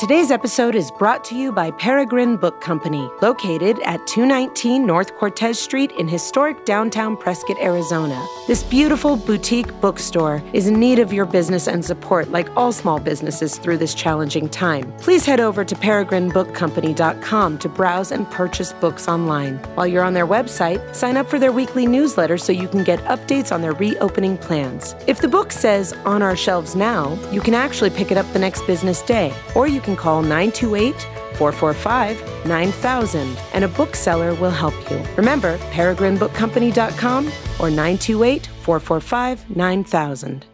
[0.00, 5.58] Today's episode is brought to you by Peregrine Book Company, located at 219 North Cortez
[5.58, 8.26] Street in historic downtown Prescott, Arizona.
[8.46, 12.98] This beautiful boutique bookstore is in need of your business and support, like all small
[12.98, 14.90] businesses through this challenging time.
[15.00, 19.58] Please head over to peregrinebookcompany.com to browse and purchase books online.
[19.74, 23.00] While you're on their website, sign up for their weekly newsletter so you can get
[23.00, 24.94] updates on their reopening plans.
[25.06, 28.38] If the book says on our shelves now, you can actually pick it up the
[28.38, 30.94] next business day, or you can call 928
[31.36, 35.02] 445 9000 and a bookseller will help you.
[35.16, 37.26] Remember, peregrinebookcompany.com
[37.58, 40.46] or 928 445 9000.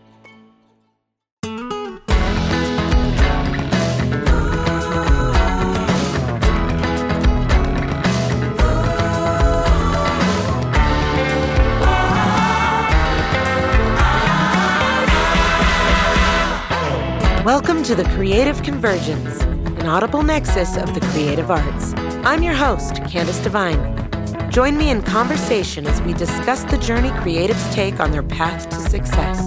[17.87, 21.95] To the Creative Convergence, an audible nexus of the creative arts.
[22.25, 24.51] I'm your host, Candace Devine.
[24.51, 28.77] Join me in conversation as we discuss the journey creatives take on their path to
[28.91, 29.39] success.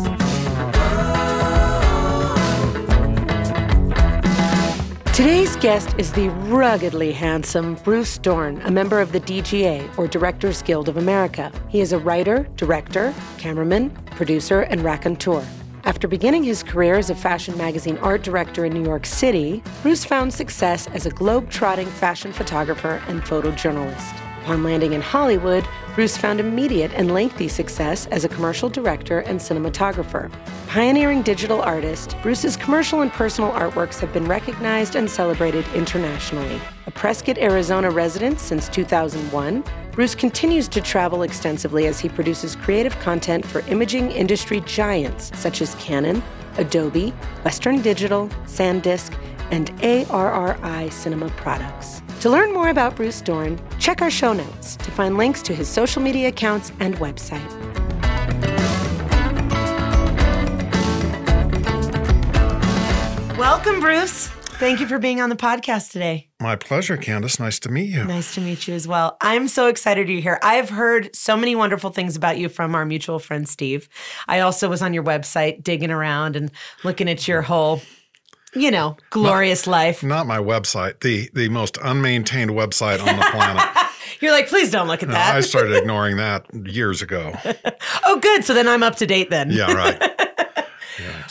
[5.14, 10.62] Today's guest is the ruggedly handsome Bruce Dorn, a member of the DGA, or Directors
[10.62, 11.52] Guild of America.
[11.68, 15.46] He is a writer, director, cameraman, producer, and raconteur.
[15.86, 20.04] After beginning his career as a fashion magazine art director in New York City, Bruce
[20.04, 24.16] found success as a globe-trotting fashion photographer and photojournalist.
[24.42, 29.40] Upon landing in Hollywood, Bruce found immediate and lengthy success as a commercial director and
[29.40, 30.32] cinematographer.
[30.68, 36.60] Pioneering digital artist, Bruce's commercial and personal artworks have been recognized and celebrated internationally.
[36.88, 39.64] A Prescott, Arizona resident since 2001,
[40.00, 45.62] Bruce continues to travel extensively as he produces creative content for imaging industry giants such
[45.62, 46.24] as Canon,
[46.56, 47.10] Adobe,
[47.44, 49.14] Western Digital, SanDisk,
[49.52, 52.02] and ARRI Cinema products.
[52.22, 55.68] To learn more about Bruce Dorn, check our show notes to find links to his
[55.68, 57.44] social media accounts and website.
[63.38, 64.30] Welcome, Bruce.
[64.60, 66.28] Thank you for being on the podcast today.
[66.42, 67.40] My pleasure, Candace.
[67.40, 68.04] Nice to meet you.
[68.04, 69.16] Nice to meet you as well.
[69.22, 70.38] I'm so excited you're here.
[70.44, 73.88] I've heard so many wonderful things about you from our mutual friend, Steve.
[74.28, 76.52] I also was on your website digging around and
[76.84, 77.82] looking at your whole
[78.54, 80.04] you know, glorious not, life.
[80.04, 83.64] Not my website, the the most unmaintained website on the planet.
[84.20, 85.36] You're like, please don't look at no, that.
[85.36, 87.34] I started ignoring that years ago.
[88.06, 88.44] oh, good.
[88.44, 89.52] So then I'm up to date then.
[89.52, 90.29] Yeah, right.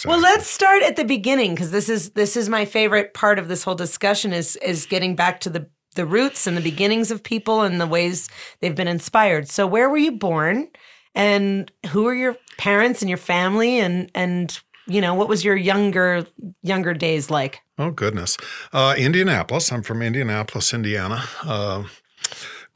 [0.05, 3.49] Well, let's start at the beginning because this is this is my favorite part of
[3.49, 7.23] this whole discussion is is getting back to the the roots and the beginnings of
[7.23, 8.29] people and the ways
[8.61, 9.49] they've been inspired.
[9.49, 10.69] So, where were you born,
[11.15, 15.57] and who are your parents and your family, and and you know, what was your
[15.57, 16.27] younger
[16.63, 17.61] younger days like?
[17.79, 18.37] Oh goodness,
[18.73, 19.73] uh, Indianapolis.
[19.73, 21.25] I'm from Indianapolis, Indiana.
[21.43, 21.85] Uh,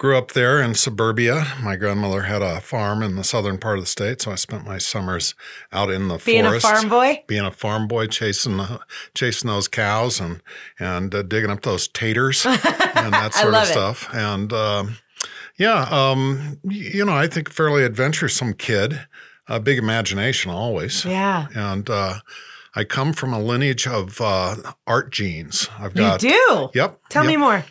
[0.03, 1.47] grew up there in suburbia.
[1.63, 4.67] My grandmother had a farm in the southern part of the state, so I spent
[4.67, 5.37] my summers
[5.73, 6.67] out in the being forest.
[6.67, 7.25] Being a farm boy.
[7.29, 8.61] Being a farm boy, chasing
[9.15, 10.43] chasing those cows and
[10.81, 14.09] and uh, digging up those taters and that sort of stuff.
[14.13, 14.17] It.
[14.17, 14.97] And um,
[15.57, 19.07] yeah, um, you know, I think fairly adventuresome kid
[19.47, 21.05] a big imagination always.
[21.05, 21.47] Yeah.
[21.55, 22.15] And uh,
[22.75, 24.57] I come from a lineage of uh,
[24.87, 25.69] art genes.
[25.79, 26.23] I've got.
[26.23, 26.71] You do.
[26.75, 27.01] Yep.
[27.11, 27.31] Tell yep.
[27.31, 27.65] me more.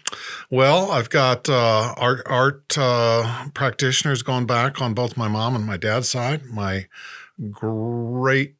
[0.51, 5.65] Well, I've got uh, art art uh, practitioners going back on both my mom and
[5.65, 6.45] my dad's side.
[6.45, 6.87] My
[7.49, 8.55] great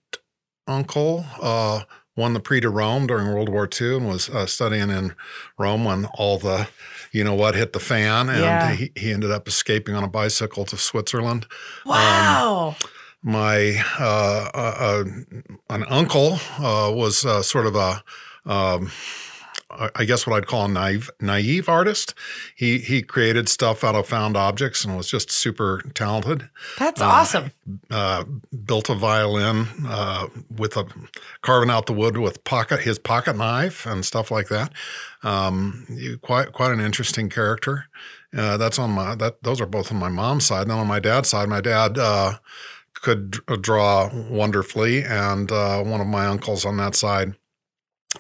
[0.68, 1.82] uncle uh,
[2.16, 5.14] won the Prix de Rome during World War II and was uh, studying in
[5.60, 6.68] Rome when all the
[7.12, 8.72] you know what hit the fan and yeah.
[8.74, 11.46] he, he ended up escaping on a bicycle to Switzerland.
[11.86, 12.70] Wow.
[12.70, 12.90] Um,
[13.24, 15.04] my uh, uh, uh,
[15.70, 18.04] an uncle uh, was uh, sort of a
[18.46, 18.92] um,
[19.96, 22.14] I guess what I'd call a naive naive artist.
[22.56, 26.50] He he created stuff out of found objects and was just super talented.
[26.78, 27.52] That's awesome.
[28.66, 29.68] built a violin
[30.50, 30.88] with a
[31.42, 34.74] carving out the wood with pocket his pocket knife and stuff like that.
[35.24, 35.88] Um,
[36.22, 37.86] quite quite an interesting character.
[38.34, 40.64] that's on my that those are both on my mom's side.
[40.64, 41.98] And then on my dad's side, my dad
[43.02, 47.36] could uh, draw wonderfully, and uh, one of my uncles on that side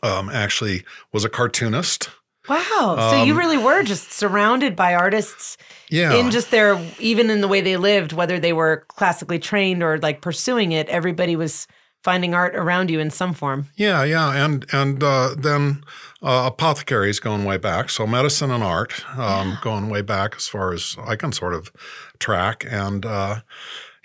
[0.03, 0.83] um, actually
[1.13, 2.09] was a cartoonist.
[2.49, 2.95] Wow!
[2.97, 5.57] Um, so you um, really were just surrounded by artists,
[5.91, 6.15] yeah.
[6.15, 9.97] In just their even in the way they lived, whether they were classically trained or
[9.99, 11.67] like pursuing it, everybody was
[12.01, 13.67] finding art around you in some form.
[13.75, 15.83] Yeah, yeah, and and uh, then
[16.21, 17.89] uh, apothecaries going way back.
[17.89, 19.57] So medicine and art um, yeah.
[19.61, 21.73] going way back as far as I can sort of
[22.19, 23.41] track, and uh,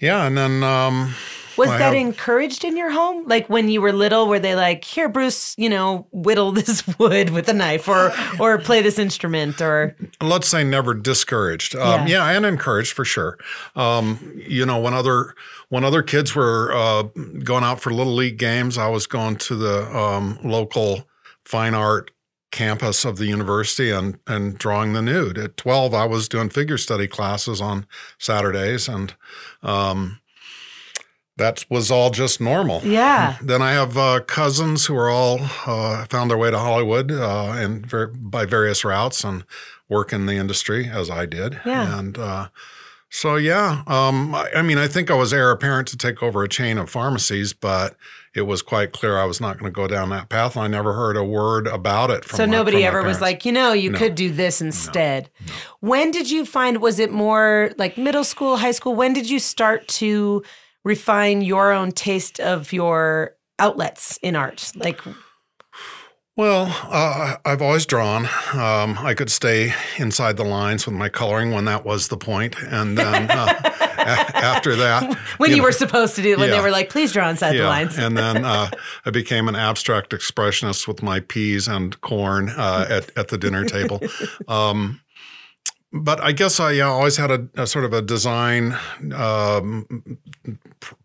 [0.01, 1.15] yeah, and then um,
[1.57, 3.25] Was I that have- encouraged in your home?
[3.27, 7.31] Like when you were little, were they like, "Here, Bruce, you know, whittle this wood
[7.31, 11.75] with a knife, or or play this instrument, or let's say never discouraged.
[11.75, 12.29] Um, Yeah.
[12.31, 12.37] yeah.
[12.37, 13.39] and encouraged for sure.
[13.75, 15.35] Um, you know, when other
[15.69, 17.03] when other kids were uh,
[17.43, 21.09] going out for little league games, I was going to the um, local
[21.45, 22.11] fine art
[22.51, 25.39] campus of the university and and drawing the nude.
[25.39, 27.87] At twelve, I was doing figure study classes on
[28.19, 29.15] Saturdays, and
[29.63, 30.21] um,
[31.37, 32.81] that was all just normal.
[32.83, 37.13] yeah, Then I have uh, cousins who are all uh, found their way to Hollywood
[37.13, 39.45] uh, and ver- by various routes and
[39.89, 41.61] work in the industry as I did.
[41.67, 41.99] Yeah.
[41.99, 42.49] And uh,
[43.11, 46.43] so, yeah, um, I, I mean, I think I was heir apparent to take over
[46.43, 47.97] a chain of pharmacies, but
[48.37, 50.55] it was quite clear I was not going to go down that path.
[50.57, 53.45] And I never heard a word about it from so my- nobody ever was like,
[53.45, 53.99] you know, you No.
[53.99, 55.31] could do this instead.
[55.81, 56.83] When did you find?
[56.83, 58.95] Was it more like middle school, high school?
[58.95, 60.43] When did you start to
[60.85, 64.71] refine your own taste of your outlets in art?
[64.77, 65.01] Like,
[66.37, 68.27] Well, uh, I've always drawn.
[68.53, 72.57] Um, I could stay inside the lines with my coloring when that was the point,
[72.63, 73.73] and then uh,
[74.35, 77.29] after that, when you, know, were supposed to do when they were like, please draw
[77.29, 77.99] inside the lines.
[77.99, 78.71] and then uh,
[79.05, 83.65] I became an abstract expressionist with my peas and corn uh, at at the dinner
[83.65, 84.01] table.
[84.49, 85.01] Um,
[85.93, 88.77] but I guess I yeah, always had a, a sort of a design
[89.15, 90.19] um,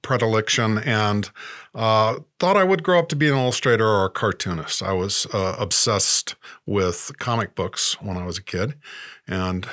[0.01, 1.29] predilection and
[1.73, 4.83] uh, thought I would grow up to be an illustrator or a cartoonist.
[4.83, 6.35] I was uh, obsessed
[6.65, 8.75] with comic books when I was a kid,
[9.27, 9.67] and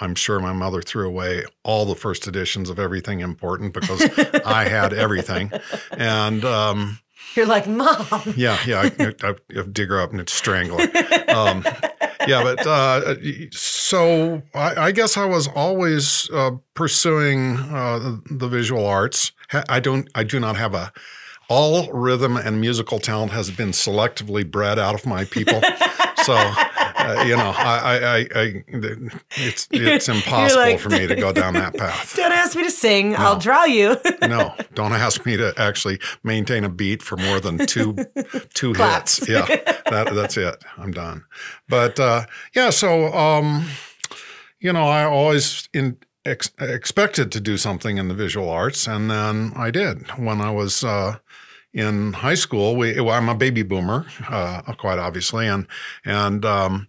[0.00, 4.02] I'm sure my mother threw away all the first editions of everything important because
[4.44, 5.50] I had everything.
[5.92, 6.98] And um,
[7.34, 8.34] You're like, mom.
[8.36, 11.24] yeah, yeah, I, I, I dig her up and strangle her.
[11.28, 11.62] Um,
[12.28, 13.14] yeah, but uh,
[13.50, 19.32] so I, I guess I was always uh, pursuing uh, the, the visual arts.
[19.68, 20.92] I don't, I do not have a.
[21.48, 25.62] All rhythm and musical talent has been selectively bred out of my people.
[26.22, 26.34] so,
[27.08, 28.64] uh, you know, I, I, I,
[29.36, 32.14] it's it's impossible like- for me to go down that path.
[32.16, 33.16] Don't ask me to sing.
[33.16, 33.96] I'll draw you.
[34.22, 37.96] No, don't ask me to actually maintain a beat for more than two
[38.54, 39.18] two Claps.
[39.18, 39.28] hits.
[39.28, 39.46] Yeah,
[39.90, 40.62] that, that's it.
[40.76, 41.24] I'm done.
[41.68, 43.66] But uh, yeah, so um,
[44.60, 45.96] you know, I always in,
[46.26, 50.50] ex- expected to do something in the visual arts, and then I did when I
[50.50, 50.84] was.
[50.84, 51.18] Uh,
[51.72, 55.66] in high school, we, well, I'm a baby boomer, uh, quite obviously, and
[56.04, 56.88] and um,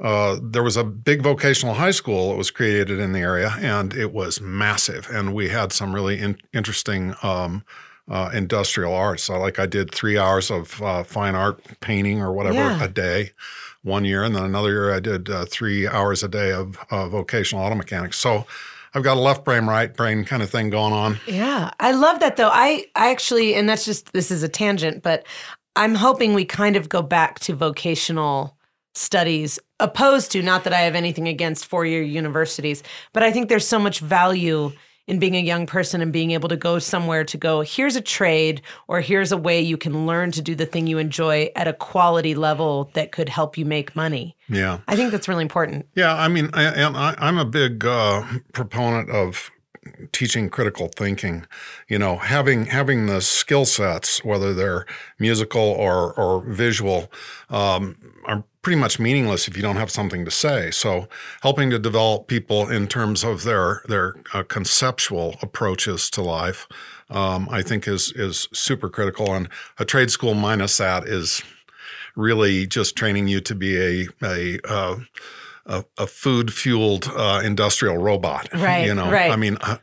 [0.00, 3.92] uh, there was a big vocational high school that was created in the area, and
[3.94, 5.08] it was massive.
[5.10, 7.62] And we had some really in- interesting um,
[8.10, 9.24] uh, industrial arts.
[9.24, 12.82] So, like I did three hours of uh, fine art painting or whatever Yeah.
[12.82, 13.32] a day
[13.82, 17.08] one year, and then another year I did uh, three hours a day of uh,
[17.08, 18.16] vocational auto mechanics.
[18.16, 18.46] So.
[18.94, 21.18] I've got a left brain, right brain kind of thing going on.
[21.26, 22.50] Yeah, I love that though.
[22.50, 25.26] I I actually, and that's just this is a tangent, but
[25.76, 28.56] I'm hoping we kind of go back to vocational
[28.94, 32.82] studies, opposed to not that I have anything against four year universities,
[33.12, 34.72] but I think there's so much value
[35.10, 38.00] in being a young person and being able to go somewhere to go, here's a
[38.00, 41.66] trade or here's a way you can learn to do the thing you enjoy at
[41.66, 44.36] a quality level that could help you make money.
[44.48, 44.78] Yeah.
[44.86, 45.86] I think that's really important.
[45.96, 48.22] Yeah, I mean, I, and I, I'm a big uh,
[48.52, 49.50] proponent of
[50.12, 51.46] teaching critical thinking.
[51.88, 54.86] You know, having having the skill sets, whether they're
[55.18, 57.10] musical or or visual,
[57.48, 60.70] um, are pretty much meaningless if you don't have something to say.
[60.70, 61.08] So,
[61.42, 66.66] helping to develop people in terms of their their uh, conceptual approaches to life,
[67.08, 69.34] um, I think is is super critical.
[69.34, 71.42] And a trade school minus that is
[72.16, 74.96] really just training you to be a a uh,
[75.66, 78.48] a, a food fueled uh, industrial robot.
[78.54, 79.10] Right, You know.
[79.10, 79.30] right.
[79.30, 79.56] I mean.
[79.60, 79.78] I,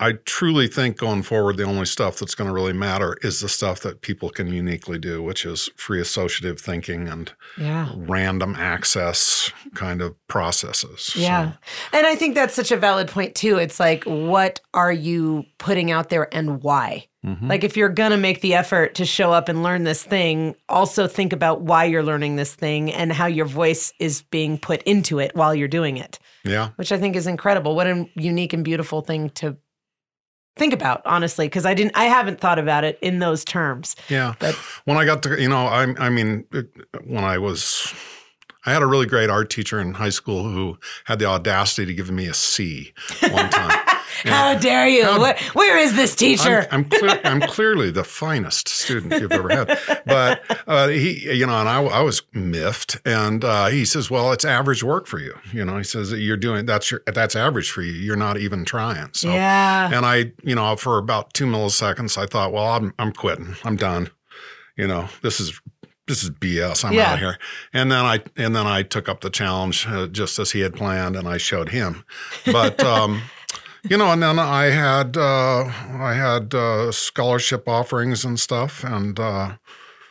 [0.00, 3.48] I truly think going forward, the only stuff that's going to really matter is the
[3.48, 7.88] stuff that people can uniquely do, which is free associative thinking and Yeah.
[7.94, 11.02] random access kind of processes.
[11.02, 11.52] So, Yeah.
[11.92, 13.58] And I think that's such a valid point too.
[13.58, 17.06] It's like what are you putting out there and why?
[17.24, 17.48] Mhm.
[17.48, 20.54] Like if you're going to make the effort to show up and learn this thing,
[20.68, 24.82] also think about why you're learning this thing and how your voice is being put
[24.82, 26.70] into it while you're doing it, yeah.
[26.76, 27.74] which I think is incredible.
[27.74, 29.56] What a unique and beautiful thing to
[30.56, 33.96] think about, honestly, because I didn't I haven't thought about it in those terms.
[34.08, 34.34] Yeah.
[34.38, 36.44] But- when I got to, you know, I, I mean,
[37.04, 37.94] when I was,
[38.66, 41.94] I had a really great art teacher in high school who had the audacity to
[41.94, 42.92] give me a C
[43.30, 43.80] one time.
[44.24, 45.04] How dare you?
[45.20, 46.66] where, where is this teacher?
[46.70, 49.78] I'm, I'm, clear, I'm clearly the finest student you've ever had.
[50.06, 54.32] But uh, he, you know, and I, I was miffed, and uh, he says, "Well,
[54.32, 57.70] it's average work for you." You know, he says you're doing that's your that's average
[57.70, 57.92] for you.
[57.92, 59.10] You're not even trying.
[59.12, 59.90] So, Yeah.
[59.92, 63.56] And I, you know, for about two milliseconds, I thought, "Well, I'm I'm quitting.
[63.64, 64.10] I'm done."
[64.76, 65.60] You know, this is
[66.08, 66.84] this is BS.
[66.84, 67.08] I'm Yeah.
[67.10, 67.38] out of here.
[67.72, 70.74] And then I and then I took up the challenge uh, just as he had
[70.74, 72.04] planned, and I showed him.
[72.46, 73.22] But um,
[73.88, 79.18] you know, and then I had uh, I had uh, scholarship offerings and stuff, and
[79.18, 79.56] uh,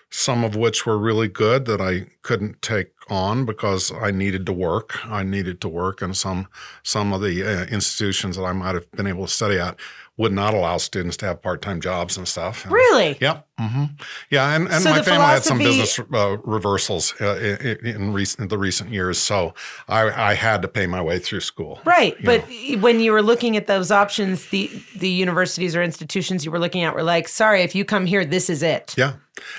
[0.09, 4.53] some of which were really good that I couldn't take on because I needed to
[4.53, 5.05] work.
[5.05, 6.47] I needed to work, and some
[6.83, 9.79] some of the uh, institutions that I might have been able to study at
[10.21, 12.63] would not allow students to have part time jobs and stuff.
[12.63, 13.17] And- really?
[13.19, 13.47] Yep.
[13.59, 13.83] hmm
[14.29, 18.49] Yeah, and, and So my family had some business uh, reversals uh, in, in recent
[18.49, 19.53] the recent years, so
[19.87, 21.79] I, I had to pay my way through school.
[21.85, 22.77] Right, but know.
[22.79, 26.83] when you were looking at those options, the the universities or institutions you were looking
[26.83, 29.13] at were like, "Sorry, if you come here, this is it." Yeah,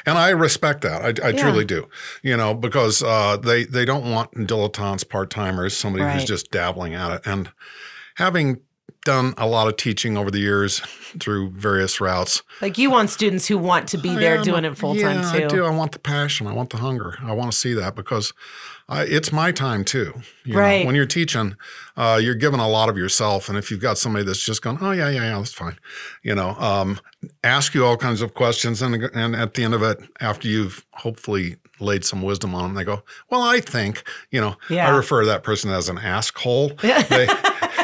[0.06, 1.02] and I respect that.
[1.20, 1.42] I, I Yeah.
[1.42, 1.88] truly do.
[2.22, 6.94] You know, because uh, they they don't want dilettantes, part timers, somebody who's just dabbling
[6.94, 7.22] at it.
[7.26, 7.50] And
[8.16, 8.60] having
[9.04, 10.80] done a lot of teaching over the years
[11.20, 14.76] through various routes, Like you want students who want to be there am- doing it
[14.76, 15.44] full time yeah, too.
[15.44, 15.64] I do.
[15.64, 16.46] I want the passion.
[16.46, 17.18] I want the hunger.
[17.22, 18.32] I want to see that because
[18.88, 20.12] I, it's my time too.
[20.44, 20.60] you know.
[20.60, 20.86] Right.
[20.86, 21.56] When you're teaching,
[21.96, 24.78] uh, you're giving a lot of yourself, and if you've got somebody that's just going,
[24.80, 25.78] "Oh yeah, yeah, yeah, that's fine,"
[26.22, 26.98] you know, um,
[27.44, 30.84] ask you all kinds of questions, and and at the end of it, after you've
[30.92, 34.56] hopefully laid some wisdom on them, they go, "Well, I think," you know.
[34.68, 34.88] Yeah.
[34.88, 36.68] I refer to that person as an ask hole.
[36.82, 37.28] they,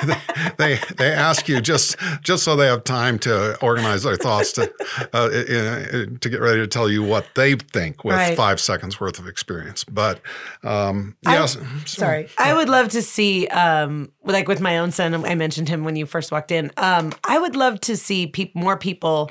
[0.59, 4.73] they, they ask you just just so they have time to organize their thoughts to
[5.13, 8.37] uh, to get ready to tell you what they think with Right.
[8.37, 9.85] five seconds worth of experience.
[9.85, 10.21] But
[10.65, 14.91] um, I- yes, so- Sorry, I would love to see, um, like with my own
[14.91, 15.15] son.
[15.25, 16.71] I mentioned him when you first walked in.
[16.77, 19.31] Um, I would love to see peop more people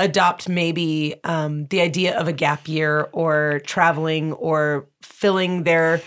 [0.00, 6.00] adopt maybe um, the idea of a gap year or traveling or filling their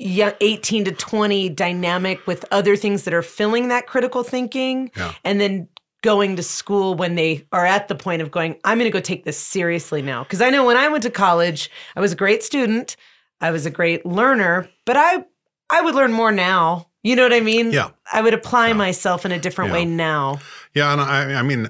[0.00, 5.12] young, 18 to 20 dynamic with other things that are filling that critical thinking Yeah.
[5.24, 5.68] and then
[6.02, 9.00] going to school when they are at the point of going i'm going to go
[9.00, 12.16] take this seriously now because i know when i went to college i was a
[12.16, 12.96] great student
[13.42, 15.22] i was a great learner but i
[15.68, 17.90] i would learn more now you know what i mean Yeah.
[18.10, 19.76] i would apply myself in a different Yeah.
[19.76, 20.38] way now
[20.74, 21.68] Yeah, and I, I mean,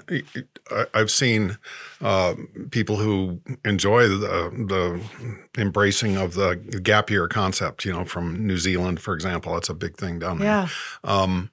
[0.94, 1.58] I've seen
[2.00, 2.34] uh,
[2.70, 7.84] people who enjoy the, the embracing of the gap year concept.
[7.84, 10.48] You know, from New Zealand, for example, that's a big thing down there.
[10.48, 10.68] yeah
[11.04, 11.50] Um,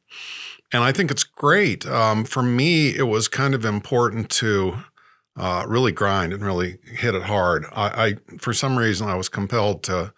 [0.73, 1.85] and I think it's great.
[1.85, 4.79] Um, for me, it was kind of important to
[5.37, 7.65] uh, really grind and really hit it hard.
[7.71, 10.13] I, I, for some reason, I was compelled to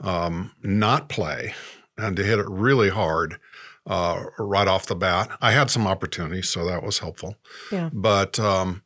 [0.00, 1.54] um, not play
[1.98, 3.38] and to hit it really hard
[3.86, 5.30] uh, right off the bat.
[5.40, 7.36] I had some opportunities, so that was helpful.
[7.72, 7.90] Yeah.
[7.92, 8.82] But um,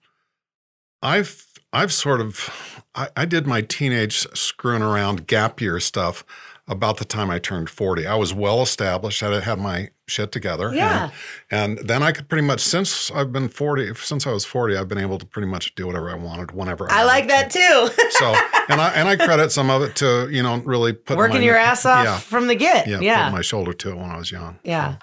[1.02, 6.24] I've I've sort of I, I did my teenage screwing around gap year stuff
[6.66, 8.06] about the time I turned 40.
[8.06, 9.22] I was well established.
[9.22, 10.68] I had my shit together.
[10.68, 11.10] and- Yeah.
[11.50, 14.88] And, then I could pretty much, since I've been 40, since I was 40, I've
[14.88, 17.88] been able to pretty much do whatever I wanted whenever I i like that too.
[18.12, 18.34] So,
[18.70, 21.44] and I, and I credit some of it to, you know, really putting working my,
[21.44, 22.16] your ass off Yeah.
[22.18, 23.00] from the get Yeah.
[23.00, 24.58] yeah Putting my shoulder to it when I was young.
[24.62, 24.92] Yeah.
[24.92, 24.98] So-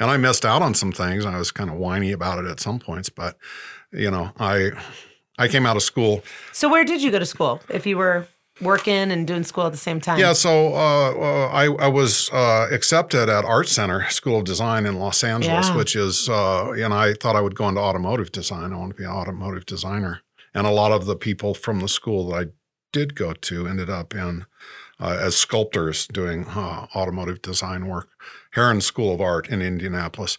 [0.00, 1.26] and I missed out on some things.
[1.26, 3.36] I was kind of whiny about it at some points, but,
[3.92, 4.70] you know, I,
[5.38, 8.26] I came out of school so where did you go to school if you were
[8.60, 12.30] working and doing school at the same time Yeah, so uh, uh, I, I was
[12.32, 15.76] uh, accepted at Art Center School of Design in Los Angeles, Yeah.
[15.76, 18.72] which is, uh, and I thought I would go into automotive design.
[18.72, 20.20] I want to be an automotive designer.
[20.54, 22.50] And a lot of the people from the school that I
[22.92, 24.44] did go to ended up in
[25.00, 28.10] uh, as sculptors doing uh, automotive design work.
[28.52, 30.36] Herron School of Art in Indianapolis.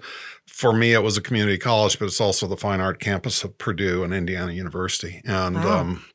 [0.48, 3.58] For me, it was a community college, but it's also the fine art campus of
[3.58, 5.22] Purdue and Indiana University.
[5.26, 5.80] And Wow.
[5.80, 6.06] um,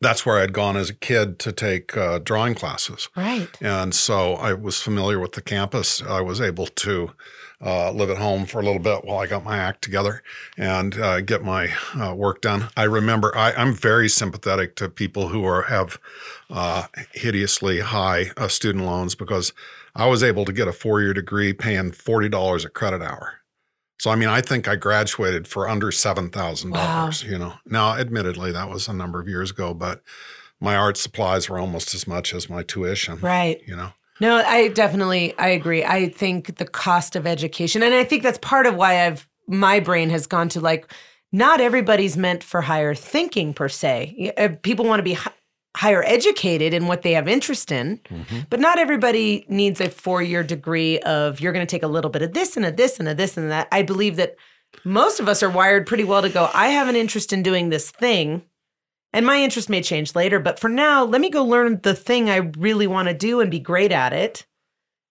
[0.00, 3.08] that's where I'd gone as a kid to take uh, drawing classes.
[3.16, 6.02] right And so I was familiar with the campus.
[6.02, 7.12] I was able to
[7.62, 10.22] uh, live at home for a little bit while I got my act together
[10.56, 12.68] and uh, get my uh, work done.
[12.76, 15.98] I remember I, I'm very sympathetic to people who are have
[16.48, 19.52] uh, hideously high uh, student loans because
[19.94, 23.39] I was able to get a four year degree paying forty dollars a credit hour.
[24.00, 27.22] So I mean, I think I graduated for under seven thousand dollars.
[27.22, 30.00] You know, now admittedly that was a number of years ago, but
[30.58, 33.18] my art supplies were almost as much as my tuition.
[33.20, 33.92] right You know.
[34.18, 35.84] No, I definitely I agree.
[35.84, 39.80] I think the cost of education and I think that's part of why I've my
[39.80, 40.90] brain has gone to like
[41.30, 44.32] not everybody's meant for higher thinking per se.
[44.38, 45.18] Uh, People want to be
[45.76, 47.98] higher educated in what they have interest in.
[48.08, 48.40] Mm-hmm.
[48.48, 52.10] But not everybody needs a four year degree of you're going to take a little
[52.10, 53.68] bit of this and a this and a this and that.
[53.70, 54.36] I believe that
[54.84, 57.70] most of us are wired pretty well to go, I have an interest in doing
[57.70, 58.42] this thing.
[59.12, 62.30] And my interest may change later, but for now, let me go learn the thing
[62.30, 64.46] I really want to do and be great at it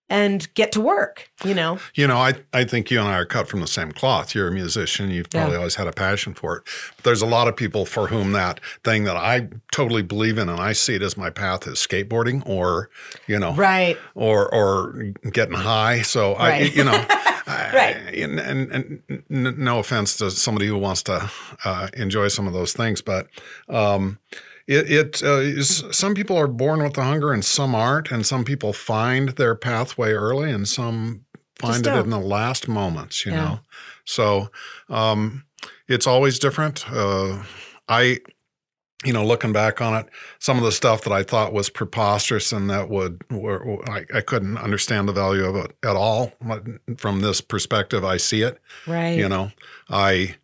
[0.10, 1.80] and get to work, you know?
[1.94, 4.34] You know, I, I think you and I are cut from the same cloth.
[4.34, 5.12] You're a musician.
[5.12, 5.58] You've probably Yeah.
[5.58, 6.64] always had a passion for it.
[6.98, 10.50] But there's a lot of people for whom that thing that I totally believe in
[10.50, 12.90] and I see it as my path is skateboarding or,
[13.28, 13.98] you know, Right.
[14.16, 14.94] or or
[15.32, 16.02] getting high.
[16.02, 16.92] So I, you know,
[17.48, 17.96] Right.
[17.98, 21.30] I- and, and, and no offense to somebody who wants to
[21.66, 23.28] uh, enjoy some of those things, but
[23.70, 24.20] um,
[24.70, 28.26] it, it uh, is, some people are born with the hunger and some aren't, and
[28.26, 31.26] some people find their pathway early and some
[31.58, 33.26] find it in the last moments.
[33.26, 33.44] You Yeah.
[33.44, 33.60] know,
[34.06, 34.50] so
[34.90, 35.44] um,
[35.88, 36.86] it's always different.
[36.90, 37.44] Uh,
[37.88, 38.20] I
[39.06, 40.10] you know, looking back on it,
[40.40, 44.20] some of the stuff that I thought was preposterous and that would, were, I, I
[44.20, 46.34] couldn't understand the value of it at all.
[46.98, 48.60] From this perspective, I see it.
[48.86, 49.18] Right.
[49.18, 49.52] You know,
[49.90, 50.36] I,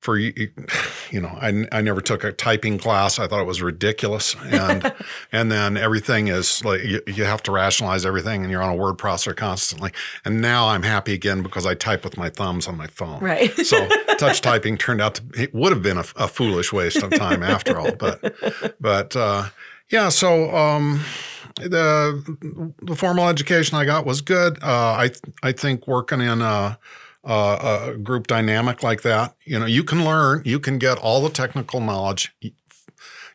[0.00, 0.32] for you,
[1.10, 3.18] you know, I, I never took a typing class.
[3.18, 4.92] I thought it was ridiculous, and
[5.32, 8.76] and then everything is like you, you have to rationalize everything, and you're on a
[8.76, 9.92] word processor constantly.
[10.24, 13.20] And now I'm happy again because I type with my thumbs on my phone.
[13.20, 13.54] Right.
[13.54, 13.88] So
[14.18, 17.42] touch typing turned out to it would have been a, a foolish waste of time
[17.42, 17.92] after all.
[17.92, 18.34] But
[18.80, 19.48] but uh,
[19.90, 21.04] yeah, so um,
[21.56, 24.62] the the formal education I got was good.
[24.62, 25.10] Uh, I
[25.42, 26.78] I think working in a,
[27.24, 31.20] a, a group dynamic like that, you know, you can learn, you can get all
[31.22, 32.34] the technical knowledge.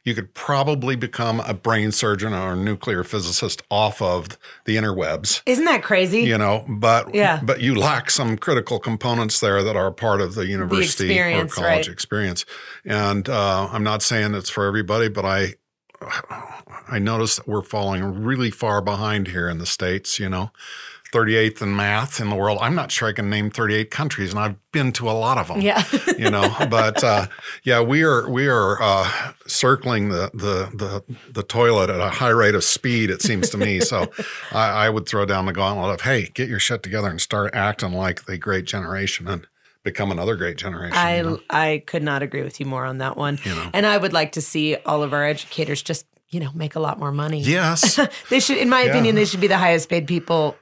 [0.04, 5.42] You could probably become a brain surgeon or a nuclear physicist off of the interwebs
[5.48, 6.22] Isn't that crazy?
[6.22, 7.40] you know but Yeah.
[7.44, 11.58] but you lack some critical components there that are part of the university or college
[11.60, 11.88] right.
[11.88, 12.46] experience
[12.86, 15.56] and uh, i'm not saying it's for everybody but i
[16.88, 20.52] i notice that we're falling really far behind here in the states you know
[21.16, 24.40] 38th in math in the world i'm not sure i can name 38 countries and
[24.40, 25.82] i've been to a lot of them Yeah.
[26.18, 27.28] you know but uh,
[27.64, 29.10] yeah we are we are uh,
[29.48, 33.58] circling the, the the the toilet at a high rate of speed it seems to
[33.58, 34.12] me so
[34.52, 37.56] I, I would throw down the gauntlet of hey get your shit together and start
[37.56, 39.48] acting like the great generation and
[39.84, 41.40] become another great generation I you know?
[41.50, 43.40] I could not agree with you more on that one.
[43.46, 43.70] You know.
[43.74, 46.80] And I would like to see all of our educators just, you know, make a
[46.80, 47.42] lot more money.
[47.42, 48.00] yes
[48.32, 48.90] They should in my Yeah.
[48.90, 50.58] opinion, they should be the highest paid people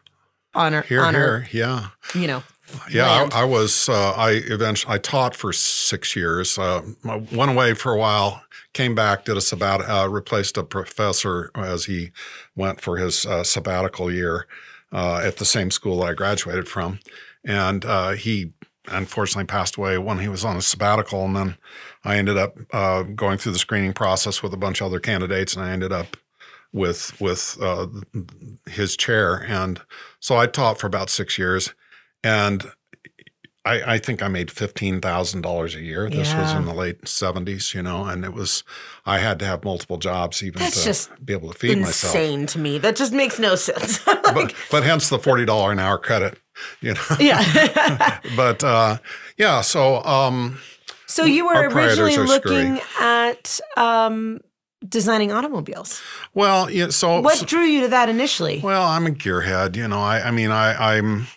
[0.56, 2.44] on our here on our, here yeah you know.
[2.90, 3.30] Yeah.
[3.32, 3.90] I, I was.
[3.90, 6.58] Uh, I eventually I taught for six years.
[6.58, 11.52] Uh, went away for a while, came back, did a sabbat, uh, replaced a professor
[11.56, 12.12] as he
[12.56, 14.48] went for his uh, sabbatical year
[14.92, 17.00] uh, at the same school that I graduated from,
[17.44, 18.54] and uh, he
[18.88, 21.26] unfortunately passed away when he was on a sabbatical.
[21.26, 21.58] And then
[22.04, 25.56] I ended up uh, going through the screening process with a bunch of other candidates,
[25.56, 26.18] and I ended up
[26.74, 27.88] with with uh,
[28.68, 29.36] his chair.
[29.48, 29.80] And
[30.20, 31.74] so I taught for about six years,
[32.24, 32.66] and
[33.66, 36.10] I, I think I made fifteen thousand dollars a year.
[36.10, 38.64] This was in the late seventies, you know, and it was
[39.06, 42.14] I had to have multiple jobs even That's to be able to feed myself.
[42.14, 42.78] Insane to me.
[42.78, 44.00] That just makes no sense.
[44.34, 46.40] But but hence the forty dollar an hour credit,
[46.82, 47.02] you know.
[47.20, 48.20] yeah.
[48.36, 48.98] but uh,
[49.38, 50.58] yeah, so um,
[51.06, 54.40] so you were originally looking at um,
[54.88, 56.02] designing automobiles.
[56.34, 58.60] well, yeah, so What so- drew you to that initially?
[58.64, 59.76] Well, I'm a gearhead.
[59.76, 61.28] You know, I, I mean, I, I'm,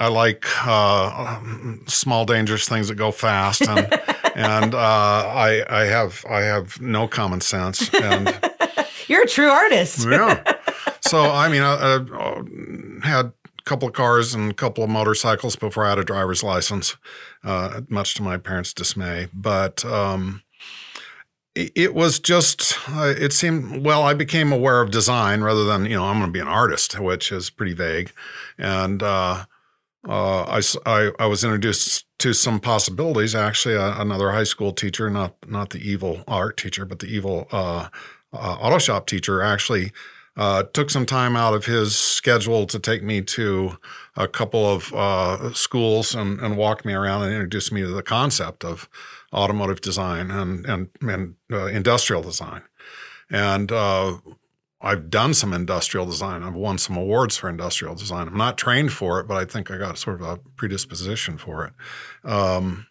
[0.00, 1.38] I like uh,
[1.86, 3.78] small, dangerous things that go fast, and
[4.34, 8.28] and uh, I, I have, I have no common sense, and
[9.06, 10.06] You're a true artist.
[10.08, 10.42] yeah.
[11.06, 13.32] So I mean, I, I had a
[13.66, 16.96] couple of cars and a couple of motorcycles before I had a driver's license,
[17.44, 19.28] uh, much to my parents' dismay.
[19.34, 20.42] But um,
[21.54, 25.96] it, was just, uh, it seemed, well, I became aware of design rather than, you
[25.96, 28.12] know, I'm going to be an artist, which is pretty vague.
[28.58, 29.44] And uh,
[30.08, 33.34] uh, I, I- I was introduced to some possibilities.
[33.34, 37.88] Actually, another high school teacher, not not the evil art teacher, but the evil uh,
[38.32, 39.92] uh, auto shop teacher, actually
[40.72, 43.78] took some time out of his schedule to take me to
[44.16, 48.64] a couple of schools and, and walk me around and introduce me to the concept
[48.64, 48.88] of
[49.34, 52.62] automotive design and and, and uh, industrial design.
[53.30, 54.18] And uh,
[54.80, 56.42] I've done some industrial design.
[56.42, 58.28] I've won some awards for industrial design.
[58.28, 61.64] I'm not trained for it, but I think I got sort of a predisposition for
[61.66, 61.72] it.
[62.30, 62.86] Um,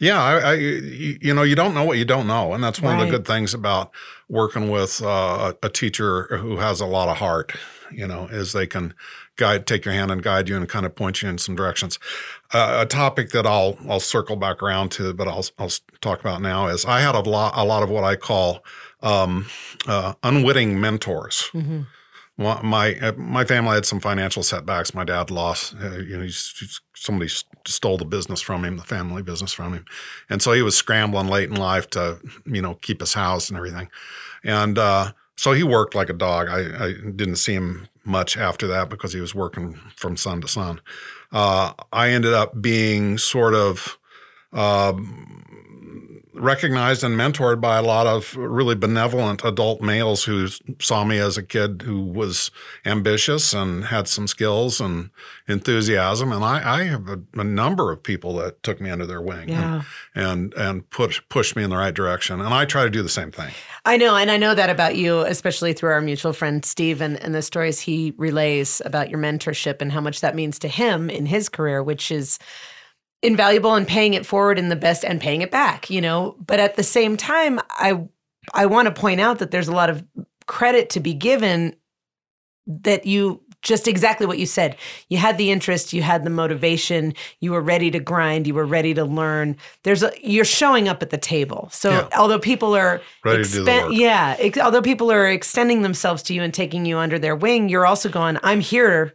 [0.00, 2.94] Yeah, I, I, you know, you don't know what you don't know, and that's one
[2.94, 3.02] right.
[3.02, 3.90] of the good things about
[4.28, 7.52] working with uh, a teacher who has a lot of heart.
[7.90, 8.94] You know, is they can
[9.38, 11.98] guide, take your hand and guide you, and kind of point you in some directions.
[12.52, 15.72] Uh, a topic that I'll I'll circle back around to, but I'll I'll
[16.02, 18.62] talk about now is I had a lot a lot of what I call
[19.00, 19.46] um,
[19.86, 21.48] uh, unwitting mentors.
[21.54, 21.82] Mm-hmm
[22.38, 24.94] my uh, my family had some financial setbacks.
[24.94, 27.30] My dad lost, uh, you know, he's, he's, somebody
[27.66, 29.84] stole the business from him, the family business from him,
[30.30, 33.56] and so he was scrambling late in life to, you know, keep his house and
[33.56, 33.88] everything,
[34.44, 36.48] and uh, so he worked like a dog.
[36.48, 40.48] I, I, didn't see him much after that because he was working from sun to
[40.48, 40.80] sun.
[41.30, 43.98] Uh, I ended up being sort of.
[44.52, 45.38] Um,
[46.38, 50.48] recognized and mentored by a lot of really benevolent adult males who
[50.80, 52.50] saw me as a kid who was
[52.84, 55.10] ambitious and had some skills and
[55.46, 56.32] enthusiasm.
[56.32, 59.48] And I, I have a, a, number of people that took me under their wing
[59.48, 59.82] yeah.
[60.14, 62.40] and, and, and push, pushed me in the right direction.
[62.40, 63.52] And I try to do the same thing.
[63.84, 64.16] I know.
[64.16, 67.42] And I know that about you, especially through our mutual friend, Steve, and, and the
[67.42, 71.48] stories he relays about your mentorship and how much that means to him in his
[71.48, 72.38] career, which is–
[73.22, 76.36] invaluable and paying it forward in the best and paying it back, you know.
[76.44, 78.08] But at the same time, I
[78.54, 80.04] I want to point out that there's a lot of
[80.46, 81.74] credit to be given
[82.66, 84.76] that you just exactly what you said.
[85.08, 88.64] You had the interest, you had the motivation, you were ready to grind, you were
[88.64, 89.56] ready to learn.
[89.82, 91.68] There's a you're showing up at the table.
[91.72, 92.08] So yeah.
[92.16, 93.92] although people are ready expen- to do the work.
[93.92, 97.68] yeah, ex- although people are extending themselves to you and taking you under their wing,
[97.68, 99.14] you're also going, I'm here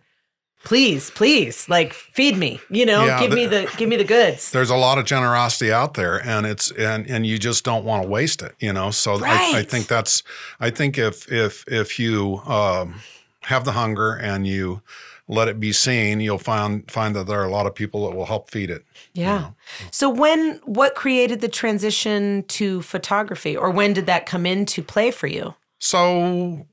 [0.63, 4.03] please please like feed me you know yeah, give the, me the give me the
[4.03, 7.83] goods there's a lot of generosity out there and it's and and you just don't
[7.83, 9.55] want to waste it you know so right.
[9.55, 10.23] I, I, think that's
[10.59, 13.01] i think if if if you um,
[13.41, 14.81] have the hunger and you
[15.27, 18.15] let it be seen you'll find find that there are a lot of people that
[18.15, 19.55] will help feed it yeah you know?
[19.91, 25.11] so when what created the transition to photography or when did that come into play
[25.11, 26.65] for you so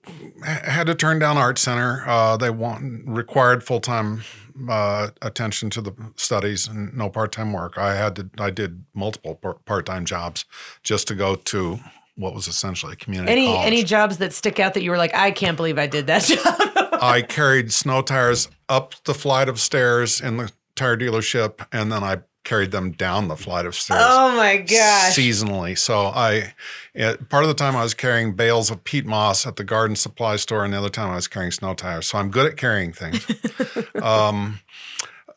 [0.44, 2.05] had to turn down art center.
[2.07, 4.23] Uh, they want required full time
[4.68, 7.77] uh, attention to the studies and no part time work.
[7.77, 8.31] I had to.
[8.38, 10.44] I did multiple part time jobs
[10.85, 11.81] just to go to
[12.14, 13.66] what was essentially a community any college.
[13.66, 16.23] any jobs that stick out that you were like I can't believe I did that
[16.27, 17.01] job.
[17.03, 22.05] I carried snow tires up the flight of stairs in the tire dealership, and then
[22.05, 22.18] I
[22.50, 24.02] carried them down the flight of stairs.
[24.04, 25.16] Oh my gosh!
[25.16, 26.52] Seasonally, so I
[26.94, 29.94] it, part of the time I was carrying bales of peat moss at the garden
[29.94, 32.08] supply store, and the other time I was carrying snow tires.
[32.08, 33.24] So I'm good at carrying things.
[34.02, 34.58] um,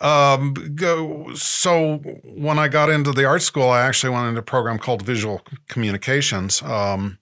[0.01, 4.43] um, go, so when I got into the art school, I actually went into a
[4.43, 6.63] program called Visual Communications.
[6.63, 7.19] Um,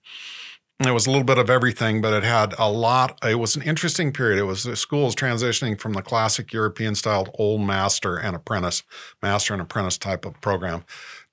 [0.86, 3.18] it was a little bit of everything, but it had a lot.
[3.24, 4.38] It was an interesting period.
[4.38, 8.82] It was the school was transitioning from the classic European styled old master and apprentice,
[9.22, 10.84] master and apprentice type of program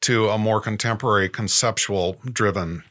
[0.02, 2.84] to a more contemporary conceptual driven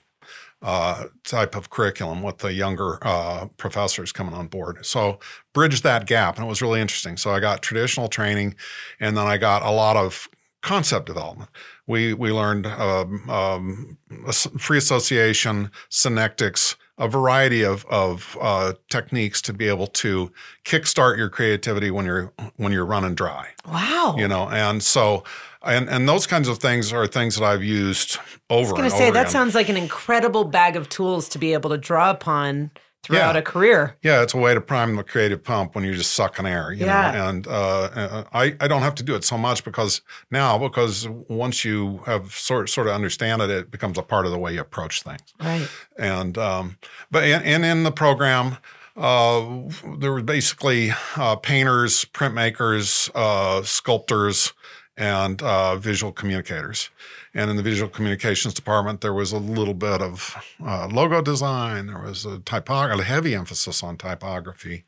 [0.61, 4.85] uh, type of curriculum with the younger uh, professors coming on board.
[4.85, 5.21] So
[5.53, 7.17] bridged that gap, and it was really interesting.
[7.17, 8.55] So I got traditional training,
[9.01, 10.29] and then I got a lot of
[10.63, 11.51] concept development.
[11.89, 13.99] We we learned um, um,
[14.33, 20.31] free association, synectics, a variety of of uh, techniques to be able to
[20.65, 23.49] kickstart your creativity when you're when you're running dry.
[23.67, 24.15] Wow.
[24.17, 25.25] You know, and so
[25.63, 28.19] and and those kinds of things are things that I've used
[28.51, 28.69] over.
[28.69, 29.33] I was going to say that again.
[29.33, 32.71] sounds like an incredible bag of tools to be able to draw upon
[33.03, 33.41] throughout yeah.
[33.41, 33.97] a career.
[34.03, 36.87] Yeah, it's a way to prime the creative pump when you're just sucking air, you
[36.87, 37.11] yeah.
[37.11, 37.29] know.
[37.29, 41.09] And uh, uh, I, I don't have to do it so much because now because
[41.29, 44.53] once you have sort sort of understand it, it becomes a part of the way
[44.55, 45.35] you approach things.
[45.41, 45.69] Right.
[45.97, 46.79] And um,
[47.11, 48.59] but and in, in the program.
[48.97, 49.69] Uh,
[50.01, 54.53] there were basically uh, painters, printmakers, uh, sculptors,
[54.97, 56.91] and uh, visual communicators.
[57.35, 61.87] And in the visual communications department, there was a little bit of uh, logo design.
[61.87, 64.85] There was a typography, a heavy emphasis on typography,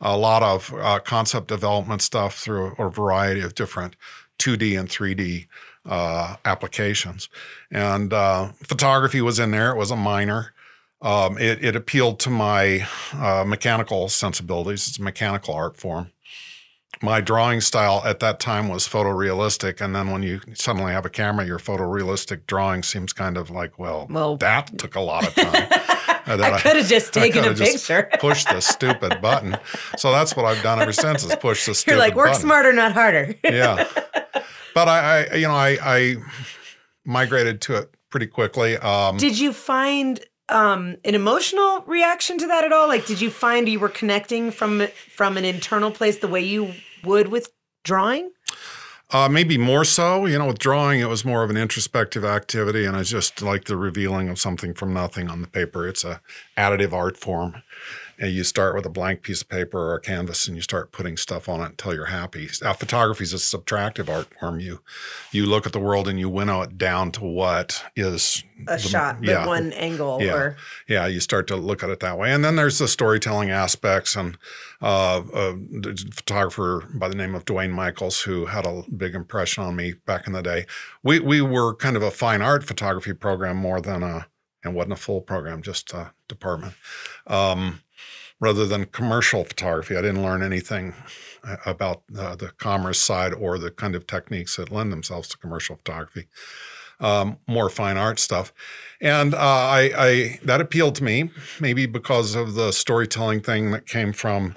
[0.00, 3.96] a lot of uh, concept development stuff through a variety of different
[4.38, 5.46] 2D and 3D
[5.86, 7.28] uh, applications.
[7.70, 9.70] And uh, photography was in there.
[9.70, 10.52] It was a minor.
[11.02, 14.88] Um, it, it, appealed to my uh, mechanical sensibilities.
[14.88, 16.12] It's a mechanical art form
[17.04, 21.10] my drawing style at that time was photorealistic and then when you suddenly have a
[21.10, 25.34] camera your photorealistic drawing seems kind of like well, well that took a lot of
[25.34, 25.68] time
[26.26, 28.08] I could have just taken a picture.
[28.18, 29.58] push the stupid button.
[29.98, 31.98] So that's what I've done ever since is push the stupid button.
[31.98, 32.40] You're like, work button.
[32.40, 33.34] smarter, not harder.
[33.44, 33.86] yeah.
[34.74, 36.16] But I, I, you know, I, I
[37.04, 38.76] migrated to it pretty quickly.
[38.78, 42.88] Um, Did you find um, an emotional reaction to that at all?
[42.88, 46.74] Like, did you find you were connecting from from an internal place the way you
[47.04, 47.50] would with
[47.82, 48.30] drawing?
[49.10, 50.26] Uh, maybe more so.
[50.26, 53.64] You know, with drawing, it was more of an introspective activity, and I just like
[53.64, 55.86] the revealing of something from nothing on the paper.
[55.86, 56.20] It's a
[56.56, 57.62] additive art form.
[58.18, 60.92] And you start with a blank piece of paper or a canvas, and you start
[60.92, 62.48] putting stuff on it until you're happy.
[62.62, 64.60] Now, photography is a subtractive art form.
[64.60, 64.80] You
[65.32, 68.78] you look at the world and you winnow it down to what is a the-
[68.78, 69.46] shot, the yeah.
[69.46, 70.34] one angle, Yeah.
[70.34, 70.56] or
[70.88, 72.32] yeah, you start to look at it that way.
[72.32, 74.14] And then there's the storytelling aspects.
[74.16, 74.38] And
[74.82, 79.64] uh, uh, a photographer by the name of Duane Michals, who had a big impression
[79.64, 80.66] on me back in the day.
[81.02, 84.26] We, we were kind of a fine art photography program more than a,
[84.62, 86.74] and wasn't a full program, just a department.
[87.26, 87.80] Um,
[88.40, 90.94] rather than commercial photography, I didn't learn anything
[91.42, 95.38] uh, about uh, the commerce side or the kind of techniques that lend themselves to
[95.38, 96.26] commercial photography
[97.00, 98.52] um, more fine art stuff,
[99.00, 103.86] and uh, I, I that appealed to me maybe because of the storytelling thing that
[103.86, 104.54] came from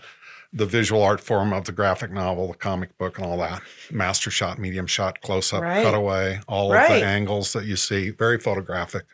[0.53, 3.61] the visual art form of the graphic novel, the comic book, and all that.
[3.91, 5.83] Master shot, medium shot, close up, Right.
[5.83, 9.05] cutaway, all of the angles that you see, very photographic.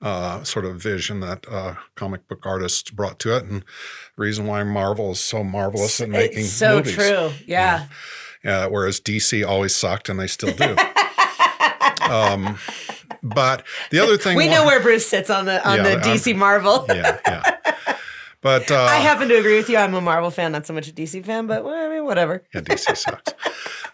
[0.00, 4.46] Uh, sort of vision that uh, comic book artists brought to it, and the reason
[4.46, 6.94] why Marvel is so marvelous at making it's so movies.
[6.94, 7.30] true.
[7.46, 7.86] Yeah.
[8.44, 10.76] Uh, whereas DC always sucked, and they still do.
[12.02, 12.58] um,
[13.22, 16.00] but the other thing We know where Bruce sits on the on Yeah, the I'm-
[16.02, 16.86] DC Marvel.
[16.88, 17.42] yeah, yeah.
[18.40, 19.78] But uh, I happen to agree with you.
[19.78, 22.44] I'm a Marvel fan, not so much a DC fan, but well, I mean, whatever.
[22.54, 23.34] yeah, DC sucks.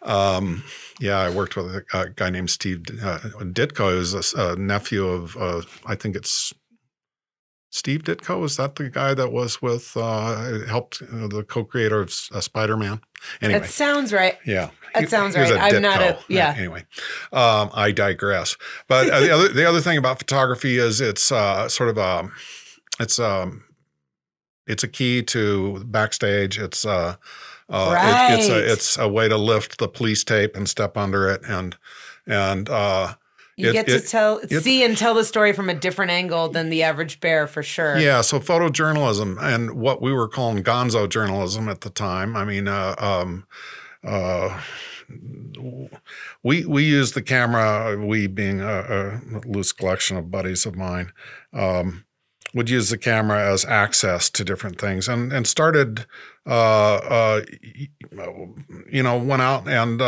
[0.02, 0.62] Um,
[1.00, 5.36] yeah, I worked with a, a guy named Steve uh, Ditko, who's a nephew of
[5.36, 6.52] uh, I think it's
[7.70, 8.44] Steve Ditko.
[8.44, 13.00] Is that the guy that was with uh, helped the co-creator of uh, Spider-Man?
[13.42, 14.38] Anyway, That sounds right.
[14.46, 15.50] Yeah, That sounds right.
[15.50, 16.24] a I'm not a- Ditko.
[16.28, 16.54] yeah.
[16.56, 16.84] Anyway,
[17.32, 18.56] um, I digress.
[18.88, 22.30] But uh, the other the other thing about photography is it's uh, sort of a
[23.00, 23.64] it's um
[24.66, 26.58] it's a key to backstage.
[26.58, 27.16] It's uh,
[27.70, 27.94] uh
[28.30, 28.58] it- it's Right.
[28.58, 31.76] a it's a way to lift the police tape and step under it and
[32.26, 33.14] and uh
[33.56, 36.10] You It- get to it- tell, it- see, and tell the story from a different
[36.10, 37.96] angle than the average bear, for sure.
[37.98, 42.34] Yeah, so photojournalism and what we were calling gonzo journalism at the time.
[42.36, 43.46] I mean, uh, um,
[44.02, 44.60] uh,
[46.42, 47.96] we we use the camera.
[47.96, 51.12] We being a, a loose collection of buddies of mine,
[51.52, 52.04] um,
[52.54, 56.06] would use the camera as access to different things, and and started,
[56.46, 57.40] uh, uh,
[58.90, 60.00] you know, went out and.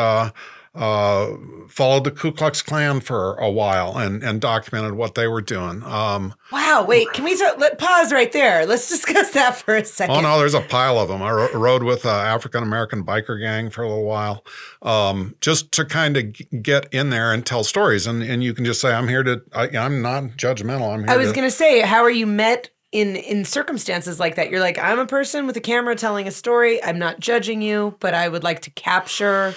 [0.76, 1.36] Uh,
[1.68, 5.82] followed the Ku Klux Klan for a while and and documented what they were doing.
[5.82, 6.84] Um, Wow.
[6.86, 8.66] Wait, can we start, let, pause right there?
[8.66, 10.14] Let's discuss that for a second.
[10.14, 11.22] Oh no, there's a pile of them.
[11.22, 14.44] I ro- rode with an African American biker gang for a little while,
[14.82, 18.06] um, just to kind of g- get in there and tell stories.
[18.06, 19.42] And and you can just say, I'm here to.
[19.54, 20.92] I, I'm not judgmental.
[20.92, 21.10] I'm here.
[21.10, 24.50] I was going to say, how are you met in in circumstances like that?
[24.50, 26.82] You're like, I'm a person with a camera telling a story.
[26.84, 29.54] I'm not judging you, but I would like to capture.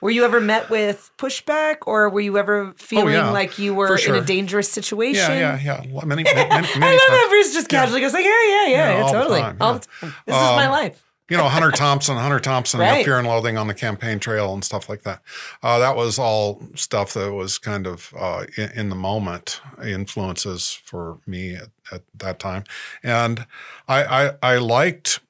[0.00, 3.74] Were you ever met with pushback, or were you ever feeling Oh, yeah, like you
[3.74, 5.30] were in a dangerous situation?
[5.32, 6.04] Yeah, yeah, yeah.
[6.04, 8.68] Many, many, many, many I love how Bruce just casually goes like, yeah, yeah, yeah,
[8.68, 9.66] Yeah, yeah totally, time, yeah.
[9.72, 9.80] time.
[10.26, 11.02] This is my Um, life.
[11.30, 13.04] you know, Hunter Thompson, Hunter Thompson, right.
[13.04, 15.22] Fear and Loathing on the campaign trail and stuff like that.
[15.62, 20.70] Uh, that was all stuff that was kind of uh, in, in the moment influences
[20.84, 22.64] for me at, at that time.
[23.02, 23.46] And
[23.88, 25.20] I, I, I liked,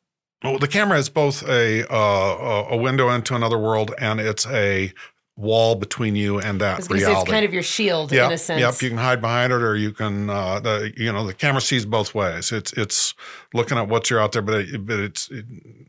[0.44, 4.92] well, the camera is both a, uh, a window into another world and it's a
[5.38, 7.20] wall between you and that was going say reality.
[7.22, 8.60] it's kind of your shield Yep, in a sense.
[8.60, 10.30] Yep, you can hide behind it, or you can.
[10.30, 12.52] Uh, the you know the camera sees both ways.
[12.52, 13.14] It's it's
[13.52, 15.44] looking at what you're out there, but it, but it's it,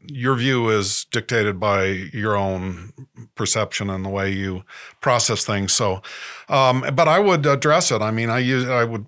[0.08, 2.92] your view is dictated by your own
[3.36, 4.64] perception and the way you
[5.00, 5.72] process things.
[5.72, 6.02] So,
[6.50, 8.02] um, but I would address it.
[8.02, 9.06] I mean, I use I would.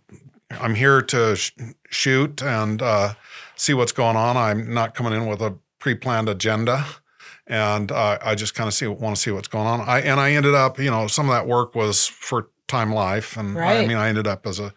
[0.51, 1.51] I'm here to sh-
[1.89, 3.13] shoot and uh,
[3.59, 4.37] see what's going on.
[4.37, 6.85] I'm not coming in with a pre-planned agenda
[7.47, 9.81] and uh, I just kind of see want to see what's going on.
[9.81, 13.35] I and I ended up, you know, some of that work was for Time Life,
[13.37, 13.87] and I Right.
[13.87, 14.73] mean, I ended up as a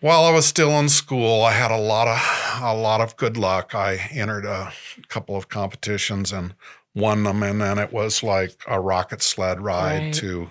[0.00, 1.42] while I was still in school.
[1.42, 3.74] I had a lot of a lot of good luck.
[3.74, 4.72] I entered a
[5.08, 6.54] couple of competitions and
[6.94, 10.12] won them, and then it was like a rocket sled ride Right.
[10.14, 10.50] to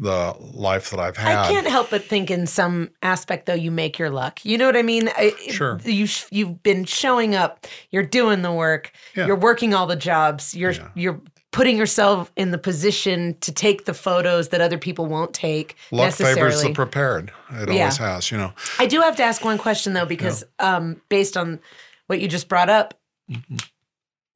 [0.00, 1.36] the life that I've had.
[1.36, 4.44] I can't help but think in some aspect though you make your luck.
[4.44, 5.08] You know what I mean?
[5.16, 5.80] I- Sure.
[5.84, 7.66] You sh- you've been showing up.
[7.90, 8.92] You're doing the work.
[9.16, 9.26] Yeah.
[9.26, 10.54] You're working all the jobs.
[10.54, 10.88] You're Yeah.
[10.94, 15.74] you're putting yourself in the position to take the photos that other people won't take
[15.90, 16.34] Luck necessarily.
[16.36, 17.32] favors the prepared.
[17.50, 17.80] It Yeah.
[17.84, 18.52] always has, you know.
[18.78, 21.58] I do have to ask one question though, because um, based on
[22.06, 22.94] what you just brought up,
[23.30, 23.56] Mm-hmm.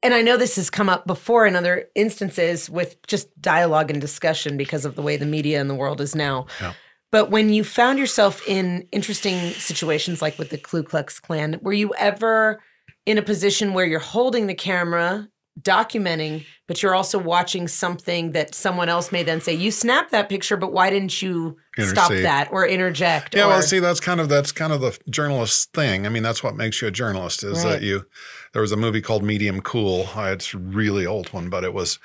[0.03, 4.01] And I know this has come up before in other instances with just dialogue and
[4.01, 6.45] discussion because of the way the media and the world is now.
[6.61, 6.73] Yeah.
[7.11, 11.73] But when you found yourself in interesting situations like with the Ku Klux Klan, were
[11.73, 12.61] you ever
[13.05, 15.29] in a position where you're holding the camera
[15.61, 20.29] documenting, but you're also watching something that someone else may then say, "You snapped that
[20.29, 24.19] picture, but why didn't you stop that or interject?" Yeah, or, well, see, that's kind
[24.19, 26.05] of that's kind of the journalist thing.
[26.05, 27.73] I mean, that's what makes you a journalist is Right.
[27.73, 28.05] that you.
[28.53, 30.09] There was a movie called Medium Cool.
[30.15, 31.99] Uh, It's a really old one, but it was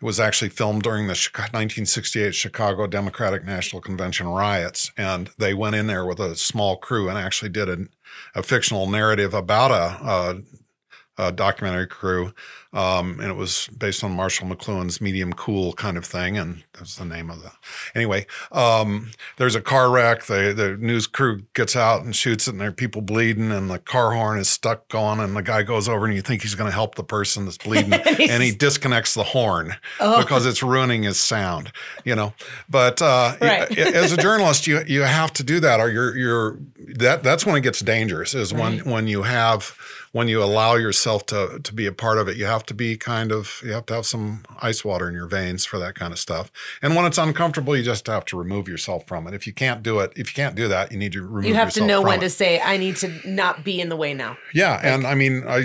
[0.00, 5.76] it was actually filmed during the 1968 Chicago Democratic National Convention riots, and they went
[5.76, 7.78] in there with a small crew and actually did a,
[8.34, 10.42] a fictional narrative about a,
[11.18, 12.32] a, a documentary crew,
[12.72, 16.96] um, and it was based on Marshall McLuhan's Medium Cool kind of thing, and that's
[16.96, 17.50] the name of the.
[17.94, 20.24] Anyway, um, there's a car wreck.
[20.24, 23.68] The the news crew gets out and shoots it, and there are people bleeding, and
[23.68, 26.54] the car horn is stuck going, and the guy goes over, and you think he's
[26.54, 27.92] going to help the person that's bleeding,
[28.30, 30.22] and he disconnects the horn Oh.
[30.22, 31.72] because it's ruining his sound,
[32.04, 32.34] you know.
[32.68, 33.76] But uh, Right.
[33.78, 36.58] as a journalist, you you have to do that, or you're you're
[36.96, 38.34] that that's when it gets dangerous.
[38.34, 39.76] Is when when you have
[40.12, 42.96] when you allow yourself to to be a part of it, you have to be
[42.96, 46.12] kind of you have to have some ice water in your veins for that kind
[46.12, 46.50] of stuff.
[46.82, 49.34] And when it's uncomfortable, you just have to remove yourself from it.
[49.34, 51.44] If you can't do it, if you can't do that, you need to remove.
[51.46, 52.22] you have to know when it.
[52.22, 55.44] to say, "I need to not be in the way now." Yeah, and I mean,
[55.46, 55.64] I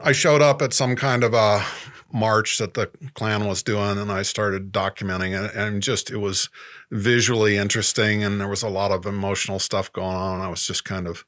[0.00, 1.64] I showed up at some kind of a
[2.12, 6.48] march that the Klan was doing, and I started documenting it, and just it was
[6.90, 10.40] visually interesting, and there was a lot of emotional stuff going on.
[10.40, 11.24] I was just kind of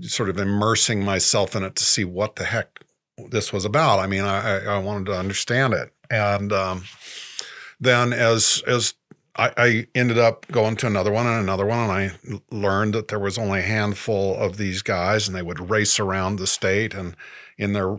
[0.00, 2.80] sort of immersing myself in it to see what the heck
[3.30, 4.00] this was about.
[4.00, 6.84] I mean, I I, wanted to understand it, and um,
[7.80, 8.94] then as as
[9.36, 13.08] I, I ended up going to another one and another one, and I learned that
[13.08, 16.94] there was only a handful of these guys, and they would race around the state,
[16.94, 17.16] and
[17.56, 17.96] in their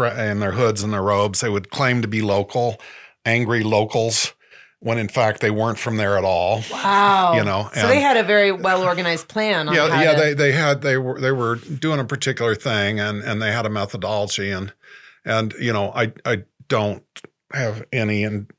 [0.00, 2.80] in their hoods and their robes, they would claim to be local,
[3.24, 4.32] angry locals,
[4.80, 6.62] when in fact they weren't from there at all.
[6.70, 7.34] Wow.
[7.34, 9.68] You know, so they had a very well organized plan.
[9.68, 13.00] On Yeah, yeah, to, they they had they were they were doing a particular thing,
[13.00, 14.72] and and they had a methodology, and
[15.24, 17.02] and you know, I I don't
[17.52, 18.50] have any and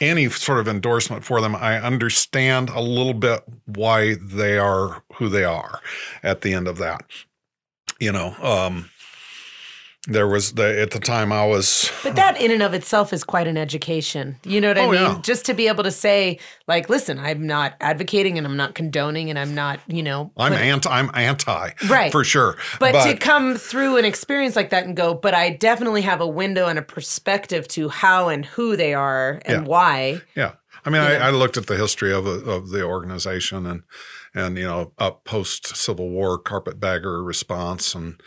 [0.00, 1.54] any sort of endorsement for them.
[1.54, 5.80] I understand a little bit why they are who they are
[6.22, 7.04] at the end of that.
[7.98, 8.88] You know, um
[10.08, 13.22] there was the at the time I was But that in and of itself is
[13.22, 14.36] quite an education.
[14.44, 15.00] You know what I Oh, mean?
[15.02, 15.18] yeah.
[15.22, 19.28] Just to be able to say, like, listen, I'm not advocating and I'm not condoning
[19.28, 22.10] and I'm not, you know, I'm put- anti I'm anti Right.
[22.10, 22.56] for sure.
[22.78, 26.26] but, to come through an experience like that and go, but I definitely have a
[26.26, 29.68] window and a perspective to how and who they are and Yeah.
[29.68, 30.22] why.
[30.34, 30.52] Yeah,
[30.86, 33.82] I mean, I, I looked at the history of of the organization and
[34.34, 38.18] and you know, up post Civil War carpetbagger response and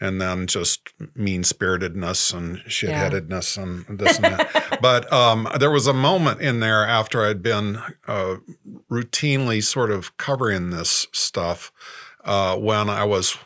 [0.00, 4.78] and then just mean spiritedness and shitheadedness and this and that.
[4.82, 8.36] but um, there was a moment in there after I'd been uh,
[8.90, 11.72] routinely sort of covering this stuff
[12.24, 13.38] uh, when I was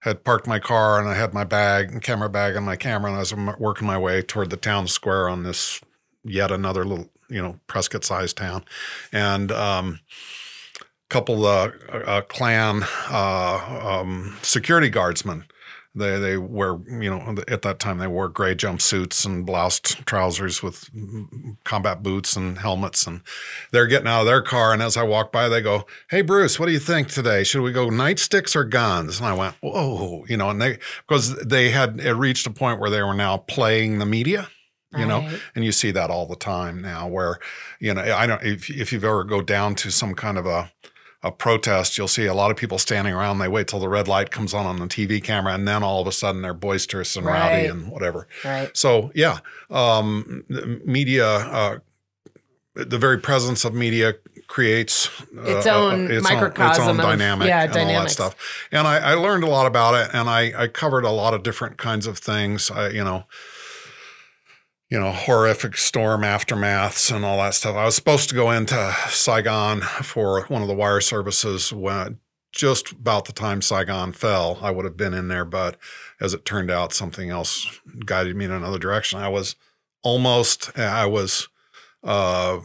[0.00, 3.10] had parked my car and I had my bag and camera bag and my camera
[3.10, 5.80] and I was working my way toward the town square on this
[6.22, 8.64] yet another little you know Prescott sized town
[9.12, 10.00] and um
[11.08, 15.44] couple of uh, uh, Klan uh, um, security guardsmen
[15.96, 20.62] they they wear you know at that time they wore gray jumpsuits and bloused trousers
[20.62, 20.88] with
[21.64, 23.22] combat boots and helmets and
[23.72, 26.60] they're getting out of their car and as I walk by they go hey Bruce
[26.60, 30.24] what do you think today should we go nightsticks or guns and I went whoa
[30.28, 30.78] you know and they
[31.08, 34.48] because they had it reached a point where they were now playing the media
[34.96, 35.40] you know Right.
[35.54, 37.38] and you see that all the time now where
[37.80, 40.70] you know i don't if, if you've ever go down to some kind of a
[41.22, 41.98] a protest.
[41.98, 43.38] You'll see a lot of people standing around.
[43.38, 46.00] They wait till the red light comes on on the tv camera and then all
[46.00, 48.28] of a sudden they're boisterous and rowdy and whatever.
[48.44, 48.74] Right.
[48.76, 49.38] so yeah
[49.70, 50.44] um
[50.84, 51.78] media uh
[52.74, 54.14] the very presence of media
[54.48, 57.86] creates uh, Its uh, own its microcosm own, its own of- dynamic yeah, and all
[58.02, 58.68] that stuff.
[58.70, 61.42] And I, I learned a lot about it and I, I covered a lot of
[61.42, 62.70] different kinds of things.
[62.70, 63.24] I, you know
[64.88, 67.76] you know, horrific storm aftermaths and all that stuff.
[67.76, 72.18] I was supposed to go into Saigon for one of the wire services when
[72.52, 74.58] just about the time Saigon fell.
[74.62, 75.76] I would have been in there, but
[76.20, 79.18] as it turned out, something else guided me in another direction.
[79.18, 79.56] I was
[80.02, 81.48] almost, I was,
[82.04, 82.60] uh,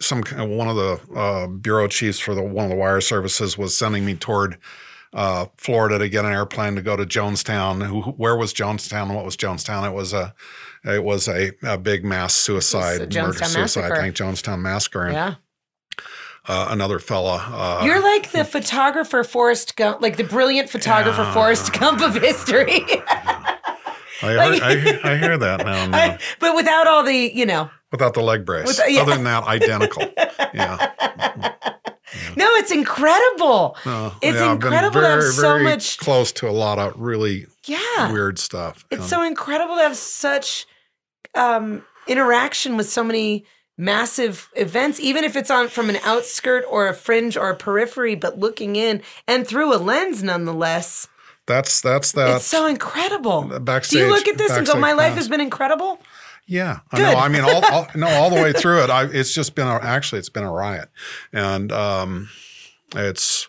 [0.00, 3.76] some one of the uh, bureau chiefs for the one of the wire services was
[3.76, 4.58] sending me toward
[5.14, 7.86] uh, Florida to get an airplane to go to Jonestown.
[7.86, 9.14] Who, who- where was Jonestown?
[9.14, 9.86] What was Jonestown?
[9.88, 10.34] It was a,
[10.84, 13.58] it was a, a big mass suicide, murder suicide.
[13.60, 13.94] massacre.
[13.94, 15.04] I think Jonestown massacre.
[15.04, 15.34] And Yeah.
[16.48, 17.36] uh, another fella.
[17.48, 21.32] Uh, You're like the photographer Forrest Gump, like the brilliant photographer Yeah.
[21.32, 22.82] Forrest Gump of history.
[24.22, 25.72] I, heard, I, I hear that now.
[25.84, 26.18] and then.
[26.40, 28.66] but without all the, you know, Without the leg brace.
[28.66, 29.02] With- yeah.
[29.02, 30.02] Other than that, identical.
[30.54, 30.92] Yeah.
[32.36, 33.76] No, it's incredible.
[33.84, 35.98] Uh, it's yeah, incredible to have so very much.
[35.98, 38.12] close to a lot of really Yeah.
[38.12, 38.84] weird stuff.
[38.90, 40.66] It's Um, so incredible to have such
[41.34, 43.44] um, interaction with so many
[43.76, 48.14] massive events, even if it's on from an outskirt or a fringe or a periphery,
[48.14, 51.08] but looking in and through a lens nonetheless.
[51.46, 52.36] that's that's that.
[52.36, 53.42] it's so incredible.
[53.42, 53.58] the
[53.90, 55.98] Do you look at this and go, "My life has been incredible"?
[56.46, 57.14] Yeah, I know.
[57.18, 58.90] I mean, all, all no, all the way through it.
[58.90, 60.88] I, it's just been a, actually, it's been a riot,
[61.32, 62.28] and um,
[62.94, 63.48] it's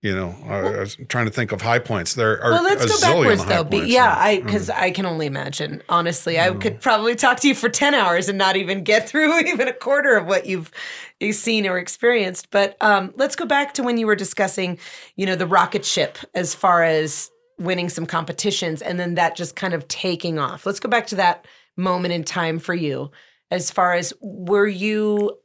[0.00, 2.14] you know, I, I was trying to think of high points.
[2.14, 3.64] There are Well, let's go backwards though.
[3.64, 3.88] Points.
[3.88, 4.44] yeah, I Mm.
[4.44, 5.82] because I can only imagine.
[5.88, 9.38] Honestly, I could probably talk to you for ten hours and not even get through
[9.46, 10.70] even a quarter of what you've
[11.18, 12.50] you've seen or experienced.
[12.52, 14.78] But um, let's go back to when you were discussing,
[15.16, 17.28] you know, the rocket ship as far as
[17.58, 20.64] winning some competitions, and then that just kind of taking off.
[20.64, 21.44] Let's go back to that
[21.78, 23.10] moment in time for you.
[23.50, 25.38] As far as were you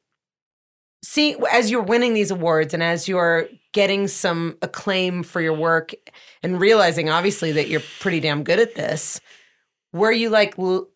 [1.04, 5.94] see as you're winning these awards and as you're getting some acclaim for your work
[6.42, 9.20] and realizing obviously that you're pretty damn good at this
[9.92, 10.56] were you like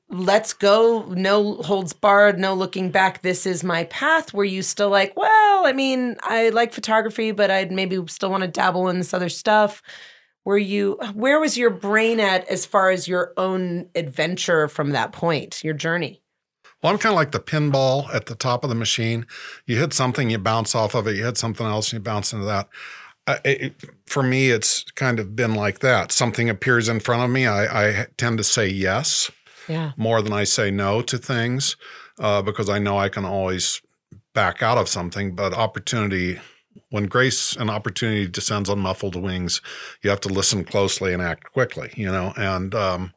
[0.10, 4.90] let's go no holds barred no looking back this is my path were you still
[4.90, 9.00] like well i mean i like photography but i'd maybe still want to dabble in
[9.00, 9.82] this other stuff
[10.48, 15.12] were you where was your brain at as far as your own adventure from that
[15.12, 16.22] point your journey
[16.82, 19.26] Well, I'm kind of like the pinball at the top of the machine.
[19.66, 21.16] You hit something, you bounce off of it.
[21.18, 22.70] You hit something else, and you bounce into that.
[23.26, 23.74] Uh, it,
[24.06, 26.12] for me, it's kind of been like that.
[26.12, 27.48] Something appears in front of me.
[27.48, 29.32] I, I tend to say yes
[29.68, 31.76] yeah more than I say no to things
[32.20, 33.82] uh, because I know I can always
[34.34, 35.36] back out of something.
[35.36, 36.40] But opportunity,
[36.90, 39.62] when grace and opportunity descends on muffled wings,
[40.02, 42.34] you have to listen closely and act quickly, you know?
[42.38, 43.14] And um,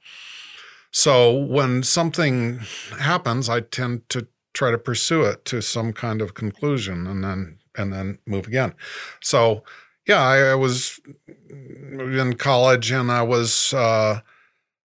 [0.91, 2.61] so when something
[2.99, 7.59] happens, I tend to try to pursue it to some kind of conclusion and then
[7.77, 8.75] and then move again.
[9.21, 9.63] So
[10.07, 11.01] yeah, I, I was
[11.49, 14.21] in college and I was uh,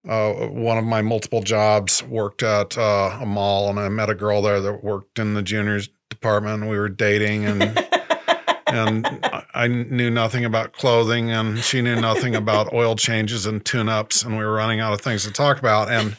[0.08, 4.16] uh, one of my multiple jobs worked at uh, a mall and I met a
[4.16, 6.62] girl there that worked in the juniors department.
[6.62, 7.62] And we were dating and
[8.76, 9.08] and
[9.54, 14.38] I- knew nothing about clothing and she knew nothing about oil changes and tune-ups and
[14.38, 16.16] we were running out of things to talk about and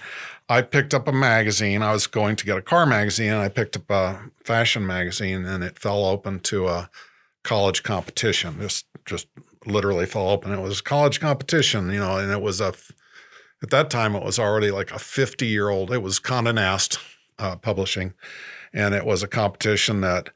[0.49, 1.83] I picked up a magazine.
[1.83, 5.45] I was going to get a car magazine and I picked up a fashion magazine
[5.45, 6.89] and it fell open to a
[7.43, 8.61] college competition.
[8.61, 9.27] Just just
[9.65, 10.53] literally fell open.
[10.53, 12.75] It was a college competition, you know, and it was a
[13.63, 16.99] at that time it was already like a 50 year old it was Condé Nast
[17.39, 18.15] uh, publishing
[18.73, 20.31] and it was a competition that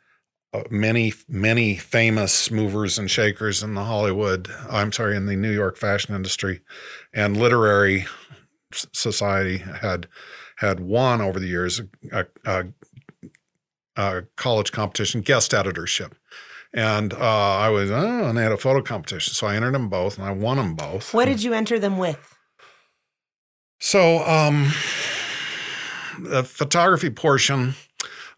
[0.68, 5.76] many many famous movers and shakers in the hollywood i'm sorry in the new york
[5.76, 6.61] fashion industry
[7.14, 8.05] and literary
[8.72, 10.09] society had
[10.57, 11.80] had won over the years
[12.12, 12.66] a, a,
[13.96, 16.14] a college competition guest editorship.
[16.72, 19.34] And uh, i was oh and they had a photo competition.
[19.34, 21.12] So i entered them both and i won them both.
[21.14, 22.36] What did you enter them with?
[23.82, 24.72] So, um,
[26.18, 27.76] the photography portion,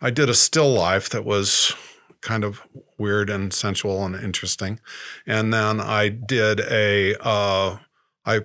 [0.00, 1.74] I did a still life that was
[2.22, 2.62] kind of
[2.98, 4.80] weird and sensual and interesting,
[5.26, 7.78] and then I did a, uh,
[8.24, 8.40] I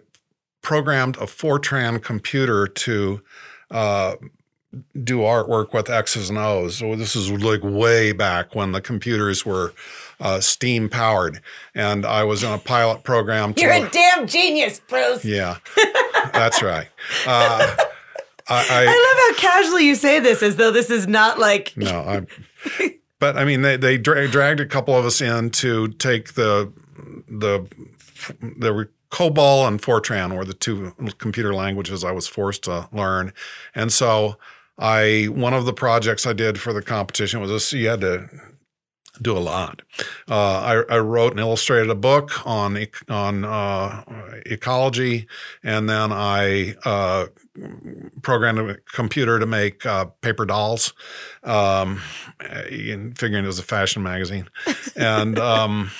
[0.61, 3.21] programmed a Fortran computer to
[3.71, 4.15] uh,
[5.03, 6.77] do artwork with X's and O's.
[6.77, 9.73] So this is like way back when the computers were
[10.19, 11.41] uh, steam powered,
[11.73, 13.53] and I was in a pilot program.
[13.53, 15.57] To you're a damn genius bruce yeah,
[16.33, 16.87] that's right.
[17.25, 17.75] Uh,
[18.49, 21.91] I, I love how casually you say this, as though this is not like no,
[21.91, 22.25] I.
[23.19, 26.71] But I mean, they they dra- dragged a couple of us in to take the
[27.27, 27.67] the
[28.41, 33.33] there COBOL and Fortran were the two computer languages I was forced to learn,
[33.73, 34.37] and so
[34.77, 37.73] I one of the projects I did for the competition was this.
[37.73, 38.29] You had to
[39.21, 39.81] do a lot.
[40.29, 44.03] Uh, I, I, wrote and illustrated a book on on uh,
[44.45, 45.27] ecology,
[45.63, 47.27] and then I uh,
[48.21, 50.93] programmed a computer to make uh, paper dolls.
[51.43, 52.01] Um,
[52.39, 54.49] and figuring it was a fashion magazine,
[54.95, 55.91] and um,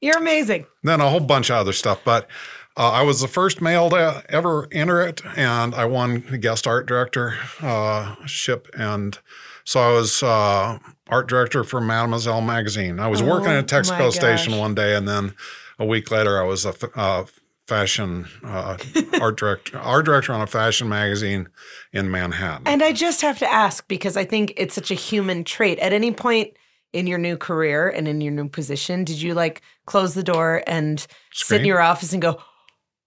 [0.00, 0.66] you're amazing.
[0.82, 2.28] Then a whole bunch of other stuff, but.
[2.76, 6.86] Uh, I was the first male to ever enter it, and I won guest art
[6.86, 8.68] director uh, ship.
[8.74, 9.18] And
[9.64, 13.00] so I was uh, art director for Mademoiselle magazine.
[13.00, 15.34] I was Oh, working at my Texaco Station one day, and then
[15.80, 17.24] a week later, I was a f- uh,
[17.70, 18.76] fashion uh,
[19.20, 21.48] art director, art director on a fashion magazine
[21.92, 22.66] in Manhattan.
[22.66, 25.78] And I just have to ask because I think it's such a human trait.
[25.78, 26.56] At any point
[26.92, 30.64] in your new career and in your new position, did you like close the door
[30.66, 32.42] and sit in your office and go,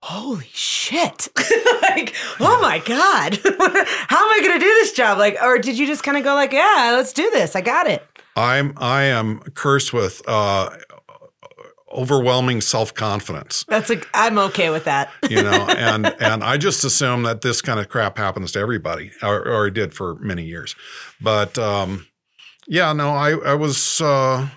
[0.02, 1.28] Holy shit.
[1.82, 3.40] like, oh my God.
[3.44, 5.18] How am I gonna do this job?
[5.18, 7.54] Like, or did you just kind of go like, Yeah, let's do this.
[7.54, 8.02] I got it.
[8.38, 10.70] I'm I am cursed with uh,
[11.94, 13.66] overwhelming self confidence.
[13.68, 14.02] That's a.
[14.14, 15.10] I'm okay with that.
[15.30, 19.12] You know, and and I just assume that this kind of crap happens to everybody,
[19.24, 20.76] or, or it did for many years.
[21.20, 22.06] But um,
[22.68, 24.00] yeah, no, I I was.
[24.00, 24.50] Uh,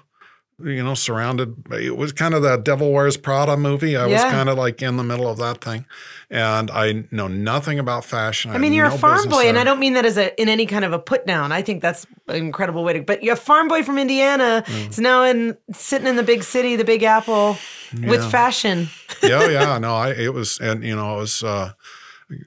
[0.59, 1.55] you know, surrounded.
[1.73, 3.97] It was kind of the Devil Wears Prada movie.
[3.97, 5.85] I was kind of like in the middle of that thing,
[6.31, 8.53] and I know nothing about fashion.
[8.53, 9.59] I mean, you're no a farm boy, and.
[9.59, 11.53] I don't mean that as a in any kind of a put down.
[11.53, 13.03] I think that's an incredible way to.
[13.03, 14.65] But you're a farm boy from Indiana.
[14.67, 14.91] Mm.
[14.91, 17.57] is now in sitting in the big city, the Big Apple,
[18.05, 18.89] with fashion.
[19.23, 21.73] yeah, yeah, no, I it was, and you know, it was uh,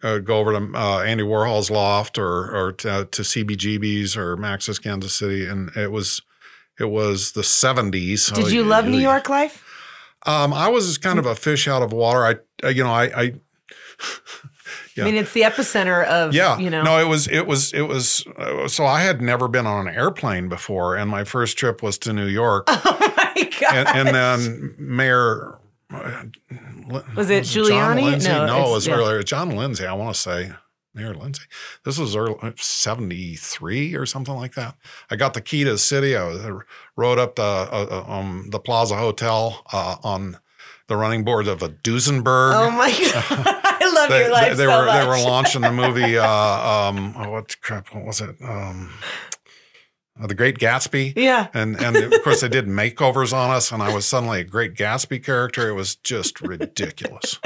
[0.01, 4.79] uh, go over to uh, Andy Warhol's loft or or to, to CBGB's or Max's
[4.79, 6.21] Kansas City, and it was
[6.79, 8.29] it was the seventies.
[8.31, 9.63] Did you love New York life?
[10.25, 12.25] Um, I was kind of a fish out of water.
[12.25, 13.33] I, I you know, I, I
[14.95, 15.03] Yeah.
[15.05, 16.33] I mean, it's the epicenter of.
[16.33, 16.83] yeah, You know.
[16.83, 18.25] no, it was it was it was.
[18.37, 21.97] Uh, so I had never been on an airplane before, and my first trip was
[21.99, 23.75] to New York, Oh my god.
[23.75, 25.57] and, and then Mayor.
[25.93, 26.23] uh,
[27.15, 28.03] Was it John Giuliani?
[28.03, 28.29] Lindsay?
[28.29, 28.95] No, No, it was yeah.
[28.95, 29.23] earlier.
[29.23, 30.51] John Lindsay, I want to say.
[30.99, 31.43] Mayor Lindsay.
[31.85, 34.75] This was early, 73 or something like that.
[35.09, 36.15] I got the key to the city.
[36.15, 36.51] I, was, I
[36.95, 40.37] rode up the uh, uh, um, the Plaza Hotel uh, on
[40.87, 42.53] the running board of a Duesenberg.
[42.55, 43.55] oh my god.
[43.81, 45.01] I love they, your life they so were much.
[45.01, 46.17] they were launching the movie.
[46.29, 47.93] Uh, um, oh, what crap?
[47.93, 48.35] What was it?
[48.41, 49.38] Um, uh,
[50.27, 51.13] the Great Gatsby.
[51.15, 51.47] Yeah.
[51.53, 54.73] And and of course they did makeovers on us, and I was suddenly a Great
[54.75, 55.69] Gatsby character.
[55.69, 57.39] It was just ridiculous,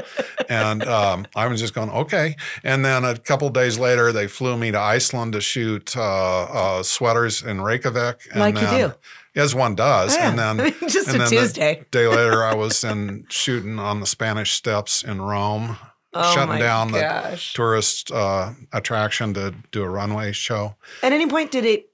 [0.49, 2.35] and um, I was just going okay.
[2.63, 6.01] And then a couple days later, they flew me to Iceland to shoot uh,
[6.43, 8.27] uh, sweaters in Reykjavik.
[8.31, 8.93] And Like you do.
[9.35, 10.15] as one does.
[10.15, 10.29] Yeah.
[10.29, 11.85] And then I mean, just and a then Tuesday.
[11.91, 15.77] day later, I was in shooting on the Spanish Steps in Rome,
[16.15, 20.75] Oh shutting down the tourist uh, attraction to do a runway show.
[21.01, 21.89] At any point, did it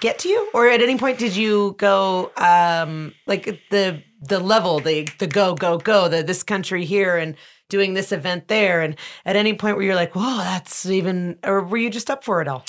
[0.00, 4.80] get to you, or at any point did you go um, like the the level,
[4.80, 7.36] the the go go go, the this country here and
[7.68, 11.62] doing this event there, and at any point where you're like, whoa, that's even, or
[11.62, 12.64] were you just up for it all?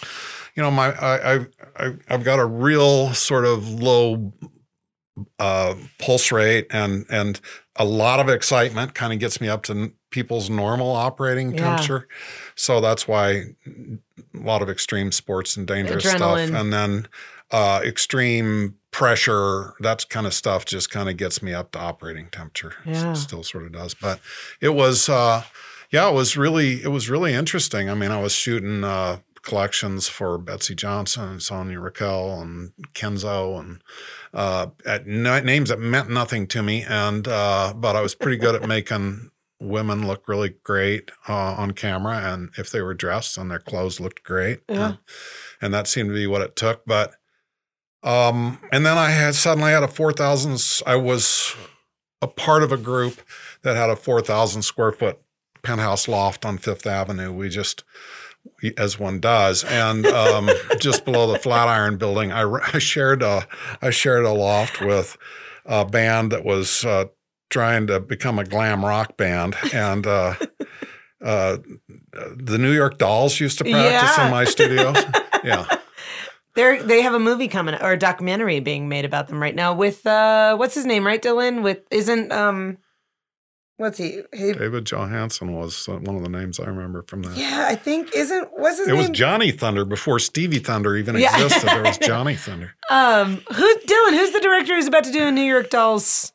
[0.55, 1.45] you know, my I, I,
[1.77, 4.33] I I've got a real sort of low
[5.39, 7.39] uh, pulse rate and and
[7.81, 11.57] a lot of excitement kind of gets me up to people's normal operating Yeah.
[11.63, 12.07] temperature.
[12.55, 13.97] So that's why a
[14.33, 16.47] lot of extreme sports and dangerous Adrenaline.
[16.47, 17.07] stuff, and then
[17.51, 19.73] uh, extreme pressure.
[19.79, 22.73] That kind of stuff just kind of gets me up to operating temperature.
[22.85, 23.13] Yeah.
[23.13, 24.19] Still sort of does, but
[24.61, 25.09] it was.
[25.09, 25.43] Uh,
[25.89, 27.89] yeah, it was really it was really interesting.
[27.89, 33.59] I mean, I was shooting uh, collections for Betsey Johnson and Sonia Rykiel and Kenzo
[33.59, 33.81] and
[34.33, 38.37] uh, at n- names that meant nothing to me, and uh, but I was pretty
[38.37, 39.29] good at making
[39.59, 43.99] women look really great uh, on camera, and if they were dressed and their clothes
[43.99, 44.85] looked great, Yeah.
[44.85, 44.97] and,
[45.61, 46.83] and that seemed to be what it took.
[46.85, 47.13] But
[48.03, 50.59] um, and then I had suddenly had a four thousand.
[50.87, 51.55] I was
[52.21, 53.21] a part of a group
[53.61, 55.19] that had a four thousand square foot
[55.61, 57.31] penthouse loft on Fifth Avenue.
[57.31, 57.83] We just,
[58.77, 63.47] as one does, and um, just below the Flatiron Building, I, I shared a
[63.81, 65.17] I shared a loft with
[65.65, 67.05] a band that was uh,
[67.49, 70.35] trying to become a glam rock band, and uh,
[71.23, 71.57] uh,
[72.35, 74.25] the New York Dolls used to practice Yeah.
[74.25, 74.93] in my studio.
[75.43, 75.65] yeah.
[76.53, 79.73] They they have a movie coming or a documentary being made about them right now
[79.73, 82.77] with uh what's his name right Dylan with isn't um
[83.81, 87.35] what's he, he David Johansen was one of the names I remember from that.
[87.37, 91.17] yeah I think isn't what's his It name was Johnny Thunder before Stevie Thunder even
[91.17, 91.33] Yeah.
[91.35, 91.67] existed.
[91.69, 92.73] There was Johnny Thunder.
[92.89, 96.31] um who Dylan who's the director who's about to do a New York Dolls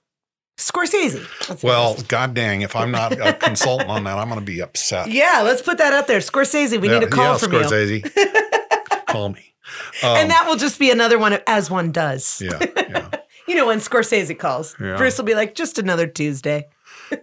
[0.58, 4.44] Scorsese That's Well, god dang, if I'm not a consultant on that, I'm going to
[4.46, 5.10] be upset.
[5.10, 9.06] yeah let's put that out there Scorsese we need a call yeah, from you Scorsese.
[9.06, 9.54] Call me.
[10.02, 13.08] Um, and that will just be another one as one does yeah, yeah.
[13.48, 14.96] you know when Scorsese calls Yeah.
[14.96, 16.66] Bruce will be like just another Tuesday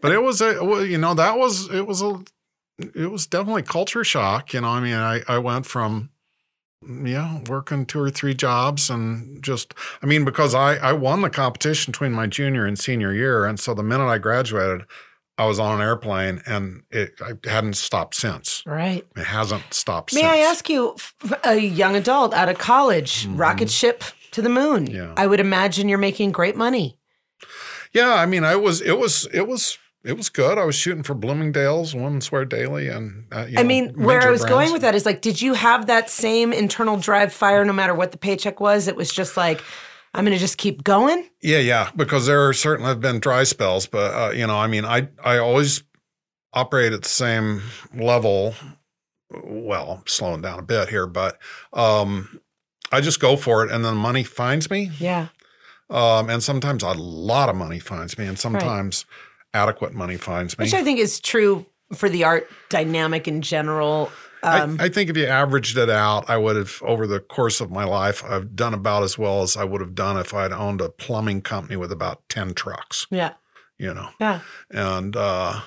[0.01, 2.23] But it was a, well, you know, that was it was a,
[2.79, 4.53] it was definitely culture shock.
[4.53, 6.09] You know, I mean, I I went from
[7.05, 11.29] yeah working two or three jobs and just i mean because i i won the
[11.29, 14.85] competition between my junior and senior year and so the minute i graduated
[15.37, 20.11] i was on an airplane and it i hadn't stopped since right it hasn't stopped
[20.11, 20.95] since May since I ask you,
[21.45, 24.85] a young adult out of college, rocket ship to the moon?
[24.85, 24.95] Mm-hmm.
[24.95, 25.13] Yeah.
[25.15, 26.97] I would imagine you're making great money.
[27.93, 30.57] Yeah, I mean, I was it was it was it was good.
[30.57, 34.21] I was shooting for Bloomingdale's, Women's Wear Daily, and uh, you I know, mean, where
[34.21, 37.63] I was going with that is like, did you have that same internal drive fire
[37.63, 38.87] no matter what the paycheck was?
[38.87, 39.63] It was just like,
[40.13, 41.29] I'm going to just keep going.
[41.41, 44.67] Yeah, yeah, because there are certainly have been dry spells, but uh, you know, I
[44.67, 45.83] mean, I I always
[46.51, 47.61] operate at the same
[47.95, 48.55] level.
[49.31, 51.39] Well, I'm slowing down a bit here, but
[51.71, 52.39] um,
[52.91, 54.91] I just go for it, and then the money finds me.
[54.99, 55.29] Yeah.
[55.89, 59.05] Um, and sometimes a lot of money finds me, and sometimes
[59.53, 60.63] adequate money finds me.
[60.65, 64.11] Which I think is true for the art dynamic in general.
[64.41, 67.61] Um, I, I think if you averaged it out, I would have over the course
[67.61, 70.51] of my life, I've done about as well as I would have done if I'd
[70.51, 73.07] owned a plumbing company with about ten trucks.
[73.11, 73.33] yeah.
[73.79, 74.39] You know, Yeah.
[74.69, 75.59] and uh,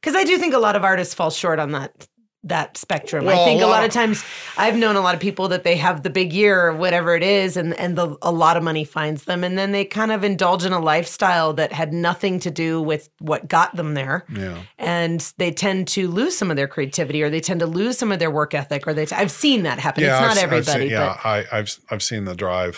[0.00, 2.08] Because I do think a lot of artists fall short on that
[2.44, 3.28] that spectrum.
[3.28, 4.24] I think a lot of times
[4.56, 7.22] I've known a lot of people that they have the big year or whatever it
[7.22, 10.24] is, and and the, a lot of money finds them, and then they kind of
[10.24, 14.58] indulge in a lifestyle that had nothing to do with what got them there, yeah.
[14.78, 18.10] and they tend to lose some of their creativity, or they tend to lose some
[18.10, 19.06] of their work ethic, or they.
[19.12, 20.02] i I've seen that happen.
[20.02, 22.76] Yeah, it's not I've- I've everybody, seen- yeah, I, I've I've seen the drive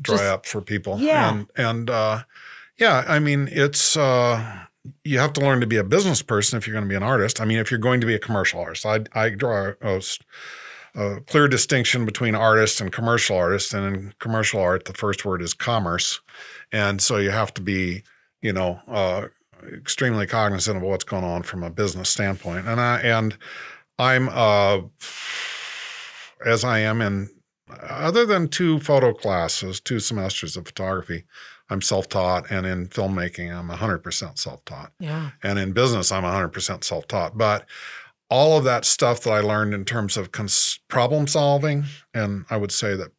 [0.00, 0.98] dry Just- up for people.
[0.98, 1.30] Yeah.
[1.32, 2.22] and and uh,
[2.76, 4.64] yeah, I mean it's uh,
[5.04, 7.02] you have to learn to be a business person if you're going to be an
[7.02, 7.40] artist.
[7.40, 10.02] I mean, if you're going to be a commercial artist, I I draw a,
[10.94, 13.72] a clear distinction between artists and commercial artists.
[13.72, 16.20] And in commercial art, the first word is commerce,
[16.72, 18.02] and so you have to be
[18.42, 18.80] you know.
[18.88, 19.28] Uh,
[19.72, 23.36] extremely cognizant of what's going on from a business standpoint and i and
[23.98, 24.78] i'm uh
[26.44, 27.28] as I am in
[27.68, 31.24] other than two photo classes, two semesters of photography,
[31.68, 34.92] I'm self-taught and in filmmaking I'm 100% self-taught.
[35.00, 37.36] yeah, And in business I'm 100% self-taught.
[37.36, 37.66] But
[38.28, 42.56] all of that stuff that I learned in terms of cons- problem solving and I
[42.56, 43.12] would say that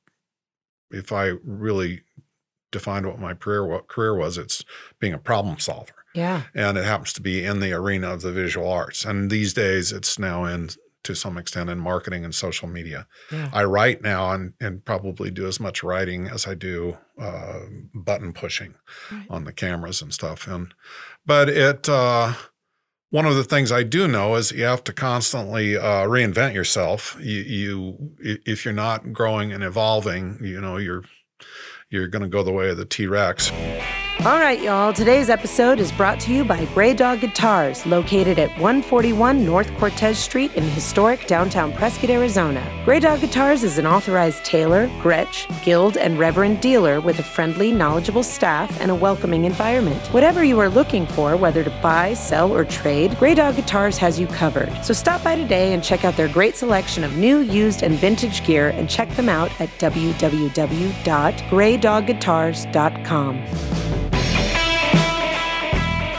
[0.91, 2.01] if I really
[2.71, 4.63] defined what my career what career was it's
[4.99, 8.31] being a problem solver yeah, and it happens to be in the arena of the
[8.31, 9.05] visual arts.
[9.05, 10.69] And these days, it's now in
[11.07, 13.07] to some extent in marketing and social media.
[13.31, 13.49] yeah.
[13.51, 17.61] I write now and, and probably do as much writing as I do uh,
[17.93, 18.75] button pushing
[19.11, 19.25] Right.
[19.29, 20.47] on the cameras and stuff.
[20.47, 20.73] And
[21.25, 22.33] but it uh,
[23.09, 27.15] one of the things I do know is you have to constantly uh, reinvent yourself.
[27.19, 31.03] You, you if you're not growing and evolving, you know you're
[31.89, 33.51] you're going to go the way of the T Rex.
[34.25, 34.91] All right, y'all.
[34.91, 40.17] Today's episode is brought to you by Grey Dog Guitars, located at 141 North Cortez
[40.17, 42.67] Street in historic downtown Prescott, Arizona.
[42.83, 47.71] Grey Dog Guitars is an authorized Taylor, Gretsch, Guild, and Reverend dealer with a friendly,
[47.71, 50.01] knowledgeable staff and a welcoming environment.
[50.07, 54.19] Whatever you are looking for, whether to buy, sell, or trade, Grey Dog Guitars has
[54.19, 54.73] you covered.
[54.83, 58.43] So stop by today and check out their great selection of new, used, and vintage
[58.47, 59.69] gear and check them out at
[61.77, 63.45] www.greydogguitars.com.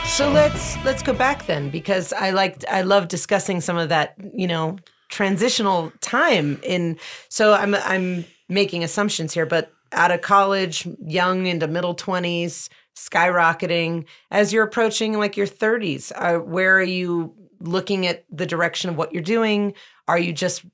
[0.06, 4.14] So let's let's go back then because I liked I love discussing some of that
[4.34, 4.78] you know
[5.08, 6.98] transitional time in.
[7.28, 14.06] So I'm I'm making assumptions here, but out of college, young into middle twenties, skyrocketing
[14.30, 16.10] as you're approaching like your 30s.
[16.14, 19.74] Uh, where are you looking at the direction of what you're doing?
[20.08, 20.64] Are you just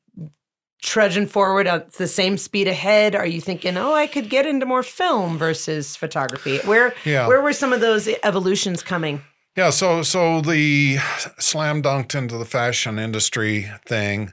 [0.83, 3.15] trudging forward at the same speed ahead?
[3.15, 6.59] Are you thinking, oh, I could get into more film versus photography?
[6.59, 7.27] Where Yeah.
[7.27, 9.23] where were some of those evolutions coming?
[9.57, 10.99] Yeah, so so the
[11.39, 14.33] slam dunked into the fashion industry thing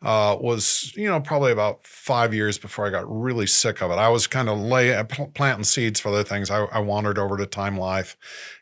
[0.00, 3.94] uh, was you know probably about five years before I got really sick of it.
[3.98, 6.50] I was kind of lay uh, pl- planting seeds for other things.
[6.50, 8.16] I, I wandered over to Time Life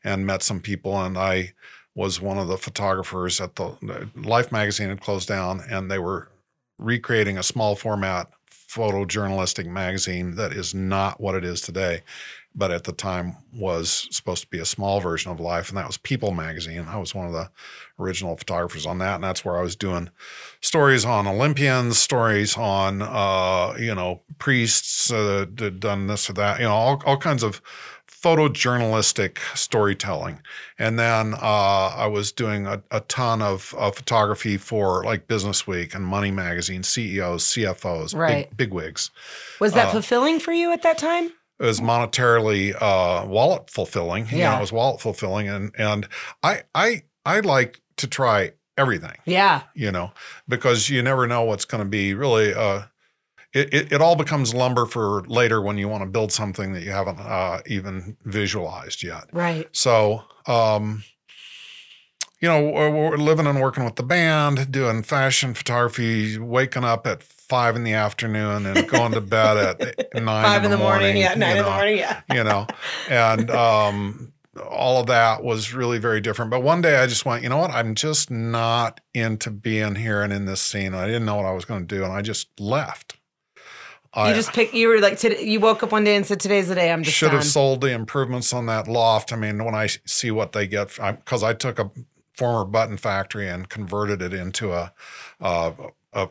[0.05, 1.53] and met some people, and I
[1.95, 5.99] was one of the photographers at the, the Life magazine had closed down, and they
[5.99, 6.29] were
[6.81, 12.03] recreating a small format photojournalistic magazine that is not what it is today
[12.55, 15.87] but at the time was supposed to be a small version of life and that
[15.87, 16.85] was people magazine.
[16.89, 17.49] I was one of the
[17.99, 20.09] original photographers on that and that's where i was doing
[20.61, 25.45] stories on olympians stories on uh, you know priests uh,
[25.79, 27.61] done this or that you know all, all kinds of
[28.23, 30.41] photojournalistic storytelling
[30.79, 35.67] and then uh, i was doing a, a ton of, of photography for like business
[35.67, 38.49] week and money magazine ceos cfos Right.
[38.51, 39.11] big, big wigs
[39.61, 41.27] Was Uh, that fulfilling for you at that time?
[41.59, 44.27] it was monetarily uh, wallet fulfilling.
[44.31, 44.51] You Yeah.
[44.53, 46.09] know, it was wallet fulfilling, and and
[46.43, 49.17] I I I like to try everything.
[49.27, 49.63] Yeah.
[49.75, 50.13] You know,
[50.49, 52.55] because you never know what's going to be really.
[52.55, 52.85] Uh,
[53.53, 56.83] it, it it all becomes lumber for later when you want to build something that
[56.83, 59.25] you haven't uh, even visualized yet.
[59.33, 59.69] Right.
[59.73, 61.03] So, um,
[62.41, 67.07] you know, we're, we're living and working with the band, doing fashion photography, waking up
[67.07, 71.17] at five in the afternoon and going to bed at nine Five in the, morning,
[71.17, 71.33] Yeah.
[71.35, 71.99] you Nine in the morning.
[71.99, 72.21] Yeah.
[72.33, 72.67] you know,
[73.11, 74.33] and um,
[74.71, 76.51] all of that was really very different.
[76.51, 77.73] But one day I just went, you know what?
[77.73, 80.95] I'm just not into being here and in this scene.
[80.95, 83.17] I didn't know what I was going to do, and I just left.
[84.13, 84.75] I You just picked.
[84.75, 86.91] You were like, today, you woke up one day and said, "Today's the day.
[86.91, 89.33] I'm just should done." have sold the improvements on that loft.
[89.33, 91.91] I mean, when I see what they get, because I, took a
[92.35, 94.93] former button factory and converted it into a,
[95.41, 95.73] uh,
[96.13, 96.29] a, a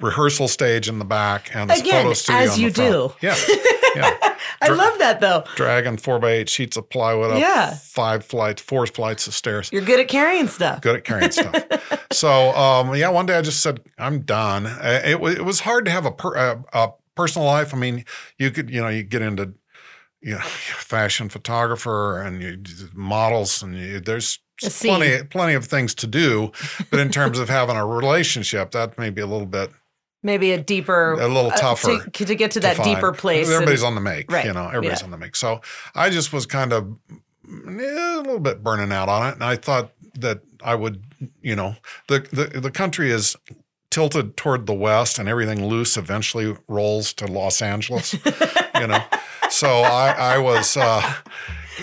[0.00, 3.12] rehearsal stage in the back and Again, photo studio as you do.
[3.20, 3.36] Yeah,
[3.96, 4.36] yeah.
[4.62, 5.44] I love that though.
[5.56, 7.74] Dragging four by eight sheets of plywood up Yeah.
[7.74, 9.70] five flights, four flights of stairs.
[9.72, 10.80] You're good at carrying stuff.
[10.80, 11.64] Good at carrying stuff.
[12.12, 14.66] So um, yeah, one day I just said I'm done.
[14.66, 17.74] Uh, It, wa- it was hard to have a, per, a, a personal life.
[17.74, 18.04] I mean,
[18.38, 19.54] you could you know you get into
[20.20, 22.62] you know fashion photographer and you
[22.94, 24.38] models and you, there's
[24.80, 26.52] plenty plenty of things to do.
[26.90, 29.70] But in terms of having a relationship, that may be a little bit
[30.24, 32.94] Maybe a deeper, A little uh, tougher to, to get to to that find.
[32.94, 33.46] deeper place.
[33.46, 34.66] and- Everybody's on the make, Right, you know.
[34.66, 35.04] Everybody's yeah.
[35.04, 35.36] on the make.
[35.36, 35.60] So
[35.94, 37.14] I just was kind of eh,
[37.46, 41.04] a little bit burning out on it, and I thought that I would,
[41.42, 41.76] you know,
[42.08, 43.36] the the the country is
[43.90, 48.14] tilted toward the west, and everything loose eventually rolls to Los Angeles,
[48.80, 49.02] you know.
[49.50, 50.74] So I I was.
[50.76, 51.02] Uh,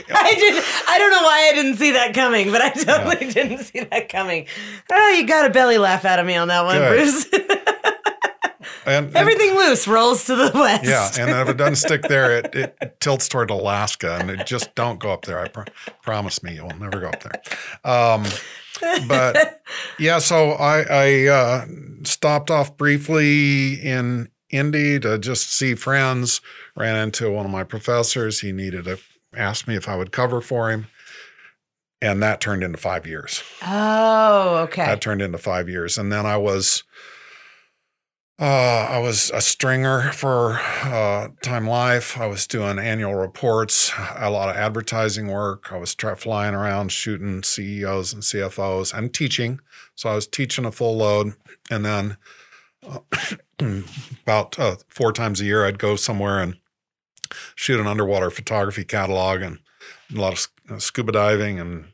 [0.09, 0.63] I did.
[0.87, 4.09] I don't know why I didn't see that coming, but I totally didn't see that
[4.09, 4.47] coming.
[4.91, 6.89] Oh, you got a belly laugh out of me on that one, Good.
[6.89, 7.25] Bruce.
[8.85, 10.85] and, and- Everything loose rolls to the west.
[10.85, 14.73] Yeah, and if it doesn't stick there, it, it tilts toward Alaska, and it just
[14.75, 15.39] don't go up there.
[15.39, 15.63] I pr-
[16.01, 17.41] promise me, you'll never go up there.
[17.83, 18.25] Um,
[19.07, 19.61] but
[19.99, 21.65] yeah, so I, I uh,
[22.03, 26.41] stopped off briefly in Indy to just see friends.
[26.75, 28.39] Ran into one of my professors.
[28.41, 28.97] He needed to
[29.35, 30.87] ask me if I would cover for him,
[32.01, 33.43] and that turned into five years.
[33.61, 34.85] Oh, okay.
[34.85, 36.83] That turned into five years, and then I was.
[38.41, 42.19] Uh, I was a stringer for uh, Time Life.
[42.19, 45.71] I was doing annual reports, a lot of advertising work.
[45.71, 49.59] I was flying around shooting CEOs and CFOs and teaching.
[49.93, 51.33] So I was teaching a full load.
[51.69, 52.17] And then
[52.81, 53.01] uh,
[54.23, 56.57] about uh, four times a year, I'd go somewhere and
[57.53, 59.59] shoot an underwater photography catalog and
[60.15, 61.89] a lot of uh, scuba diving and,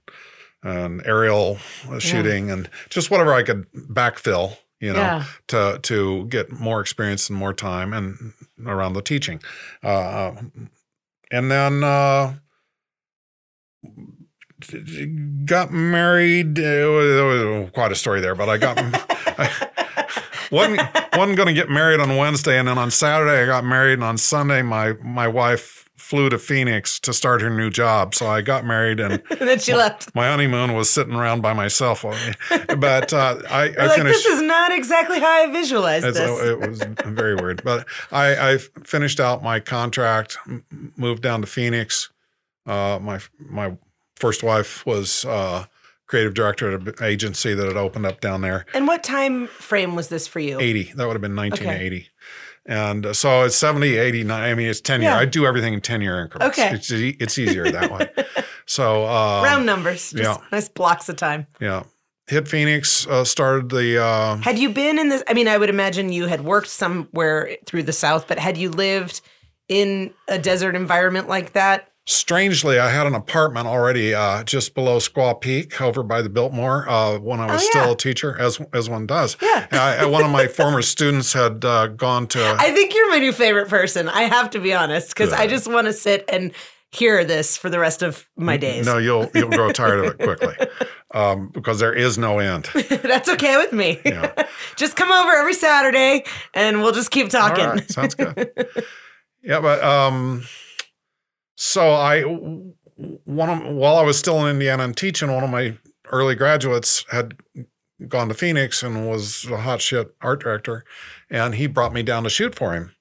[0.63, 1.57] and aerial
[1.89, 5.23] uh, shooting and just whatever I could backfill you know, Yeah.
[5.47, 8.33] to to get more experience and more time and
[8.65, 9.41] around the teaching.
[9.83, 10.33] Uh,
[11.31, 12.35] and then uh,
[15.45, 16.57] got married.
[16.57, 18.77] It was, it was quite a story there, but I got
[19.37, 20.07] I
[20.51, 20.79] wasn't
[21.15, 24.03] wasn't going to get married on Wednesday, and then on Saturday I got married, and
[24.03, 28.15] on Sunday my my wife flew to Phoenix to start her new job.
[28.15, 30.13] So I got married and and then she left.
[30.15, 32.03] my honeymoon was sitting around by myself.
[32.77, 34.23] But uh, I, I like, finished.
[34.23, 36.47] this is not exactly how I visualized It's- this.
[36.49, 37.63] It was very weird.
[37.63, 40.37] But I, I finished out my contract,
[40.95, 42.09] moved down to Phoenix.
[42.65, 43.75] Uh, my my
[44.15, 45.65] first wife was uh,
[46.05, 48.65] creative director at an agency that had opened up down there.
[48.73, 50.59] and what time frame was this for you?
[50.59, 50.93] 80.
[50.95, 52.07] That would have been 1980.
[52.67, 54.51] And uh, so it's 70, 80, 90.
[54.51, 55.11] I mean, it's 10 year.
[55.11, 56.59] I do everything in 10 year increments.
[56.59, 56.75] Okay.
[56.75, 58.09] It's, it's easier that way.
[58.69, 60.11] So, uh, Round numbers.
[60.11, 60.37] Just yeah.
[60.51, 61.47] nice blocks of time.
[61.61, 61.83] yeah.
[62.27, 65.23] Hit Phoenix, uh, started the, uh, Had you been in this?
[65.29, 68.69] I mean, I would imagine you had worked somewhere through the South, but had you
[68.69, 69.21] lived
[69.69, 71.93] in a desert environment like that?
[72.09, 76.87] Strangely, I had an apartment already uh, just below Squaw Peak over by the Biltmore
[76.87, 77.81] uh, when I was Oh, yeah.
[77.81, 79.35] still a teacher, as as one does.
[79.41, 79.67] Yeah.
[79.73, 82.39] I, one of my former students had uh, gone to.
[82.59, 84.07] I think you're my new favorite person.
[84.07, 86.53] I have to be honest, because I just want to sit and
[86.91, 88.85] hear this for the rest of my days.
[88.85, 90.55] no, you'll you'll grow tired of it quickly,
[91.13, 92.69] um, because there is no end.
[92.89, 93.99] That's okay with me.
[94.05, 94.31] Yeah.
[94.77, 97.65] just come over every Saturday and we'll just keep talking.
[97.65, 98.49] right, sounds good.
[99.43, 100.45] yeah, but um,
[101.57, 105.77] so I one of while I was still in Indiana and teaching, one of my
[106.11, 107.35] early graduates had
[108.07, 110.85] gone to Phoenix and was a hot shit art director,
[111.31, 112.91] and he brought me down to shoot for him,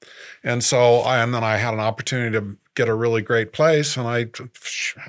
[0.42, 3.96] and so I, and then I had an opportunity to get a really great place,
[3.96, 4.26] and I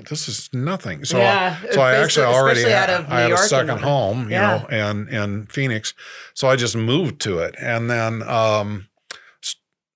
[0.09, 1.05] this is nothing.
[1.05, 4.35] So Yeah, I, so I actually already had, I had York a second home, you
[4.35, 4.59] Yeah.
[4.59, 5.93] know, and in Phoenix,
[6.33, 8.23] so I just moved to it, and then.
[8.23, 8.87] um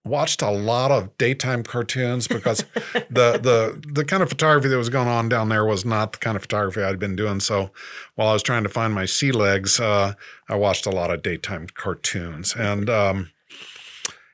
[0.04, 2.60] watched a lot of daytime cartoons because
[3.10, 6.18] the the the kind of photography that was going on down there was not the
[6.18, 7.40] kind of photography I'd been doing.
[7.40, 7.72] So
[8.16, 10.14] while I was trying to find my sea legs, uh,
[10.50, 13.32] I watched a lot of daytime cartoons and um,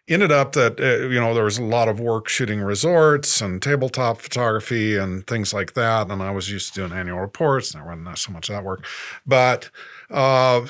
[0.07, 3.61] ended up that uh, you know there was a lot of work shooting resorts and
[3.61, 6.09] tabletop photography and things like that.
[6.09, 8.63] And I was used to doing annual reports, and there wasn't so much of that
[8.63, 8.85] work,
[9.25, 9.69] but.
[10.09, 10.65] Uh,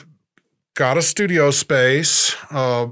[0.74, 2.36] got a studio space.
[2.52, 2.88] Uh,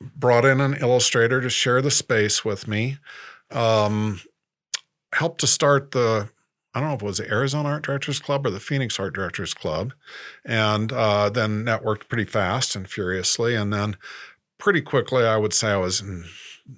[0.00, 2.98] brought in an illustrator to share the space with me.
[3.50, 4.20] Um,
[5.12, 6.28] helped to start the,
[6.74, 9.14] I don't know if it was the Arizona Art Directors Club or the Phoenix Art
[9.14, 9.94] Directors Club,
[10.44, 13.54] and uh, then networked pretty fast and furiously.
[13.54, 13.96] And then
[14.58, 16.02] pretty quickly, I would say I was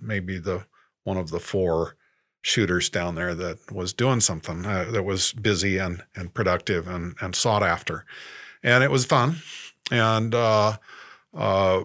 [0.01, 0.67] maybe the
[1.05, 1.97] one of the four
[2.43, 7.17] shooters down there that was doing something uh, that was busy and and productive and
[7.21, 8.05] and sought after,
[8.63, 9.37] and it was fun.
[9.91, 10.77] And uh,
[11.35, 11.83] uh,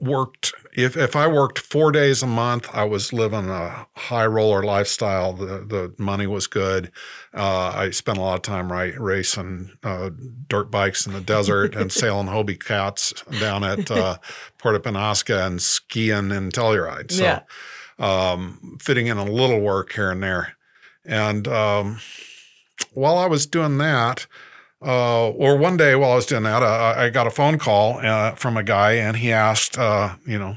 [0.00, 4.62] worked if if I worked four days a month, I was living a high roller
[4.62, 5.32] lifestyle.
[5.32, 6.90] The the money was good.
[7.34, 10.10] Uh, I spent a lot of time right, racing uh,
[10.48, 14.16] dirt bikes in the desert and sailing Hobie cats down at uh,
[14.58, 17.10] Puerto Penasco and skiing in Telluride.
[17.12, 17.40] So, Yeah.
[17.98, 20.56] um, fitting in a little work here and there.
[21.04, 21.98] And um,
[22.92, 24.26] while I was doing that,
[24.82, 27.98] uh, or one day while I was doing that, uh, I got a phone call
[27.98, 30.56] uh, from a guy, and he asked, uh, you know,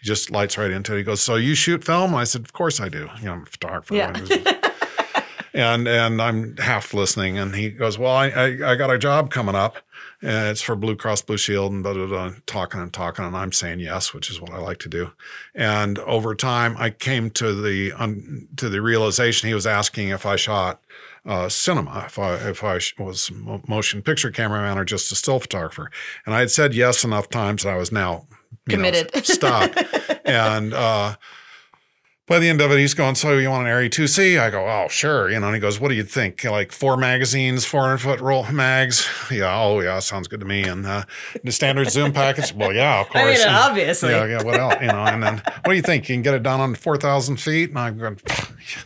[0.00, 0.98] he just lights right into it.
[0.98, 3.08] He goes, "So you shoot film?" I said, "Of course I do.
[3.18, 4.12] You know, I'm a photographer." Yeah.
[5.54, 9.30] and and I'm half listening, and he goes, "Well, I I, I got a job
[9.30, 9.76] coming up,
[10.22, 13.36] and it's for Blue Cross Blue Shield, and blah, blah, blah, talking and talking, and
[13.36, 15.12] I'm saying yes, which is what I like to do.
[15.54, 20.24] And over time, I came to the um, to the realization he was asking if
[20.24, 20.80] I shot
[21.26, 25.40] uh, cinema, if I if I was a motion picture cameraman or just a still
[25.40, 25.90] photographer,
[26.26, 28.26] and I had said yes enough times that I was now
[28.66, 29.26] you know, Committed.
[29.26, 29.72] stuck,
[30.24, 30.74] and.
[30.74, 31.16] uh
[32.28, 34.38] by the end of it, he's going, So you want an Arri 2C?
[34.38, 35.30] I go, Oh, sure.
[35.30, 36.44] You know, and he goes, What do you think?
[36.44, 39.08] Like four magazines, 400 foot roll mags?
[39.30, 39.54] Yeah.
[39.60, 39.98] Oh, yeah.
[39.98, 40.62] Sounds good to me.
[40.62, 41.02] And uh,
[41.44, 42.54] the standard Zoom package?
[42.54, 43.22] Well, yeah, of course.
[43.24, 44.10] I mean, And- obviously.
[44.10, 44.42] yeah, yeah.
[44.42, 44.74] What else?
[44.80, 46.08] You know, and then what do you think?
[46.08, 47.70] You can get it done on 4,000 feet?
[47.70, 48.18] And I'm going,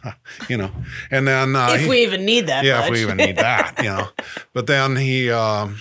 [0.05, 0.14] yeah,
[0.49, 0.70] you know,
[1.11, 2.86] and then uh, if he- we even need that yeah, much.
[2.86, 4.09] if we even need that, you know.
[4.53, 5.76] But then he um,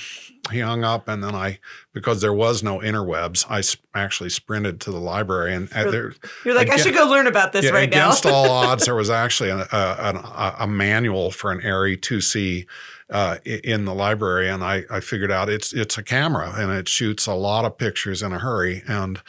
[0.49, 1.59] he hung up, and then I
[1.93, 6.13] because there was no interwebs, I s- actually sprinted to the library, and uh, there,
[6.43, 8.07] You're like, I should go learn about this yeah, right now.
[8.07, 12.65] against all odds, there was actually a, a, a, a manual for an Arri 2C
[13.11, 16.87] uh, in the library, and I, I figured out it's it's a camera and it
[16.89, 18.83] shoots a lot of pictures in a hurry.
[18.87, 19.21] And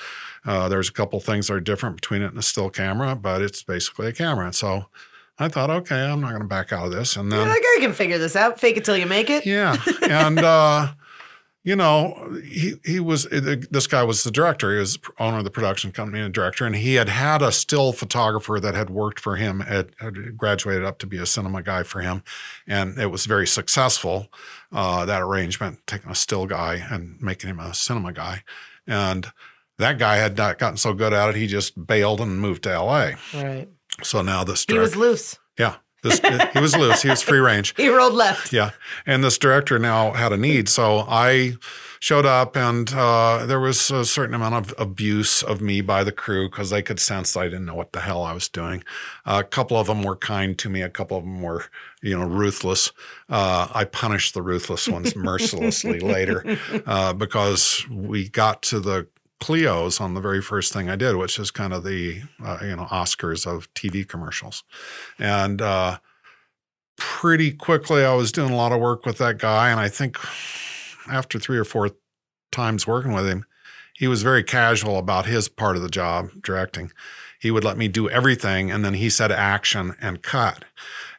[0.46, 3.42] uh, there's a couple things that are different between it and a still camera, but
[3.42, 4.52] it's basically a camera.
[4.52, 4.86] So
[5.38, 7.16] I thought, okay, I'm not going to back out of this.
[7.16, 8.60] And then You're like, I can figure this out.
[8.60, 9.44] Fake it till you make it.
[9.44, 9.76] yeah,
[10.08, 10.92] and uh,
[11.64, 14.72] you know, he he was this guy was the director.
[14.72, 17.92] He was owner of the production company and director, and he had had a still
[17.92, 19.60] photographer that had worked for him.
[19.60, 22.24] Had, had graduated up to be a cinema guy for him,
[22.66, 24.26] and it was very successful.
[24.72, 28.42] Uh, that arrangement, taking a still guy and making him a cinema guy,
[28.86, 29.30] and
[29.78, 32.72] that guy had not gotten so good at it, he just bailed and moved to
[32.72, 33.16] L.A.
[33.34, 33.68] Right.
[34.02, 35.38] So now this He was loose.
[35.58, 36.20] yeah, this
[36.52, 37.02] he was loose.
[37.02, 37.74] He was free range.
[37.82, 38.52] He rolled left.
[38.52, 38.70] Yeah.
[39.06, 40.68] And this director now had a need.
[40.68, 41.54] So I
[41.98, 46.12] showed up and uh, there was a certain amount of abuse of me by the
[46.12, 48.82] crew because they could sense I didn't know what the hell I was doing.
[49.24, 50.82] a couple of them were kind to me.
[50.82, 51.64] A couple of them were,
[52.02, 52.92] you know, ruthless.
[53.28, 59.06] Uh, I punished the ruthless ones mercilessly later uh, because we got to the
[59.42, 62.76] Clio's on the very first thing I did, which is kind of the, uh, you
[62.76, 64.62] know, Oscars of TV commercials.
[65.18, 65.98] And, uh,
[66.96, 70.18] pretty quickly I was doing a lot of work with that guy and I think
[71.08, 71.90] after 3 or 4
[72.52, 73.44] times working with him
[73.94, 76.92] he was very casual about his part of the job directing
[77.40, 80.64] he would let me do everything and then he said action and cut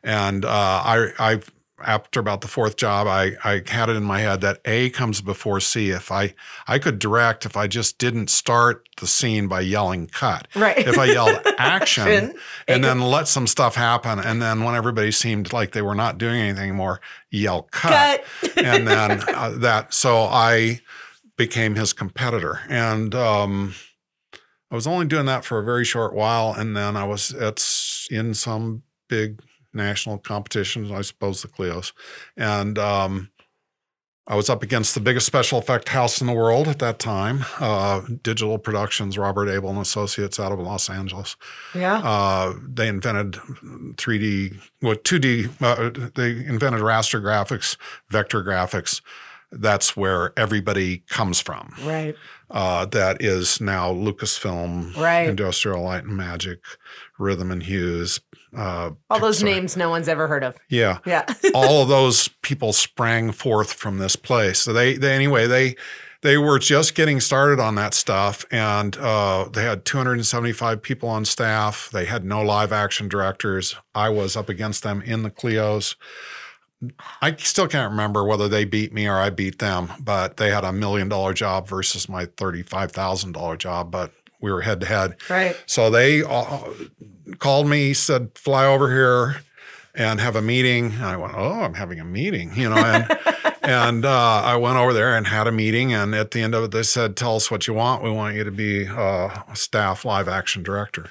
[0.04, 1.42] and uh, I I
[1.86, 5.22] after about the fourth job I I had it in my head that A comes
[5.22, 6.34] before C if I
[6.68, 10.78] I could direct if I just didn't start the scene by yelling cut Right.
[10.78, 12.36] if I yelled action
[12.68, 14.20] and then let some stuff happen.
[14.20, 18.24] And then when everybody seemed like they were not doing anything more, yell cut.
[18.42, 18.58] Cut.
[18.64, 20.82] and then uh, that, so I
[21.38, 22.60] became his competitor.
[22.70, 23.74] And um,
[24.72, 26.54] I was only doing that for a very short while.
[26.54, 29.42] And then I was it's in some big
[29.74, 31.92] national competitions, I suppose the Clios.
[32.38, 33.30] And um,
[34.28, 37.44] I was up against the biggest special effect house in the world at that time,
[37.60, 41.36] uh, Digital Productions, Robert Abel and Associates out of Los Angeles.
[41.76, 41.98] Yeah.
[41.98, 43.34] Uh, they invented
[43.98, 45.50] 3D, well, 2D.
[45.62, 47.76] Uh, they invented raster graphics,
[48.10, 49.02] vector graphics.
[49.52, 51.74] That's where everybody comes from.
[51.84, 52.16] right.
[52.50, 55.28] Uh, that is now Lucasfilm, Right.
[55.28, 56.60] Industrial Light and Magic,
[57.18, 58.20] Rhythm and Hues.
[58.56, 59.46] Uh, All those Pixar.
[59.46, 60.56] names no one's ever heard of.
[60.70, 61.26] Yeah Yeah.
[61.56, 64.60] all of those people sprang forth from this place.
[64.60, 65.76] So they, they anyway, they
[66.22, 71.26] they were just getting started on that stuff, and uh, they had 275 people on
[71.26, 71.90] staff.
[71.92, 73.76] They had no live action directors.
[73.94, 75.96] I was up against them in the Clios.
[77.22, 80.64] I still can't remember whether they beat me or I beat them, but they had
[80.64, 83.92] a million dollar job versus my thirty-five thousand dollar job.
[83.92, 84.14] But
[84.44, 85.16] we were head to head.
[85.30, 85.56] right.
[85.66, 86.60] So they uh,
[87.40, 89.42] called me, said, fly over here
[89.96, 90.92] and have a meeting.
[90.92, 93.18] And I went, oh, I'm having a meeting, you know, and,
[93.62, 95.94] and uh, I went over there and had a meeting.
[95.94, 98.04] And at the end of it, they said, tell us what you want.
[98.04, 101.10] We want you to be uh, a staff live action director.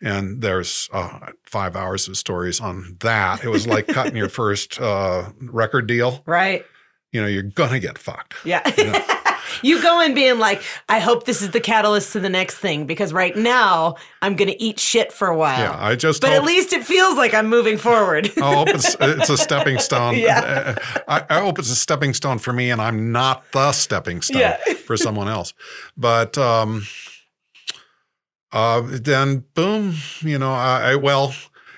[0.00, 3.44] And there's uh, five hours of stories on that.
[3.44, 6.22] It was like cutting your first uh, record deal.
[6.24, 6.64] Right.
[7.12, 8.34] You know, you're going to get fucked.
[8.42, 8.62] Yeah.
[8.78, 8.84] you
[9.82, 13.12] go in being like, I hope this is the catalyst to the next thing because
[13.12, 15.58] right now I'm going to eat shit for a while.
[15.58, 18.30] Yeah, I just But hope, at least it feels like I'm moving forward.
[18.40, 20.14] I hope it's it's a stepping stone.
[20.24, 20.76] Yeah.
[21.08, 24.40] I, I hope it's a stepping stone for me, and I'm not the stepping stone
[24.40, 24.56] Yeah.
[24.86, 25.52] for someone else.
[25.96, 26.86] But um,
[28.52, 31.34] uh, then boom, you know, I, I well,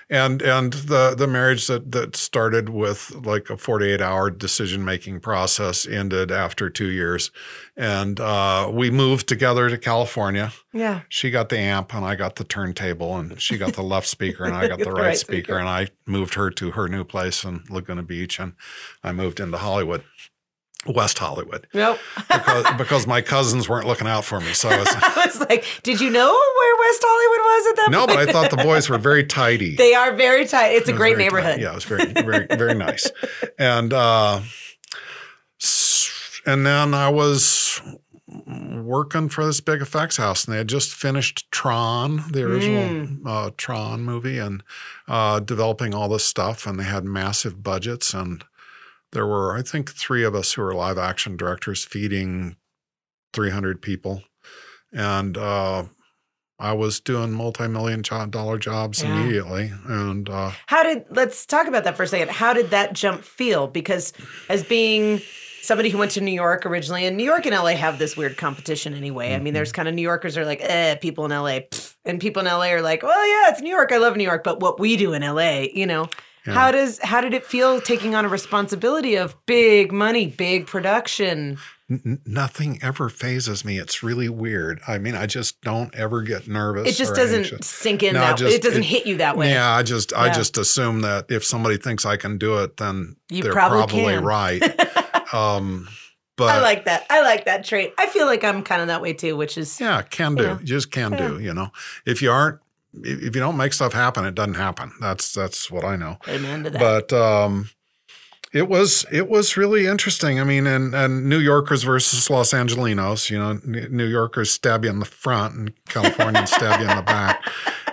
[0.09, 5.19] and and the the marriage that that started with like a 48 hour decision making
[5.19, 7.31] process ended after two years,
[7.75, 10.51] and uh, we moved together to California.
[10.73, 11.01] yeah.
[11.09, 14.45] She got the amp and I got the turntable, and she got the left speaker
[14.45, 15.57] and I got the right, speaker.
[15.57, 18.53] And I moved her to her new place in Laguna Beach, and
[19.03, 20.03] I moved into Hollywood,
[20.85, 21.99] West Hollywood, Nope.
[22.29, 24.53] because because my cousins weren't looking out for me.
[24.53, 26.39] So I was I was like, did you know
[26.87, 28.09] West Hollywood was at that no, point?
[28.19, 29.75] but I thought the boys were very tidy.
[29.75, 30.69] They are very tight.
[30.69, 31.55] It's a It was great neighborhood.
[31.55, 31.61] tight.
[31.61, 33.09] Yeah, it was very, very, very nice.
[33.59, 34.41] And uh,
[36.45, 37.81] and then I was
[38.27, 43.21] working for this big effects house, and they had just finished Tron, the original Mm.
[43.25, 44.63] uh, Tron movie, and
[45.07, 48.43] uh, developing all this stuff, and they had massive budgets, and
[49.11, 52.55] there were, I think, three of us who were live action directors feeding
[53.33, 54.23] 300 people,
[54.93, 55.85] and uh,
[56.59, 59.15] I was doing multi-million dollar jobs Yeah.
[59.15, 62.31] immediately, and uh, How did let's talk about that for a second.
[62.31, 63.67] How did that jump feel?
[63.67, 64.11] Because
[64.49, 65.21] as being
[65.61, 68.37] somebody who went to New York originally, and New York and LA have this weird
[68.37, 69.35] competition anyway.
[69.35, 71.95] I mean, there's kind of New Yorkers are like, eh, people in LA, pfft.
[72.05, 73.91] and people in LA are like, well, yeah, it's New York.
[73.91, 76.09] I love New York, but what we do in LA, you know.
[76.45, 81.57] How does how did it feel taking on a responsibility of big money, big production?
[81.89, 83.77] N- nothing ever fazes me.
[83.79, 84.81] It's really weird.
[84.87, 86.87] I mean, I just don't ever get nervous.
[86.89, 87.65] It just doesn't anxious.
[87.65, 89.51] sink in No, that just- it doesn't it- hit you that way.
[89.51, 93.15] Yeah, I just I just assume that if somebody thinks I can do it, then
[93.29, 95.33] You they're probably probably, right.
[95.33, 95.87] um,
[96.35, 97.05] but I like that.
[97.09, 97.93] I like that trait.
[97.97, 100.43] I feel like I'm kind of that way too, which is yeah, can do.
[100.43, 100.59] Yeah.
[100.59, 101.39] You just can do.
[101.39, 101.71] You know,
[102.05, 102.59] if you aren't,
[103.01, 104.91] if if you don't make stuff happen, it doesn't happen.
[104.99, 106.17] That's that's what I know.
[106.27, 106.79] amen to that.
[107.09, 107.69] But um,
[108.53, 110.39] it was it was really interesting.
[110.39, 113.29] I mean, and and New Yorkers versus Los Angelinos.
[113.29, 117.03] You know, New Yorkers stab you in the front, and Californians stab you in the
[117.03, 117.43] back.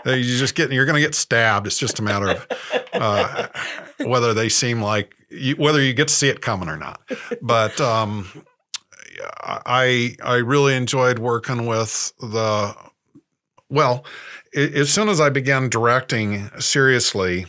[0.07, 1.67] Uh, You just get you're going to get stabbed.
[1.67, 2.47] It's just a matter of
[2.93, 3.49] uh,
[4.05, 7.01] whether they seem like you, whether you get to see it coming or not.
[7.43, 8.45] But um,
[9.41, 12.75] I I really enjoyed working with the
[13.69, 14.05] well.
[14.55, 17.47] As soon as I began directing seriously,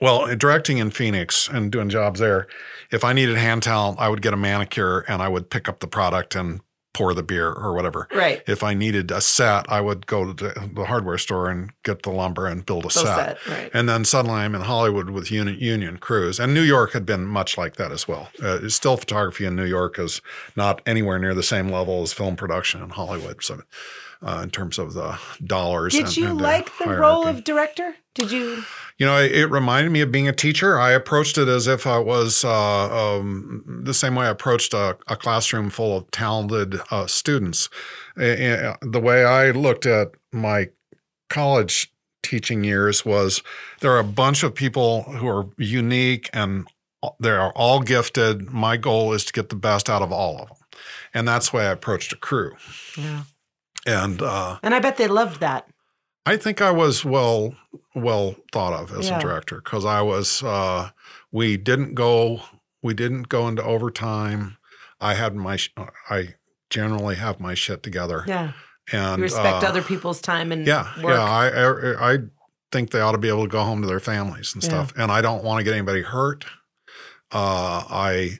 [0.00, 2.46] well, directing in Phoenix and doing jobs there,
[2.90, 5.80] if I needed hand talent, I would get a manicure and I would pick up
[5.80, 6.60] the product and
[6.94, 8.08] pour the beer or whatever.
[8.14, 8.42] right.
[8.46, 12.10] If I needed a set, I would go to the- hardware store and get the
[12.10, 13.04] lumber and build a set.
[13.04, 13.38] sad.
[13.46, 13.70] Right.
[13.74, 16.40] And then suddenly I'm in Hollywood with Union, Union Crews.
[16.40, 18.30] And New York had been much like that as well.
[18.42, 20.22] Uh, still photography in New York is
[20.56, 23.44] not anywhere near the same level as film production in Hollywood.
[23.44, 23.60] So,
[24.22, 25.92] uh, in terms of the dollars.
[25.92, 27.94] Did and- you and like the role of director?
[28.14, 28.62] Did you?
[28.98, 30.78] You know, it, it reminded me of being a teacher.
[30.78, 34.96] I approached it as if I was uh, um, the same way I approached a,
[35.06, 37.68] a classroom full of talented uh, students.
[38.18, 40.70] Eh, the way I looked at my
[41.28, 41.92] college
[42.22, 43.42] teaching years was
[43.80, 46.66] there are a bunch of people who are unique and
[47.20, 48.50] they are all gifted.
[48.50, 50.56] My goal is to get the best out of all of them.
[51.14, 52.56] And that's the way I approached a crew.
[52.96, 53.24] Yeah.
[53.86, 55.68] And uh, And I bet they loved that.
[56.26, 57.54] I think I was well
[57.94, 59.18] well thought of as Yeah.
[59.18, 60.42] a director because I was.
[60.42, 60.90] Uh,
[61.32, 62.42] we didn't go.
[62.82, 64.56] We didn't go into overtime.
[65.00, 65.56] I had my.
[65.56, 65.72] sh-
[66.10, 66.34] I
[66.68, 68.24] generally have my shit together.
[68.26, 68.52] Yeah.
[68.92, 71.14] And You respect uh, other people's time and Yeah, work.
[71.14, 71.22] yeah.
[71.24, 72.18] I, I I
[72.72, 74.68] think they ought to be able to go home to their families and Yeah.
[74.70, 74.92] stuff.
[74.96, 76.44] And I don't want to get anybody hurt.
[77.32, 78.38] Uh, I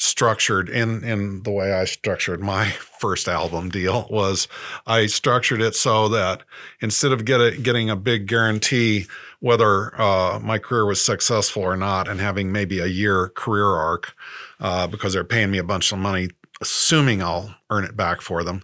[0.00, 2.66] structured in in the way I structured my
[3.00, 4.46] first album deal was
[4.86, 6.44] I structured it so that
[6.80, 9.06] instead of get a, getting a big guarantee
[9.40, 14.14] whether uh, my career was successful or not and having maybe a year career arc
[14.60, 16.28] uh, because they're paying me a bunch of money
[16.60, 18.62] assuming I'll earn it back for them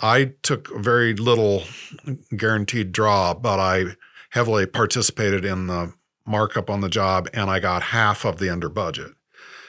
[0.00, 1.64] I took very little
[2.36, 3.96] guaranteed draw but I
[4.30, 8.68] heavily participated in the markup on the job and I got half of the under
[8.68, 9.16] budget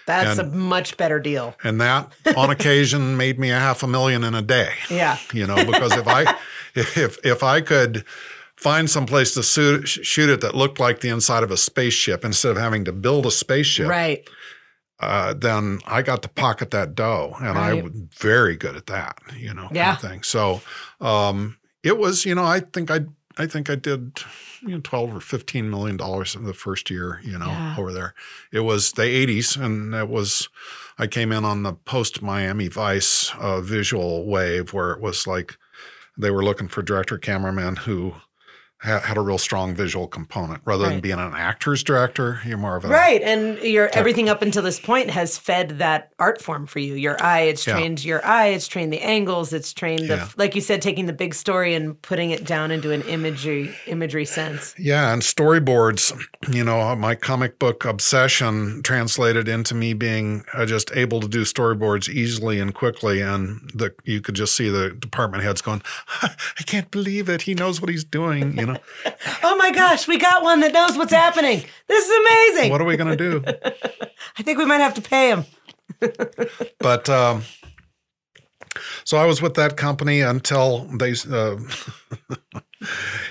[0.07, 1.55] That's and- a much better deal.
[1.63, 5.17] and that on occasion made me a half a million in a day Yeah.
[5.33, 6.21] you know because if i
[6.75, 8.03] if if i could
[8.55, 12.25] find some place to shoot, shoot it that looked like the inside of a spaceship
[12.25, 14.27] instead of having to build a spaceship Right.
[14.99, 19.19] uh, then i got to pocket that dough and i was very good at that
[19.37, 19.93] you know kind Yeah.
[19.93, 20.61] of thing so
[21.01, 23.01] um it was you know i think i
[23.39, 24.17] I think I did
[24.61, 27.75] you know, 12 or 15 million dollars in the first year, you know, Yeah.
[27.77, 28.13] over there.
[28.51, 30.49] It was the 80s and it was
[30.97, 35.57] I came in on the post Miami Vice uh, visual wave where it was like
[36.17, 38.15] they were looking for director cameramen who
[38.87, 42.39] had, had a real strong visual component rather than being an actor's director.
[42.45, 43.21] You're more of a Right.
[43.21, 46.95] And your everything up until this point has fed that art form for you.
[46.95, 47.73] Your eye, it's Yeah.
[47.73, 50.27] trained your eye, it's trained the angles, it's trained the Yeah.
[50.37, 54.25] like you said, taking the big story and putting it down into an imagery imagery
[54.25, 54.73] sense.
[54.77, 56.17] Yeah, and storyboards,
[56.51, 61.41] you know, my comic book obsession translated into me being uh, just able to do
[61.41, 63.21] storyboards easily and quickly.
[63.21, 65.81] And the, you could just see the department heads going,
[66.21, 67.43] I can't believe it.
[67.43, 68.76] He knows what he's doing, you know.
[69.43, 71.63] Oh my gosh, we got one that knows what's happening.
[71.87, 72.71] This is amazing.
[72.71, 73.43] what are we going to do?
[74.37, 75.45] I think we might have to pay him.
[76.79, 77.43] But um,
[79.03, 81.57] so I was with that company until they, uh,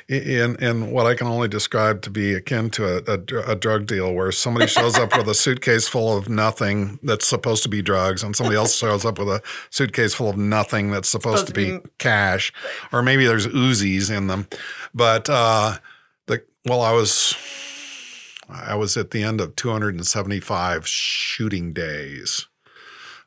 [0.08, 3.86] in in what I can only describe to be akin to a, a, a drug
[3.86, 7.82] deal, where somebody shows up with a suitcase full of nothing that's supposed to be
[7.82, 11.54] drugs, and somebody else shows up with a suitcase full of nothing that's supposed, Supposed
[11.54, 12.52] to to be cash,
[12.92, 14.46] or maybe there's Uzis in them.
[14.94, 15.78] But uh,
[16.26, 17.36] the well, I was.
[18.48, 22.46] I was at the end of 275 shooting days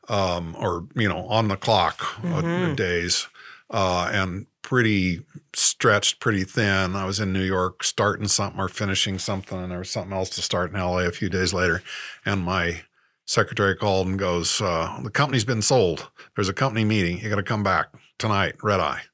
[0.08, 2.74] um, or you know on the clock uh, Mhm.
[2.76, 3.28] days,
[3.70, 5.20] uh, and pretty
[5.54, 6.94] stretched, pretty thin.
[6.96, 10.30] I was in New York starting something or finishing something, and there was something else
[10.30, 11.82] to start in LA a few days later,
[12.24, 12.82] and my
[13.26, 16.10] secretary called and goes, uh, "The company's been sold.
[16.34, 17.18] There's a company meeting.
[17.20, 17.88] You got to come back
[18.18, 19.02] tonight, red eye."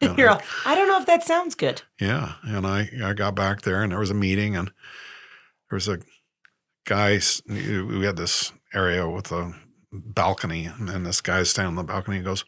[0.00, 1.82] And You're I- all, I don't know if that sounds good.
[2.00, 4.68] yeah, and I I got back there and there was a meeting and
[5.70, 6.00] there was a
[6.84, 7.20] guy.
[7.48, 9.54] We had this area with a
[9.94, 12.44] balcony, and this guy standing on the balcony and goes,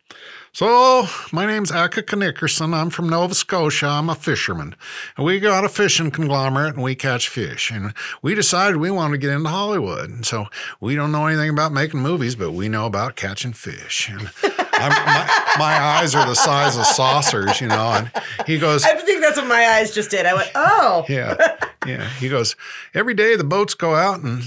[0.52, 2.74] "So my name's Akka Nickerson.
[2.74, 3.86] I'm from Nova Scotia.
[3.86, 4.74] I'm a fisherman,
[5.16, 7.70] and we got a fishing conglomerate and we catch fish.
[7.70, 10.10] And we decided we wanted to get into Hollywood.
[10.10, 10.46] And so
[10.80, 14.30] we don't know anything about making movies, but we know about catching fish." And
[14.78, 17.92] I'm, my, my eyes are the size of saucers, you know.
[17.92, 18.10] And
[18.46, 20.26] he goes, I think that's what my eyes just did.
[20.26, 21.04] I went, oh.
[21.08, 21.36] yeah.
[21.86, 22.08] Yeah.
[22.10, 22.56] He goes,
[22.94, 24.42] every day the boats go out and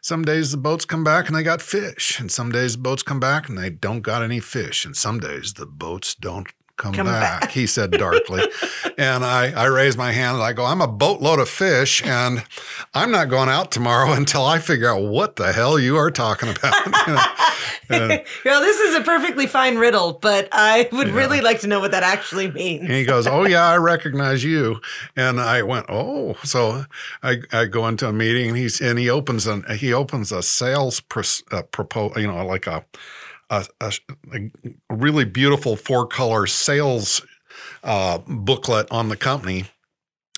[0.00, 2.18] some days the boats come back and they got fish.
[2.20, 4.84] And some days the boats come back and they don't got any fish.
[4.84, 7.50] And some days the boats don't come, Come back, back.
[7.52, 8.42] he said darkly.
[8.98, 12.44] and I, I raised my hand and I go, I'm a boatload of fish and
[12.94, 16.48] I'm not going out tomorrow until I figure out what the hell you are talking
[16.50, 16.74] about.
[17.90, 18.08] You know?
[18.08, 21.80] And- Well, this is a perfectly fine riddle, but I would really like to know
[21.80, 22.82] what that actually means.
[22.82, 24.80] And he goes, "Oh yeah, I recognize you."
[25.16, 26.84] And I went, "Oh." So
[27.22, 30.42] I, I go into a meeting and he's and he opens an he opens a
[30.42, 32.84] sales pros, uh, proposal, you know, like a
[33.50, 33.92] a, a,
[34.32, 37.24] a really beautiful four color sales
[37.82, 39.64] uh, booklet on the company.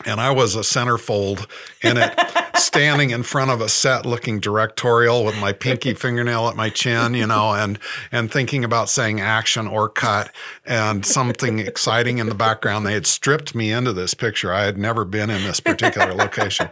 [0.04, 1.46] And I was a centerfold
[1.82, 2.12] in it,
[2.56, 7.14] standing in front of a set looking directorial with my pinky fingernail at my chin,
[7.14, 7.78] you know, and
[8.10, 10.30] and thinking about saying action or cut
[10.64, 12.86] and something exciting in the background.
[12.86, 14.52] They had stripped me into this picture.
[14.52, 16.70] I had never been in this particular location.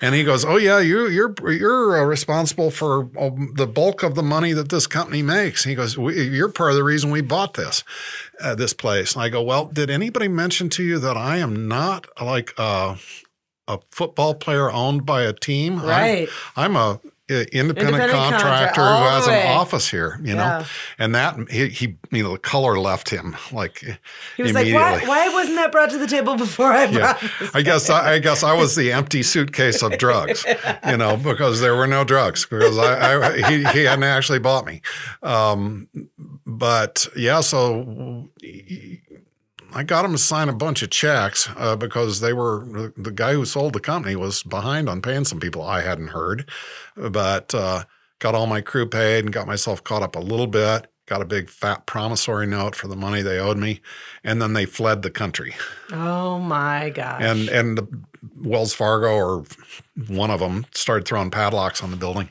[0.00, 4.14] And he goes, "Oh yeah, you you're you're uh, responsible for um, the bulk of
[4.14, 7.54] the money that this company makes." He goes, "You're part of the reason we bought
[7.54, 7.84] this."
[8.40, 9.14] uh, this place.
[9.14, 12.96] And I go, well, did anybody mention to you that I am not like a,
[13.74, 15.78] a football player owned by a team?
[15.78, 16.28] I'm- Right.
[16.56, 17.00] I'm, a,
[17.30, 20.64] a independent, Independent contractor contractor, who has an office here, you know?
[20.98, 23.84] And that, he, he, you know, the color left him like
[24.36, 27.20] He was like, why, why wasn't that brought to the table before I Yeah, brought
[27.38, 27.50] this?
[27.54, 30.44] I guess I, I guess I was the empty suitcase of drugs,
[30.88, 34.66] you know, because there were no drugs because I, I he, he hadn't actually bought
[34.66, 34.82] me.
[35.22, 35.86] Um,
[36.46, 38.28] but yeah, so
[39.72, 43.32] I got him to sign a bunch of checks uh, because they were the, guy
[43.34, 46.48] who sold the company was behind on paying some people I hadn't heard,
[46.96, 47.84] but uh,
[48.18, 50.86] got all my crew paid and got myself caught up a little bit.
[51.06, 53.80] Got a big fat promissory note for the money they owed me,
[54.22, 55.56] and then they fled the country
[55.92, 57.20] Oh my gosh.
[57.20, 57.88] and and the
[58.36, 59.44] Wells Fargo or
[60.06, 62.30] one of them started throwing padlocks on the building,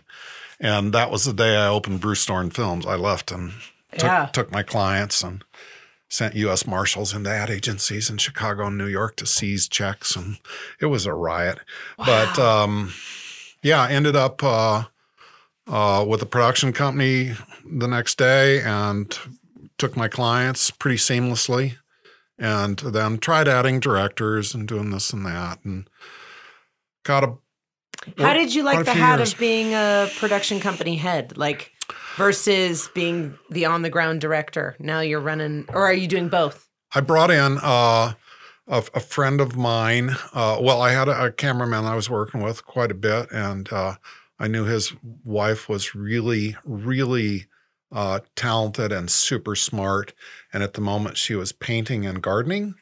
[0.61, 2.85] and that was the day I opened Bruce Dorn Films.
[2.85, 3.51] I left and
[3.93, 4.25] took, Yeah.
[4.27, 5.43] took my clients and
[6.09, 6.65] sent U.S.
[6.65, 10.37] Marshals into ad agencies in Chicago and New York to seize checks, and
[10.81, 11.59] it was a riot.
[11.97, 12.93] But um,
[13.61, 14.85] yeah, ended up uh,
[15.67, 17.33] uh, with a production company
[17.65, 19.17] the next day and
[19.77, 21.77] took my clients pretty seamlessly
[22.37, 25.89] and then tried adding directors and doing this and that and
[27.03, 27.37] got a
[28.17, 29.33] How did you like the hat years.
[29.33, 31.37] of being a production company head?
[31.37, 31.73] Like
[32.15, 34.75] versus being the on the ground director.
[34.79, 36.67] Now you're running or are you doing both?
[36.93, 38.13] I brought in uh,
[38.67, 40.11] a, a friend of mine.
[40.33, 43.71] Uh, well, I had a, a, cameraman I was working with quite a bit, and
[43.71, 43.95] uh,
[44.39, 44.93] I knew his
[45.23, 47.45] wife was really, really
[47.91, 50.13] uh, talented and super smart.
[50.51, 52.75] And at the moment, she was painting and gardening.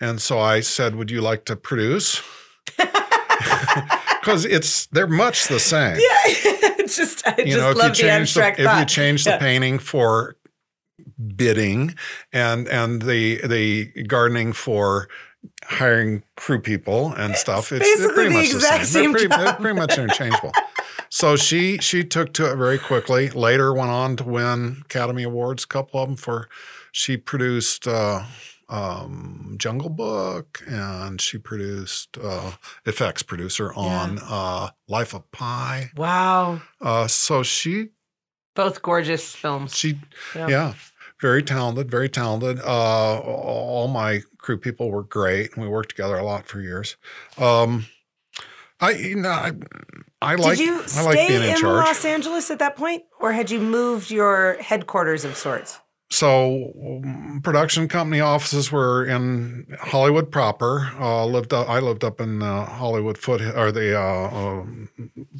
[0.00, 2.22] And so I said, "Would you like to produce?"
[4.20, 6.00] Because it's they're much the same.
[6.00, 9.38] Yeah, just I you just know, love the abstract the, If you change the yeah.
[9.38, 10.36] painting for
[11.36, 11.94] bidding
[12.32, 15.08] and and the the gardening for
[15.64, 17.72] hiring crew people and stuff.
[17.72, 18.84] It's, it's pretty the much the same.
[18.84, 20.52] same they're, pretty, they're pretty much interchangeable.
[21.08, 23.30] so she she took to it very quickly.
[23.30, 26.48] Later went on to win Academy Awards, a couple of them for
[26.92, 28.24] she produced uh,
[28.68, 32.52] um, Jungle Book and she produced uh,
[32.84, 34.22] effects producer on yeah.
[34.28, 35.90] uh, Life of Pi.
[35.96, 36.62] Wow.
[36.80, 37.88] Uh, so she
[38.54, 39.76] both gorgeous films.
[39.76, 39.98] She
[40.34, 40.48] yep.
[40.48, 40.74] yeah
[41.20, 42.60] very talented, very talented.
[42.60, 45.54] Uh, all my crew people were great.
[45.54, 46.96] And we worked together a lot for years.
[47.38, 47.86] Um,
[48.80, 49.52] I, you know, I,
[50.20, 50.58] I like.
[50.58, 51.62] Did you I like stay being in, in.
[51.62, 55.80] Los Angeles at that point, or had you moved your headquarters of sorts?
[56.08, 56.72] So,
[57.04, 60.92] um, production company offices were in Hollywood proper.
[61.00, 64.64] Uh, lived up, I lived up in the Hollywood foot or the uh, uh,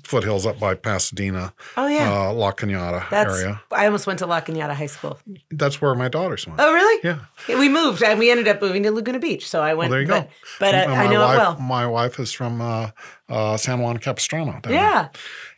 [0.02, 1.54] foothills up by Pasadena.
[1.76, 3.62] Oh yeah, uh, La Cañada That's, area.
[3.70, 5.20] I almost went to La Cañada High School.
[5.52, 6.58] That's where my daughters went.
[6.60, 7.00] Oh really?
[7.04, 7.20] Yeah.
[7.48, 9.48] We moved and we ended up moving to Laguna Beach.
[9.48, 9.90] So I went.
[9.90, 10.34] Well, there you but, go.
[10.58, 11.58] But I, I know wife, it well.
[11.60, 12.90] My wife is from uh,
[13.28, 14.60] uh, San Juan Capistrano.
[14.68, 15.10] yeah.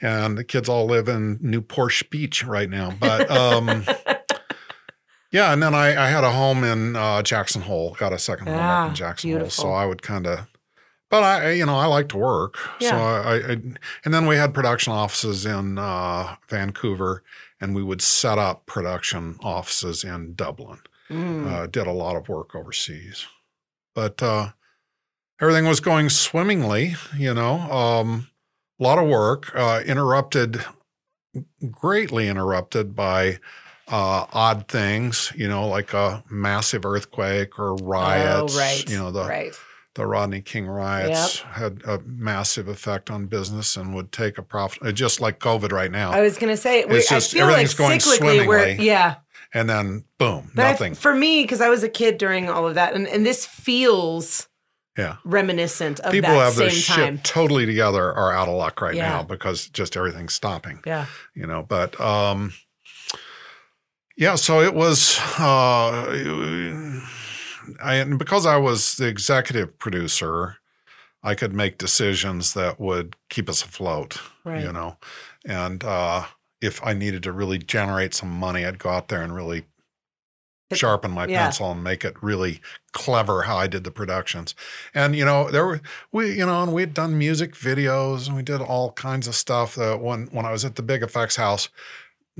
[0.02, 0.10] There.
[0.10, 3.30] And the kids all live in Newport Beach right now, but.
[3.30, 3.84] Um,
[5.30, 7.94] Yeah, and then I, I had a home in uh, Jackson Hole.
[7.98, 9.64] Got a second home up in ah, Jackson beautiful.
[9.64, 10.46] Hole, so I would kind of.
[11.10, 12.58] But I, you know, I like to work.
[12.80, 12.90] Yeah.
[12.90, 13.56] So I, I,
[14.04, 17.22] and then we had production offices in uh, Vancouver,
[17.60, 20.78] and we would set up production offices in Dublin.
[21.10, 21.46] Mm.
[21.46, 23.26] Uh, did a lot of work overseas,
[23.94, 24.50] but uh,
[25.40, 26.96] everything was going swimmingly.
[27.16, 28.28] You know, um,
[28.78, 29.50] a lot of work.
[29.54, 30.64] Uh, interrupted,
[31.70, 33.38] greatly interrupted by
[33.88, 38.54] uh, odd things, you know, like a massive earthquake or riots.
[38.56, 38.88] Oh, right.
[38.88, 39.52] You know, the right.
[39.94, 41.54] the Rodney King riots yep.
[41.54, 45.72] had a massive effect on business and would take a profit, uh, just like COVID
[45.72, 46.10] right now.
[46.10, 49.16] I was going to say, it's just, I feel like cyclically, we're, yeah.
[49.54, 50.92] And then boom, but nothing.
[50.92, 53.46] I, for me, because I was a kid during all of that, and, and this
[53.46, 54.46] feels
[54.98, 57.18] yeah reminiscent of people have their time.
[57.18, 59.08] totally together are out of luck right yeah.
[59.08, 60.80] now because just everything's stopping.
[60.84, 62.52] Yeah, you know, but um,
[64.18, 66.10] yeah, so it was, uh,
[67.80, 70.56] I, and because I was the executive producer,
[71.22, 74.64] I could make decisions that would keep us afloat, right.
[74.64, 74.96] you know.
[75.44, 76.24] And uh,
[76.60, 79.64] if I needed to really generate some money, I'd go out there and really
[80.72, 81.44] sharpen my yeah.
[81.44, 82.60] pencil and make it really
[82.92, 84.56] clever how I did the productions.
[84.94, 85.80] And you know, there were
[86.10, 89.36] we you know, and we had done music videos and we did all kinds of
[89.36, 91.68] stuff that when when I was at the Big Effects house,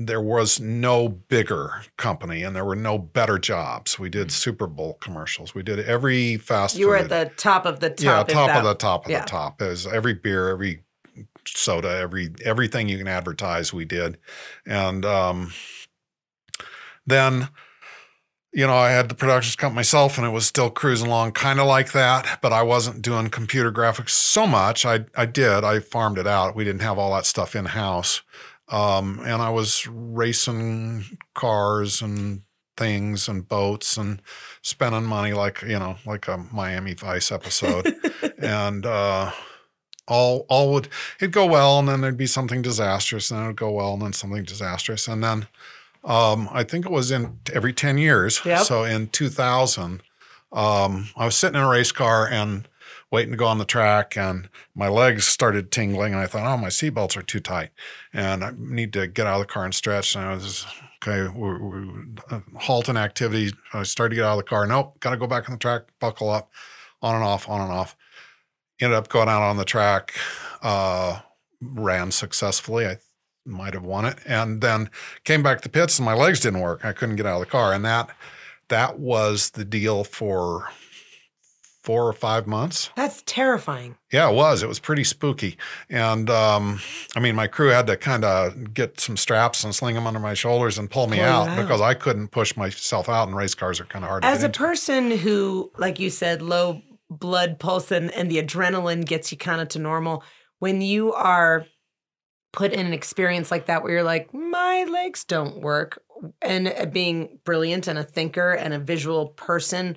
[0.01, 3.99] there was no bigger company and there were no better jobs.
[3.99, 4.31] We did mm.
[4.31, 5.53] Super Bowl commercials.
[5.53, 6.89] We did every fast you food.
[6.89, 8.29] were at the top of the top.
[8.29, 9.21] Yeah, top that, of the top of yeah.
[9.21, 9.61] the top.
[9.61, 10.83] As every beer, every
[11.45, 14.17] soda, every everything you can advertise, we did.
[14.65, 15.51] And um,
[17.05, 17.49] then,
[18.53, 21.59] you know, I had the productions company myself, and it was still cruising along, kind
[21.59, 22.39] of like that.
[22.41, 24.85] But I wasn't doing computer graphics so much.
[24.85, 25.65] I I did.
[25.65, 26.55] I farmed it out.
[26.55, 28.21] We didn't have all that stuff in house.
[28.71, 32.41] Um, and I was racing cars and
[32.77, 34.21] things and boats and
[34.61, 37.93] spending money like you know like a Miami Vice episode,
[38.37, 39.31] and uh,
[40.07, 40.87] all all would
[41.19, 44.01] it'd go well, and then there'd be something disastrous, and then it'd go well, and
[44.01, 45.47] then something disastrous, and then
[46.03, 48.41] um, I think it was in every ten years.
[48.45, 48.61] Yep.
[48.61, 50.01] So in two thousand,
[50.51, 52.67] um, I was sitting in a race car and
[53.11, 56.57] waiting to go on the track, and my legs started tingling, and I thought, oh,
[56.57, 57.69] my seatbelts are too tight,
[58.13, 60.15] and I need to get out of the car and stretch.
[60.15, 60.65] And I was
[61.01, 63.53] okay, we're, we're uh, halting activity.
[63.73, 64.67] I started to get out of the car.
[64.67, 66.51] Nope, got to go back on the track, buckle up,
[67.01, 67.95] on and off, on and off.
[68.81, 70.13] Ended up going out on the track,
[70.61, 71.19] uh,
[71.61, 72.85] ran successfully.
[72.85, 72.97] I
[73.45, 74.89] might have won it, and then
[75.23, 76.85] came back to pits, and my legs didn't work.
[76.85, 78.09] I couldn't get out of the car, and that
[78.69, 80.69] that was the deal for
[81.83, 82.89] four or five months.
[82.95, 83.95] That's terrifying.
[84.11, 84.63] Yeah, it was.
[84.63, 85.57] It was pretty spooky.
[85.89, 86.79] And um,
[87.15, 90.19] I mean, my crew had to kind of get some straps and sling them under
[90.19, 93.37] my shoulders and pull me pull out, out, because I couldn't push myself out, and
[93.37, 97.59] race cars are kind of hard As a person who, like you said, low blood
[97.59, 100.23] pulse and, and the adrenaline gets you kind of to normal,
[100.59, 101.65] when you are
[102.51, 106.01] put in an experience like that where you're like, my legs don't work,
[106.41, 109.95] and being brilliant and a thinker and a visual person,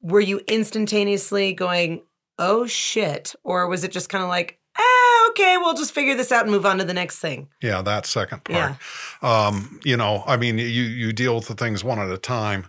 [0.00, 2.02] were you instantaneously going,
[2.38, 6.32] "Oh shit," or was it just kind of like, "Ah, okay, we'll just figure this
[6.32, 7.48] out and move on to the next thing"?
[7.62, 8.76] Yeah, that second part.
[9.22, 12.66] Um, you know, I mean, you you deal with the things one at a time,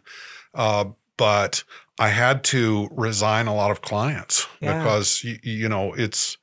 [0.53, 0.85] uh,
[1.17, 1.63] but
[1.99, 4.79] I had to resign a lot of clients Yeah.
[4.79, 6.37] because you, you know it's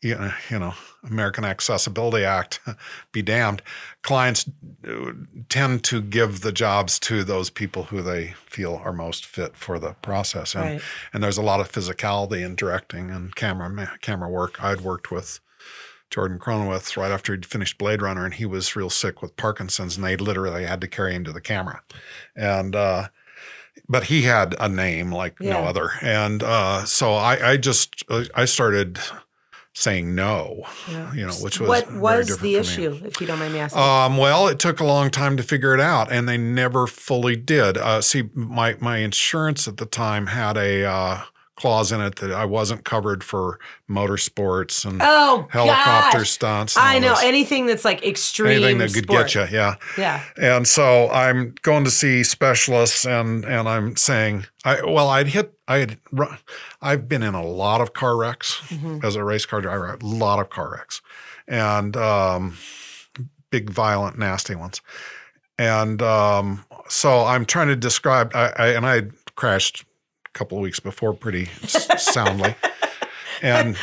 [0.00, 2.60] you know, you know American Accessibility Act,
[3.12, 3.62] be damned.
[4.04, 4.44] Clients
[4.86, 5.12] uh,
[5.48, 9.78] tend to give the jobs to those people who they feel are most fit for
[9.80, 10.82] the process, and Right.
[11.12, 14.62] and there's a lot of physicality in directing and camera camera work.
[14.62, 15.40] I'd worked with
[16.10, 19.96] Jordan Cronenweth right after he'd finished Blade Runner, and he was real sick with Parkinson's,
[19.96, 21.82] and they literally had to carry him to the camera,
[22.36, 22.76] and.
[22.76, 23.08] uh
[23.88, 28.04] but he had a name like no other, and uh, so I, I just
[28.34, 29.00] I started
[29.74, 31.12] saying no, Yeah.
[31.12, 33.82] you know, which was what was the issue, if you don't mind me asking?
[33.82, 37.36] Um, well, it took a long time to figure it out, and they never fully
[37.36, 37.76] did.
[37.76, 41.20] Uh, see, my my insurance at the time had a uh,
[41.56, 46.30] clause in it that I wasn't covered for motorsports and oh, helicopter gosh.
[46.30, 46.76] stunts.
[46.76, 47.22] and I know this.
[47.22, 48.50] anything that's like extreme.
[48.64, 49.28] anything that could sport.
[49.32, 49.56] get you.
[49.58, 49.76] Yeah.
[49.96, 50.22] Yeah.
[50.36, 55.54] And so I'm going to see specialists, and and I'm saying, I well, I'd hit,
[55.68, 55.98] I had,
[56.82, 59.04] I've been in a lot of car wrecks Mhm.
[59.04, 61.00] as a race car driver, a lot of car wrecks,
[61.46, 62.56] and um,
[63.50, 64.80] big, violent, nasty ones.
[65.58, 69.02] And um, so I'm trying to describe, I, I and I
[69.36, 69.84] crashed
[70.34, 72.54] couple of weeks before pretty soundly,
[73.42, 73.76] and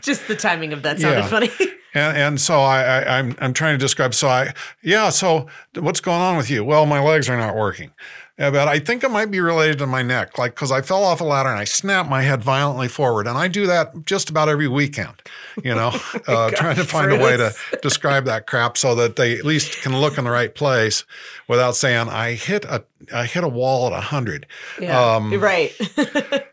[0.00, 1.28] Just the timing of that sounded Yeah.
[1.28, 1.50] funny.
[1.94, 4.14] and, and so I, I, I'm I'm trying to describe.
[4.14, 5.10] So I, yeah.
[5.10, 5.46] So
[5.78, 6.64] what's going on with you?
[6.64, 7.90] Well, my legs are not working.
[8.38, 11.04] Yeah, but I think it might be related to my neck, like because I fell
[11.04, 14.30] off a ladder and I snapped my head violently forward, and I do that just
[14.30, 15.14] about every weekend.
[15.62, 15.92] You know,
[16.26, 19.82] uh, trying to find a way to describe that crap so that they at least
[19.82, 21.04] can look in the right place
[21.46, 24.46] without saying I hit a I hit a wall at hundred.
[24.80, 25.14] yeah.
[25.14, 25.72] Um, right.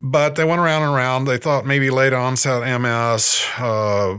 [0.00, 1.24] But they went around and around.
[1.24, 4.16] They thought maybe late onset MS, uh,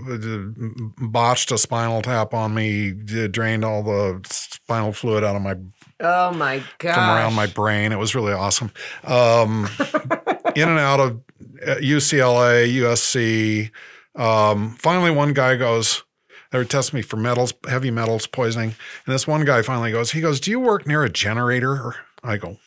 [0.97, 5.55] botched a spinal tap on me, drained all the spinal fluid out of my
[5.99, 6.93] oh my god.
[6.93, 7.91] from around my brain.
[7.91, 8.71] It was really awesome.
[9.03, 9.69] Um,
[10.55, 11.21] in and out of
[11.65, 13.71] uh, UCLA, USC.
[14.19, 16.03] Um, finally, one guy goes.
[16.51, 20.11] They were testing me for metals, heavy metals poisoning, and this one guy finally goes.
[20.11, 22.57] He goes, "Do you work near a generator?" I go,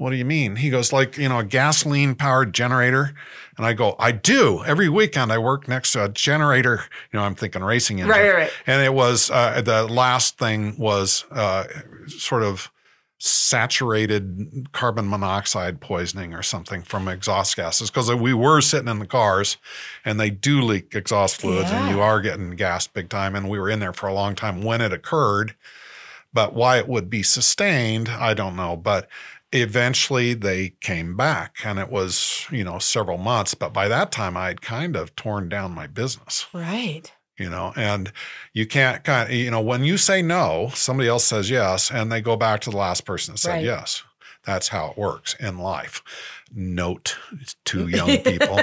[0.00, 0.56] what do you mean?
[0.56, 3.12] He goes, like, you know, a gasoline powered generator.
[3.58, 4.64] And I go, I do.
[4.64, 6.84] Every weekend I work next to a generator.
[7.12, 8.08] You know, I'm thinking racing engine.
[8.08, 8.52] Right, right, right.
[8.66, 11.64] And it was, uh, the last thing was uh,
[12.06, 12.72] sort of
[13.18, 17.90] saturated carbon monoxide poisoning or something from exhaust gases.
[17.90, 19.58] Because we were sitting in the cars
[20.02, 23.36] and they do leak exhaust fluids and you are getting gassed big time.
[23.36, 25.54] And we were in there for a long time when it occurred.
[26.32, 28.76] But why it would be sustained, I don't know.
[28.76, 29.08] But
[29.52, 33.54] eventually they came back and it was, you know, several months.
[33.54, 37.12] But by that time, I had kind of torn down my business, Right.
[37.38, 38.12] you know, and
[38.52, 42.10] you can't kind of, you know, when you say no, somebody else says yes, and
[42.12, 43.64] they go back to the last person that said Right.
[43.64, 44.02] yes.
[44.44, 46.02] That's how it works in life.
[46.52, 47.18] Note
[47.66, 48.58] to young people.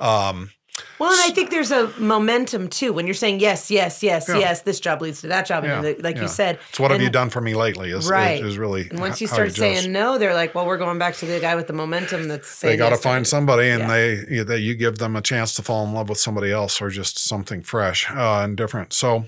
[0.00, 0.50] um,
[0.98, 4.38] Well, and I think there's a momentum too when you're saying yes, yes, yes, Yeah.
[4.38, 4.62] yes.
[4.62, 6.22] This job leads to that job, and Yeah, like yeah.
[6.22, 6.58] you said.
[6.68, 7.90] it's what have you done for me lately?
[7.90, 8.42] Is, is- Right.
[8.44, 8.88] is, really.
[8.90, 9.56] And once you start judge.
[9.58, 12.48] saying no, they're like, "Well, we're going back to the guy with the momentum that's
[12.48, 15.22] saying." they got to yes find somebody and they you, they you give them a
[15.22, 18.92] chance to fall in love with somebody else or just something fresh uh, and different
[18.92, 19.24] so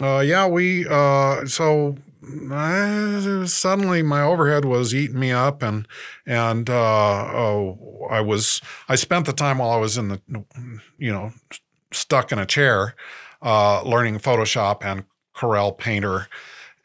[0.00, 1.96] uh, yeah we uh, so
[2.50, 5.88] uh, suddenly my overhead was eating me up and
[6.26, 10.20] and uh, oh, I was I spent the time while I was in the
[10.98, 11.32] you know
[11.92, 12.94] stuck in a chair
[13.42, 15.04] uh, learning Photoshop and
[15.34, 16.28] Corel Painter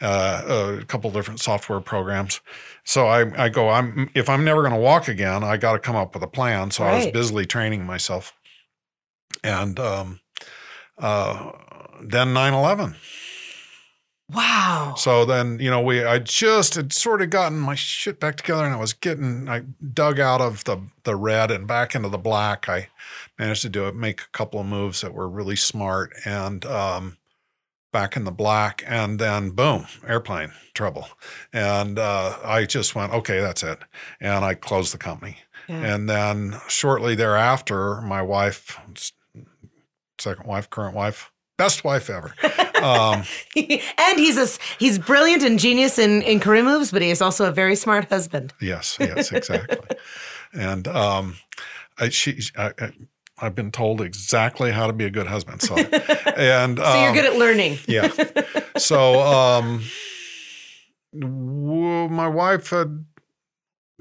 [0.01, 2.41] uh, a couple different software programs.
[2.83, 5.79] So I, I go, I'm if I'm never going to walk again, I got to
[5.79, 6.71] come up with a plan.
[6.71, 8.33] So I was busily training myself,
[9.43, 10.19] and um,
[10.97, 11.51] uh,
[12.01, 12.95] then 9/11.
[14.33, 14.95] Wow.
[14.97, 18.65] So then you know we I just had sort of gotten my shit back together,
[18.65, 19.61] and I was getting I
[19.93, 22.67] dug out of the the red and back into the black.
[22.67, 22.89] I
[23.39, 27.17] managed to do it, make a couple of moves that were really smart, and um,
[27.93, 31.07] back in the black, and then boom, airplane trouble,
[31.53, 33.79] and uh, I just went, okay, that's it,
[34.19, 35.37] and I closed the company,
[35.69, 35.93] Yeah.
[35.95, 38.77] and then shortly thereafter, my wife,
[40.19, 42.33] second wife, current wife, best wife ever.
[42.77, 43.23] Um,
[43.55, 44.47] and he's a
[44.77, 48.07] he's brilliant and genius in in career moves, but he is also a very smart
[48.07, 48.53] husband.
[48.61, 49.97] Yes, yes, exactly.
[50.53, 51.37] and um,
[51.97, 52.91] I, she, I, I,
[53.39, 55.63] I've been told exactly how to be a good husband.
[55.63, 57.79] So, and So you're um, good at learning.
[57.87, 58.11] yeah.
[58.77, 59.81] So, um,
[61.13, 63.05] w- my wife had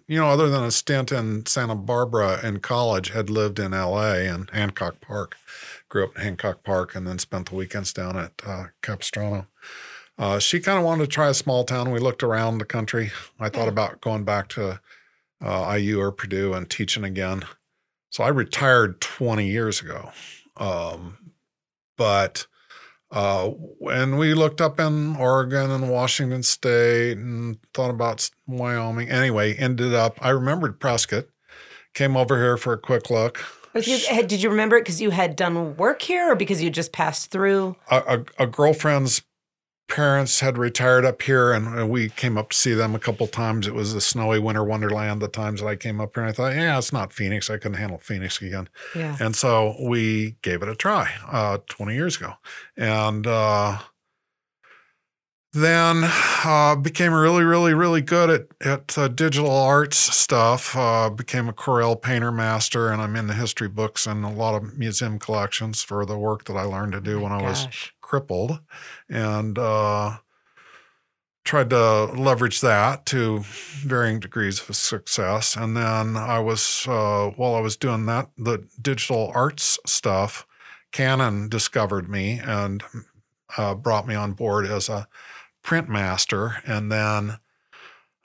[0.08, 4.26] you know, other than a stint in Santa Barbara in college, had lived in L.A.
[4.28, 5.36] and Hancock Park.
[5.96, 9.46] Grew up in Hancock Park, and then spent the weekends down at uh, Capistrano.
[10.18, 11.90] Uh, she kind of wanted to try a small town.
[11.90, 13.12] We looked around the country.
[13.40, 14.78] I thought about going back to
[15.42, 17.44] uh, IU or Purdue and teaching again.
[18.10, 20.10] So I retired 20 years ago.
[20.58, 21.32] Um,
[21.96, 22.46] but
[23.10, 23.52] uh,
[23.90, 29.08] and we looked up in Oregon and Washington State and thought about Wyoming.
[29.08, 31.24] Anyway, ended up, I remembered Prescott,
[31.94, 33.42] came over here for a quick look.
[33.80, 37.30] Did you remember it because you had done work here or because you just passed
[37.30, 37.76] through?
[37.90, 39.22] A, a, a girlfriend's
[39.88, 43.66] parents had retired up here and we came up to see them a couple times.
[43.66, 46.24] It was a snowy winter wonderland the times that I came up here.
[46.24, 47.48] And I thought, yeah, it's not Phoenix.
[47.48, 48.68] I couldn't handle Phoenix again.
[48.94, 49.16] Yeah.
[49.20, 52.32] And so we gave it a try uh, 20 years ago.
[52.76, 53.78] And uh,
[55.56, 56.02] then
[56.44, 60.76] uh, became really, really, really good at, at uh, digital arts stuff.
[60.76, 64.54] Uh, became a Corel painter master, and I'm in the history books and a lot
[64.54, 67.66] of museum collections for the work that I learned to do Oh when I was
[68.00, 68.60] crippled,
[69.08, 70.18] and uh,
[71.44, 75.56] tried to leverage that to varying degrees of success.
[75.56, 80.46] And then I was uh, while I was doing that, the digital arts stuff,
[80.92, 82.82] Canon discovered me and
[83.56, 85.08] uh, brought me on board as a
[85.66, 87.38] print master, and then.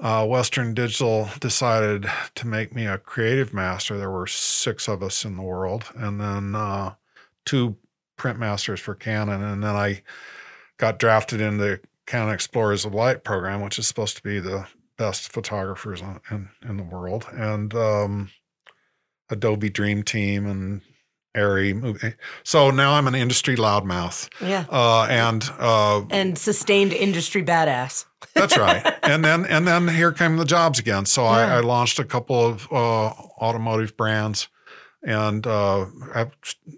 [0.03, 3.99] Uh, Western Digital decided to make me a creative master.
[3.99, 6.95] There were six of us in the world, and then uh,
[7.45, 7.77] two
[8.17, 9.43] print masters for Canon.
[9.43, 10.01] And then I
[10.77, 14.67] got drafted in the Canon Explorers of Light program, which is supposed to be the
[14.97, 16.01] best photographers
[16.31, 17.27] in, in the world.
[17.31, 18.31] And um,
[19.29, 20.81] Adobe Dream Team and
[21.35, 22.13] ARRI movie.
[22.43, 24.29] So now I'm an industry loudmouth.
[24.41, 24.65] Yeah.
[24.69, 28.05] Uh, and uh, And sustained industry badass.
[28.33, 28.85] that's right.
[29.03, 31.05] and then and then here came the jobs again.
[31.05, 31.29] So Yeah.
[31.29, 33.07] I, I launched a couple of uh,
[33.41, 34.47] automotive brands,
[35.03, 36.31] and uh, I've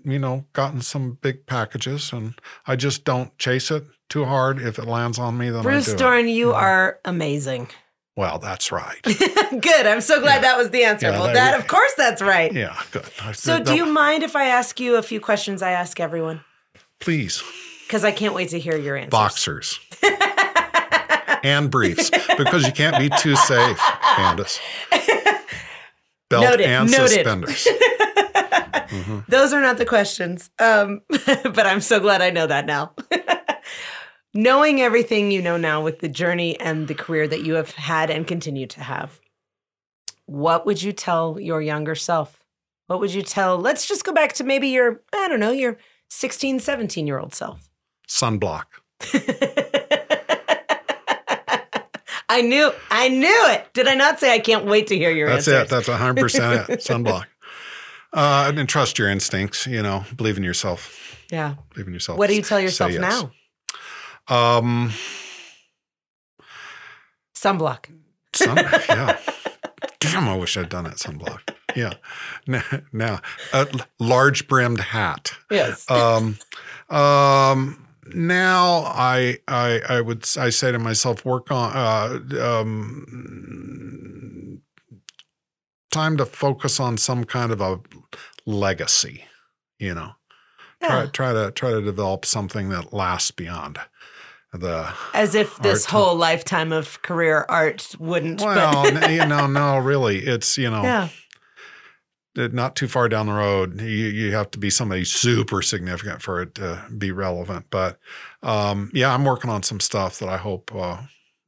[0.06, 2.34] you know gotten some big packages, and
[2.68, 4.62] I just don't chase it too hard.
[4.62, 5.96] If it lands on me, then Bruce I do.
[5.96, 6.00] it.
[6.00, 7.68] Dorn, you are amazing.
[8.15, 9.02] Well, that's right.
[9.03, 9.88] Good.
[9.88, 10.41] I'm so glad Yeah.
[10.41, 11.07] that was the answer.
[11.07, 12.53] Yeah, well, that that, of course, that's right.
[12.53, 13.06] Yeah, good.
[13.34, 16.41] So, do you mind if I ask you a few questions I ask everyone?
[16.99, 17.44] please
[17.88, 19.10] Because I can't wait to hear your answers.
[19.11, 19.80] boxers
[21.44, 23.77] and briefs because you can't be too safe,
[24.15, 24.60] Candace.
[26.30, 27.10] Belt Noted, and noted.
[27.10, 27.68] suspenders.
[28.94, 29.26] Mhm.
[29.27, 30.49] Those are not the questions.
[30.60, 32.94] Um, but I'm so glad I know that now.
[34.34, 38.10] Knowing everything you know now with the journey and the career that you have had
[38.10, 39.20] and continue to have,
[40.26, 42.44] what would you tell your younger self?
[42.88, 43.60] What would you tell?
[43.60, 45.78] Let's just go back to maybe your, I don't know, your
[46.10, 47.70] 16, 17 year old self.
[48.10, 48.66] Sunblock.
[52.30, 53.72] I knew, I knew it.
[53.74, 55.64] Did I not say I can't wait to hear your That's answers?
[55.66, 55.70] it.
[55.70, 56.80] That's hundred percent it.
[56.84, 57.26] Sunblock.
[58.12, 59.68] Uh, and trust your instincts.
[59.68, 61.24] You know, believe in yourself.
[61.30, 61.56] yeah.
[61.74, 62.18] Believe in yourself.
[62.18, 63.02] What do you tell yourself yes.
[63.02, 63.32] now?
[64.28, 64.91] Um,
[67.36, 67.88] Sunblock.
[68.34, 68.58] sun,
[68.90, 69.18] yeah.
[70.00, 71.41] Damn, I wish I'd done that sunblock.
[71.76, 71.94] Yeah.
[72.48, 73.20] Now, now
[73.52, 73.68] a
[74.00, 75.34] large brimmed hat.
[75.50, 75.90] Yes.
[75.90, 76.38] Um,
[76.90, 82.20] um, now I, I, I would, I say to myself, work on, uh,
[82.62, 83.06] um,
[85.91, 87.80] time to focus on some kind of a
[88.45, 89.26] legacy,
[89.80, 90.12] you know,
[90.84, 93.80] try, try to, try to develop something that lasts beyond
[94.54, 98.42] the, As if this whole lifetime of career art wouldn't.
[98.42, 101.10] well, you know, no, really, it's, you know, yeah.
[102.36, 103.82] not too far down the road.
[103.82, 107.66] You you have to be somebody super significant for it to be relevant.
[107.70, 108.00] But
[108.42, 110.98] um, yeah, I'm working on some stuff that I hope uh,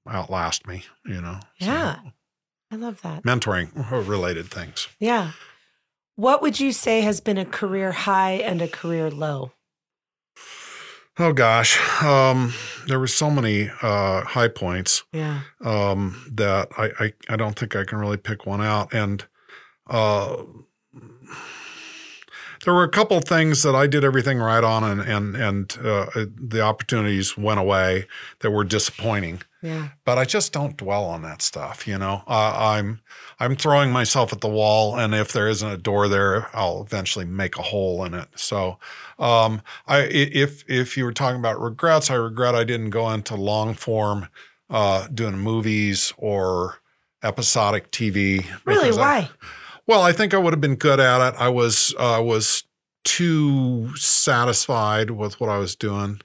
[0.09, 0.83] outlast me.
[1.05, 1.99] You know, So, Yeah.
[2.71, 3.23] I love that.
[3.23, 3.69] mentoring
[4.07, 4.87] related things.
[4.99, 5.31] Yeah.
[6.15, 9.51] What would you say has been a career high and a career low?
[11.17, 12.53] Oh gosh, um,
[12.87, 15.03] there were so many uh, high points.
[15.13, 15.41] Yeah.
[15.61, 18.93] um, that I, I I don't think I can really pick one out.
[18.93, 19.25] And
[19.87, 20.43] uh,
[22.65, 26.07] there were a couple things that I did everything right on, and and and uh,
[26.35, 28.07] the opportunities went away
[28.39, 29.41] that were disappointing.
[29.61, 29.89] Yeah.
[30.03, 31.87] But I just don't dwell on that stuff.
[31.87, 33.01] You know, uh, I'm
[33.39, 37.25] I'm throwing myself at the wall, and if there isn't a door there, I'll eventually
[37.25, 38.27] make a hole in it.
[38.35, 38.77] So,
[39.19, 43.35] um, I if if you were talking about regrets, I regret I didn't go into
[43.35, 44.27] long form,
[44.69, 46.79] uh, doing movies or
[47.23, 48.45] episodic TV.
[48.65, 48.83] Really?
[48.85, 49.29] because I- Why?
[49.87, 51.35] Well, I think I would have been good at it.
[51.39, 52.63] I was uh, was
[53.03, 56.21] too satisfied with what I was doing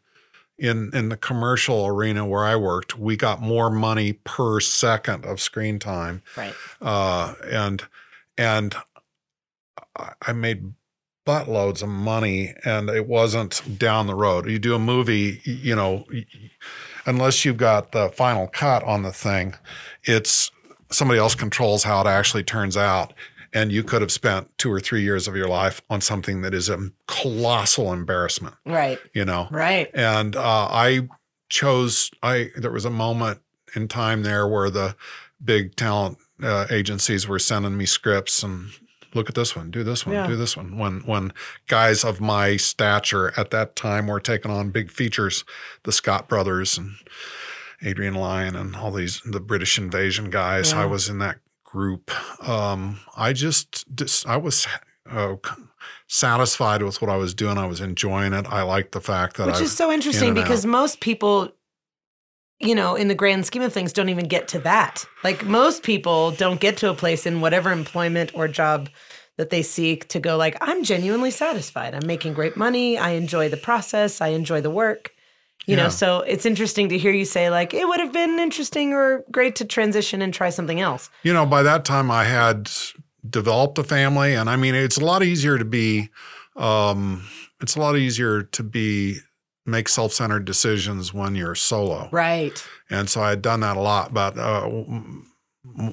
[0.58, 5.40] in in the commercial arena where I worked, we got more money per second of
[5.40, 6.54] screen time, Right.
[6.80, 7.82] uh, and
[8.36, 8.74] and
[10.26, 10.72] I- made
[11.26, 14.48] buttloads of money, and it wasn't down the road.
[14.48, 16.04] You do a movie, you know,
[17.06, 19.54] unless you've got the final cut on the thing,
[20.04, 20.50] it's
[20.90, 23.12] somebody else controls how it actually turns out.
[23.52, 26.54] And you could have spent two or three years of your life on something that
[26.54, 26.78] is a
[27.08, 28.98] colossal embarrassment, Right.
[29.12, 29.48] you know?
[29.50, 29.90] Right.
[29.92, 31.08] And uh, I
[31.48, 33.40] chose, I there was a moment
[33.74, 34.94] in time there where the
[35.44, 38.70] big talent uh, agencies were sending me scripts and
[39.14, 40.26] look at this one, do this one, Yeah.
[40.28, 40.78] do this one.
[40.78, 41.32] When when
[41.66, 45.44] guys of my stature at that time were taking on big features,
[45.82, 46.94] the Scott brothers and
[47.82, 51.38] Adrian Lyne and all these the British invasion guys, I was in that
[51.70, 52.10] group.
[52.46, 54.66] Um, I just, just I was
[55.08, 55.36] uh,
[56.08, 57.58] satisfied with what I was doing.
[57.58, 58.46] I was enjoying it.
[58.48, 60.70] I liked the fact that Which I is so interesting and because out.
[60.70, 61.52] most people,
[62.58, 65.04] you know, in the grand scheme of things, don't even get to that.
[65.22, 68.88] Like most people don't get to a place in whatever employment or job
[69.36, 71.94] that they seek to go like, I'm genuinely satisfied.
[71.94, 72.98] I'm making great money.
[72.98, 74.20] I enjoy the process.
[74.20, 75.12] I enjoy the work.
[75.70, 75.84] You Yeah.
[75.84, 79.24] know, so it's interesting to hear you say like it would have been interesting or
[79.30, 81.10] great to transition and try something else.
[81.22, 82.68] you know, by that time I had
[83.28, 86.08] developed a family, and I mean, it's a lot easier to be,
[86.56, 87.22] um,
[87.62, 89.18] it's a lot easier to be
[89.64, 92.56] make self-centered decisions when you're solo, Right.
[92.90, 94.12] and so I had done that a lot.
[94.12, 94.62] But uh,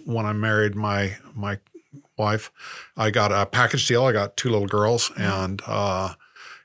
[0.06, 1.60] when I married my my
[2.18, 2.52] wife,
[2.96, 4.06] I got a package deal.
[4.06, 6.14] I got two little girls, and uh,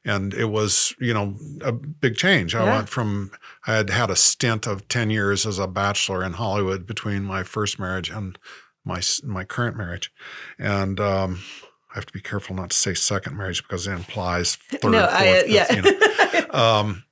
[0.05, 2.55] and it was you know a big change.
[2.55, 3.31] I went from
[3.67, 7.43] I had had a stint of ten years as a bachelor in Hollywood between my
[7.43, 8.39] first marriage and
[8.85, 10.13] my my current marriage,
[10.59, 11.41] and um,
[11.91, 15.01] I have to be careful not to say second marriage because it implies third, no,
[15.01, 15.73] fourth, I, uh, fifth, yeah.
[15.75, 15.93] you know.
[16.53, 17.05] Um,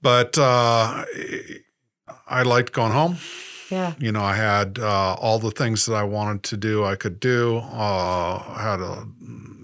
[0.00, 1.04] but uh,
[2.26, 3.18] I liked going home.
[3.70, 3.94] yeah.
[3.98, 6.84] You know, I had uh, all the things that I wanted to do.
[6.84, 7.58] I could do.
[7.58, 9.06] Uh, I had a.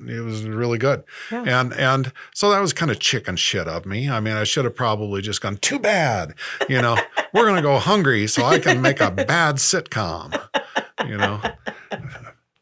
[0.08, 1.60] It was really good, Yeah.
[1.60, 4.08] and and so that was kind of chicken shit of me.
[4.08, 5.56] I mean, I should have probably just gone.
[5.58, 6.34] Too bad,
[6.68, 6.96] you know.
[7.34, 10.38] we're gonna go hungry so I can make a bad sitcom,
[11.06, 11.40] you know.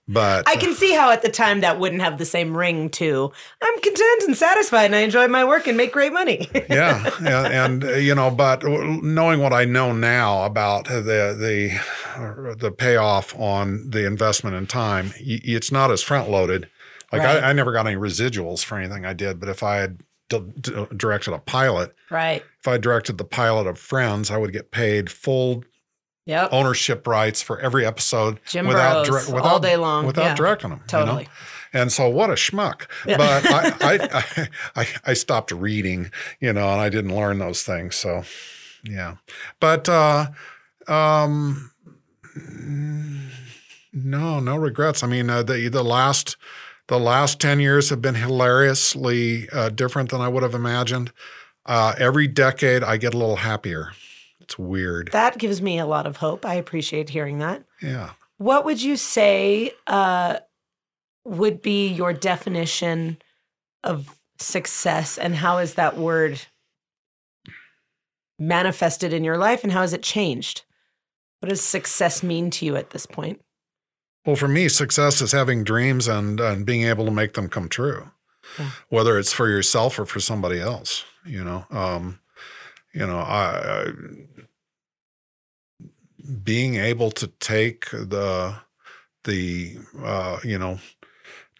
[0.09, 3.32] But I can see how at the time that wouldn't have the same ring to
[3.62, 6.51] I'm content and satisfied and I enjoy my work and make great money.
[6.69, 12.56] yeah, and, and uh, you know, but knowing what I know now about the the
[12.59, 16.69] the payoff on the investment in time, it's not as front loaded.
[17.13, 17.43] Like Right.
[17.45, 20.41] I, I never got any residuals for anything I did, but if I had d-
[20.61, 22.43] d- directed a pilot, right.
[22.61, 25.65] if I directed the pilot of Friends, I would get paid full
[26.25, 26.51] Yep.
[26.53, 30.07] ownership rights for every episode Jim without Burrows, direct- all day long.
[30.07, 30.79] without Yeah, directing them.
[30.79, 31.25] you Totally.
[31.25, 31.29] know?
[31.81, 32.83] And so what a schmuck.
[33.05, 33.17] Yeah.
[33.17, 34.49] But I, I, I,
[34.83, 37.97] I, I stopped reading, you know, and I didn't learn those things.
[37.97, 38.23] So
[38.85, 39.17] yeah.
[39.59, 40.27] But uh
[40.87, 41.73] um
[43.93, 45.03] no, no regrets.
[45.03, 46.37] I mean, uh, the the last
[46.93, 51.10] the last 10 years have been hilariously uh, different than I would have imagined.
[51.64, 53.93] Uh, every decade I get a little happier.
[54.43, 55.09] It's weird.
[55.10, 56.44] That gives me a lot of hope.
[56.44, 57.64] I appreciate hearing that.
[57.81, 58.10] yeah.
[58.36, 60.40] What would you say uh,
[61.24, 63.23] would be your definition
[63.82, 66.43] of success and how is that word
[68.39, 70.64] manifested in your life and how has it changed?
[71.40, 73.40] What does success mean to you at this point?
[74.24, 77.69] Well, for me, success is having dreams and and being able to make them come
[77.69, 78.11] true,
[78.59, 78.70] Yeah.
[78.89, 81.05] whether it's for yourself or for somebody else.
[81.24, 82.20] You know, um,
[82.94, 83.93] you know, I, I
[86.43, 88.57] being able to take the
[89.24, 90.78] the uh, you know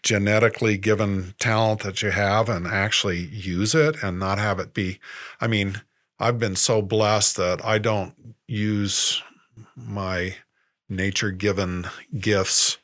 [0.03, 4.99] genetically given talent that you have and actually use it and not have it be.
[5.39, 5.81] I mean,
[6.19, 9.21] I've been so blessed that I don't use
[9.75, 10.35] my
[10.95, 11.87] nature given
[12.17, 12.77] gifts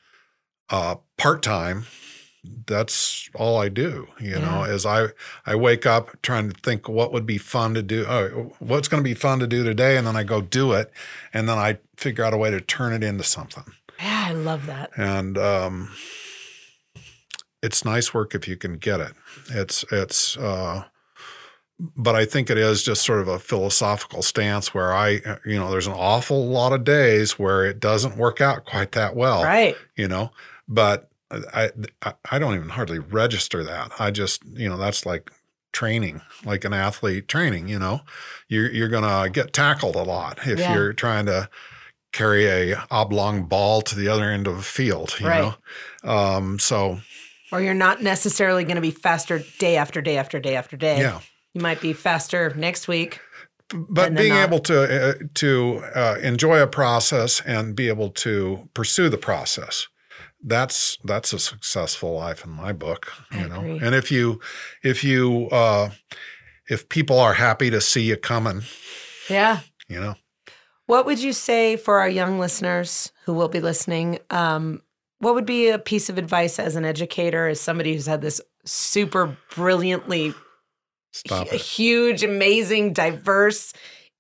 [0.70, 1.86] uh, part time.
[2.66, 5.08] That's all I do, you know, is I,
[5.46, 8.06] I wake up trying to think what would be fun to do.
[8.08, 9.98] Oh, what's going to be fun to do today?
[9.98, 10.90] And then I go do it.
[11.34, 13.66] And then I figure out a way to turn it into something.
[14.00, 14.92] Yeah, I love that.
[14.96, 15.92] And, um,
[17.62, 19.12] it's nice work if you can get it.
[19.50, 20.86] It's, it's, uh,
[21.80, 25.72] but I think it is just sort of a philosophical stance where I, you know,
[25.72, 29.78] there's an awful lot of days where it doesn't work out quite that well, Right.
[29.96, 30.32] you know,
[30.68, 31.70] but I,
[32.02, 33.92] I, I don't even hardly register that.
[34.00, 35.32] I just, you know, that's like
[35.72, 38.02] training, like an athlete training, you know,
[38.50, 40.74] you're, you're going to get tackled a lot if Yeah.
[40.74, 41.50] you're trying to
[42.12, 45.54] carry a oblong ball to the other end of a field, you Right.
[46.04, 46.12] know?
[46.12, 47.00] Um, so
[47.52, 51.00] Or you're not necessarily going to be faster day after day after day after day.
[51.00, 51.20] yeah.
[51.54, 53.20] You might be faster next week.
[53.74, 58.68] but being not- able to uh, to uh, enjoy a process and be able to
[58.74, 59.88] pursue the process
[60.46, 63.80] that's that's a successful life in my book I you know agree.
[63.84, 64.40] and if you
[64.84, 65.90] if you uh
[66.70, 68.62] if people are happy to see you coming
[69.30, 69.60] Yeah.
[69.90, 70.16] you know
[70.86, 74.20] What would you say for our young listeners who will be listening?
[74.32, 74.82] Um,
[75.20, 78.40] what would be a piece of advice as an educator, as somebody who's had this
[78.66, 80.34] super brilliantly
[81.12, 83.74] stop huge, amazing, diverse,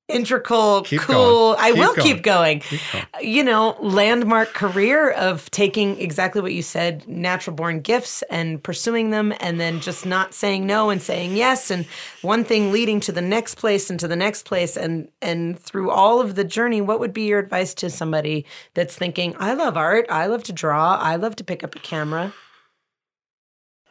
[0.09, 1.53] integral, Keep cool.
[1.53, 1.59] going.
[1.59, 2.07] I Keep will going.
[2.07, 2.59] keep going.
[2.61, 3.05] Keep going.
[3.21, 9.11] You know, landmark career of taking exactly what you said, natural born gifts and pursuing
[9.11, 11.85] them and then just not saying no and saying yes and
[12.23, 15.91] one thing leading to the next place and to the next place and and through
[15.91, 19.77] all of the journey, what would be your advice to somebody that's thinking, I love
[19.77, 22.33] art, I love to draw, I love to pick up a camera.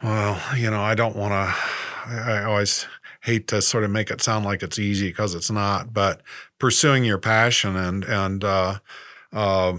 [0.03, 1.55] Well, you know, I don't want to.
[2.09, 2.87] I I always
[3.21, 5.93] hate to sort of make it sound like it's easy because it's not.
[5.93, 6.21] But
[6.57, 8.79] pursuing your passion and and uh,
[9.33, 9.73] uh,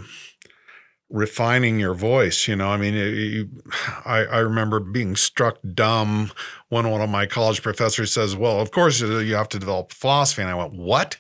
[1.09, 3.49] refining your voice, you know, I mean, it- you,
[4.05, 6.31] I, I remember being struck dumb
[6.69, 10.43] when one of my college professors says, "Well, of course you have to develop philosophy,"
[10.43, 11.19] and I went, "What?"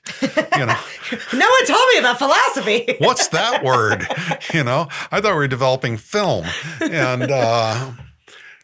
[0.56, 0.76] You know.
[1.32, 2.96] No one told me about philosophy.
[3.00, 4.06] what's that word?
[4.54, 6.44] You know, I thought we were developing film,
[6.80, 7.90] and uh,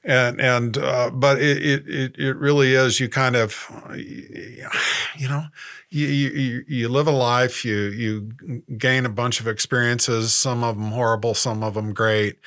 [0.07, 3.01] and and uh, but it, it it really is.
[3.01, 5.45] You kind of, you know,
[5.91, 7.65] you you you live a life.
[7.65, 8.33] You you
[8.79, 10.33] gain a bunch of experiences.
[10.33, 12.39] Some of them horrible, some of them great.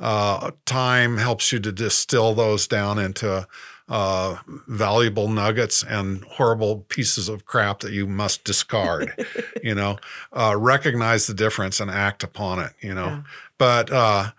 [0.00, 3.46] Uh, time helps you to distill those down into
[3.88, 4.36] uh,
[4.66, 9.12] valuable nuggets and horrible pieces of crap that you must discard.
[9.62, 9.96] you know,
[10.32, 12.72] uh, recognize the difference and act upon it.
[12.80, 13.22] You know, Yeah.
[13.56, 14.30] but uh,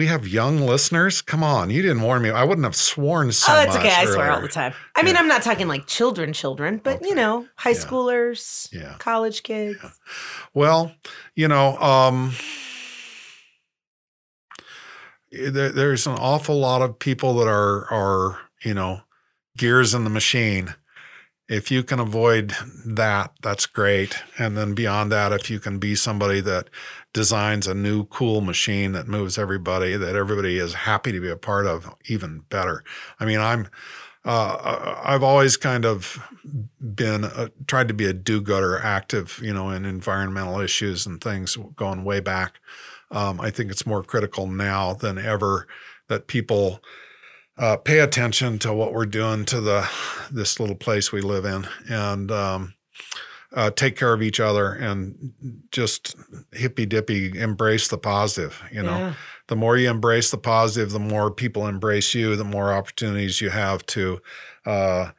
[0.00, 1.20] we have young listeners.
[1.20, 2.30] Come on, you didn't warn me.
[2.30, 3.66] I wouldn't have sworn so much.
[3.66, 3.94] oh, it's okay.
[3.94, 4.72] I swear all the time.
[4.96, 7.76] I mean, I'm not talking like children, children, but you know, high Yeah.
[7.76, 8.94] schoolers, Yeah.
[8.98, 9.78] college kids.
[10.54, 10.92] Well,
[11.36, 12.32] you know, um,
[15.30, 19.02] there, there's an awful lot of people that are are you know
[19.58, 20.76] gears in the machine.
[21.46, 22.54] If you can avoid
[22.86, 24.16] that, that's great.
[24.38, 26.70] And then beyond that, if you can be somebody that
[27.12, 31.36] designs a new cool machine that moves everybody, that everybody is happy to be a
[31.36, 32.84] part of, even better.
[33.18, 33.68] I mean, I'm
[34.22, 36.22] uh, I've always kind of
[36.94, 41.56] been uh tried to be a do-gooder, active, you know, in environmental issues and things
[41.74, 42.60] going way back.
[43.10, 45.66] Um, I think it's more critical now than ever
[46.08, 46.80] that people
[47.56, 49.88] uh, pay attention to what we're doing to the
[50.30, 52.74] this little place we live in and um,
[53.52, 55.32] uh, take care of each other and
[55.72, 56.14] just
[56.52, 58.62] hippy dippy embrace the positive.
[58.70, 59.14] You know, Yeah.
[59.48, 63.50] the more you embrace the positive, the more people embrace you, the more opportunities you
[63.50, 64.20] have to
[64.66, 65.10] uh,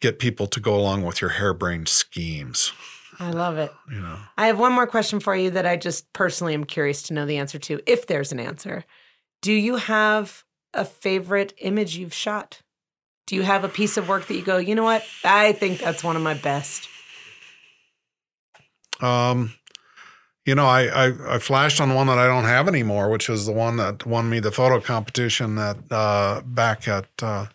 [0.00, 2.72] get people to go along with your harebrained schemes.
[3.18, 3.72] I love it.
[3.90, 7.02] You know, I have one more question for you that I just personally am curious
[7.04, 8.84] to know the answer to, if there's an answer.
[9.42, 12.62] Do you have a favorite image you've shot?
[13.26, 15.04] Do you have a piece of work that you go, you know what?
[15.24, 16.88] I think that's one of my best.
[19.02, 19.54] Um,
[20.46, 23.46] you know, I, I I flashed on one that I don't have anymore, which is
[23.46, 27.46] the one that won me the photo competition that uh, back at uh,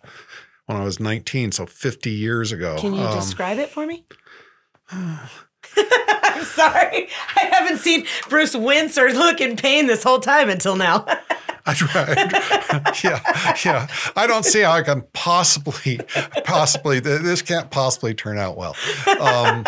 [0.67, 2.77] when I was 19, so 50 years ago.
[2.79, 4.05] Can you Um, describe it for me?
[4.91, 7.09] I'm sorry.
[7.35, 11.05] I haven't seen Bruce wince or look in pain this whole time until now.
[11.65, 12.17] I tried.
[13.03, 13.87] yeah, yeah.
[14.15, 15.99] I don't see how I can possibly,
[16.43, 16.99] possibly.
[16.99, 18.75] This can't possibly turn out well.
[19.19, 19.65] Um,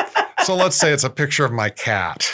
[0.47, 2.31] so let's say it's a picture of my cat.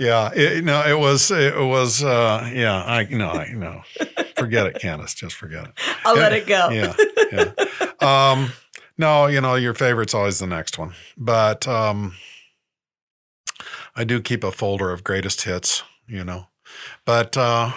[0.00, 2.02] yeah, it, no, it was, it was.
[2.02, 3.82] Uh, yeah, I no, I no.
[4.36, 5.14] Forget it, Candace.
[5.14, 5.70] Just forget it.
[6.04, 6.70] I'll let it go.
[6.70, 6.92] Yeah,
[7.30, 7.52] yeah.
[8.00, 8.50] Um,
[8.98, 12.16] no, you know, your favorite's always the next one, but um,
[13.94, 15.84] I do keep a folder of greatest hits.
[16.08, 16.48] You know,
[17.04, 17.70] but uh,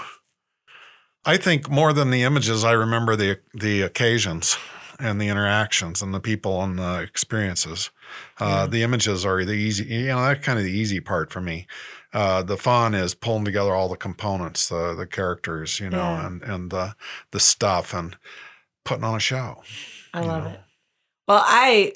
[1.26, 4.58] I think more than the images, I remember the the occasions
[4.98, 7.92] and the interactions and the people and the experiences.
[8.40, 11.42] Uh, The images are the easy, you know, that's kind of the easy part for
[11.42, 11.68] me.
[12.14, 16.28] Uh, the fun is pulling together all the components, the the characters, you know, Yeah.
[16.28, 16.96] and and the
[17.32, 18.18] the stuff and
[18.84, 19.64] putting on a show.
[20.14, 20.50] I love know.
[20.52, 20.60] it.
[21.28, 21.94] Well, I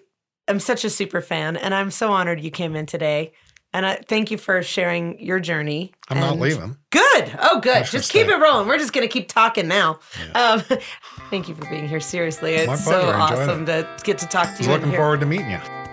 [0.47, 3.33] am such a super fan, and I'm so honored you came in today.
[3.73, 5.91] And I thank you for sharing your journey.
[6.07, 6.77] I'm not leaving.
[6.91, 7.37] Good.
[7.41, 7.83] Oh, good.
[7.83, 8.69] Just keep it rolling.
[8.69, 9.99] We're just going to keep talking now.
[10.33, 10.61] Um,
[11.29, 11.99] thank you for being here.
[11.99, 13.07] Seriously, it's so pleasure.
[13.17, 14.69] I enjoyed awesome to get to talk to you.
[14.69, 15.84] looking forward to meeting you.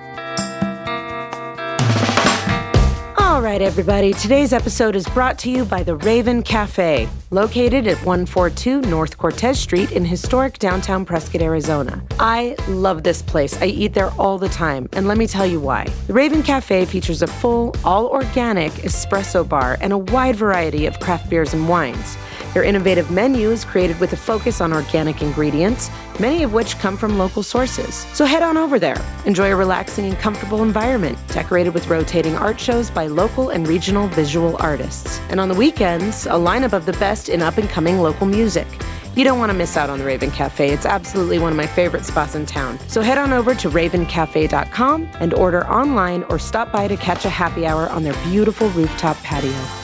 [3.43, 4.12] Right, everybody.
[4.12, 9.59] Today's episode is brought to you by the Raven Cafe, located at 142 North Cortez
[9.59, 12.01] Street in historic downtown Prescott, Arizona.
[12.20, 13.60] I love this place.
[13.60, 15.89] I eat there all the time, and let me tell you why.
[16.06, 21.01] The Raven Cafe features a full, all organic espresso bar and a wide variety of
[21.01, 22.16] craft beers and wines.
[22.55, 25.90] Their innovative menu is created with a focus on organic ingredients,
[26.22, 28.06] many of which come from local sources.
[28.14, 29.04] So head on over there.
[29.26, 34.06] Enjoy a relaxing and comfortable environment, decorated with rotating art shows by local and regional
[34.06, 35.18] visual artists.
[35.30, 38.68] And on the weekends, a lineup of the best in up and coming local music.
[39.16, 40.70] You don't want to miss out on the Raven Cafe.
[40.70, 42.78] It's absolutely one of my favorite spots in town.
[42.88, 47.30] So head on over to ravencafe.com and order online or stop by to catch a
[47.30, 49.81] happy hour on their beautiful rooftop patio.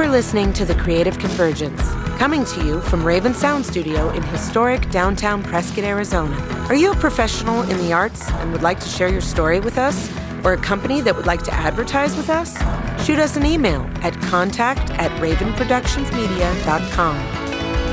[0.00, 1.82] For listening to The Creative Convergence,
[2.16, 6.34] coming to you from Raven Sound Studio in historic downtown Prescott, Arizona.
[6.70, 9.76] Are you a professional in the arts and would like to share your story with
[9.76, 10.10] us?
[10.42, 12.56] Or a company that would like to advertise with us?
[13.04, 17.16] Shoot us an email at contact at ravenproductionsmedia.com.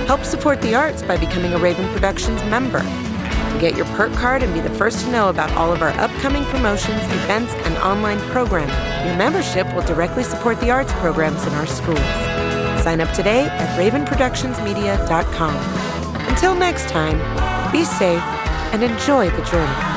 [0.05, 2.79] Help support the arts by becoming a Raven Productions member.
[3.59, 6.43] Get your perk card and be the first to know about all of our upcoming
[6.45, 8.69] promotions, events, and online programming,
[9.07, 11.99] your membership will directly support the arts programs in our schools.
[12.83, 15.55] Sign up today at ravenproductionsmedia.com.
[16.29, 17.17] Until next time,
[17.71, 18.21] be safe
[18.71, 19.96] and enjoy the journey.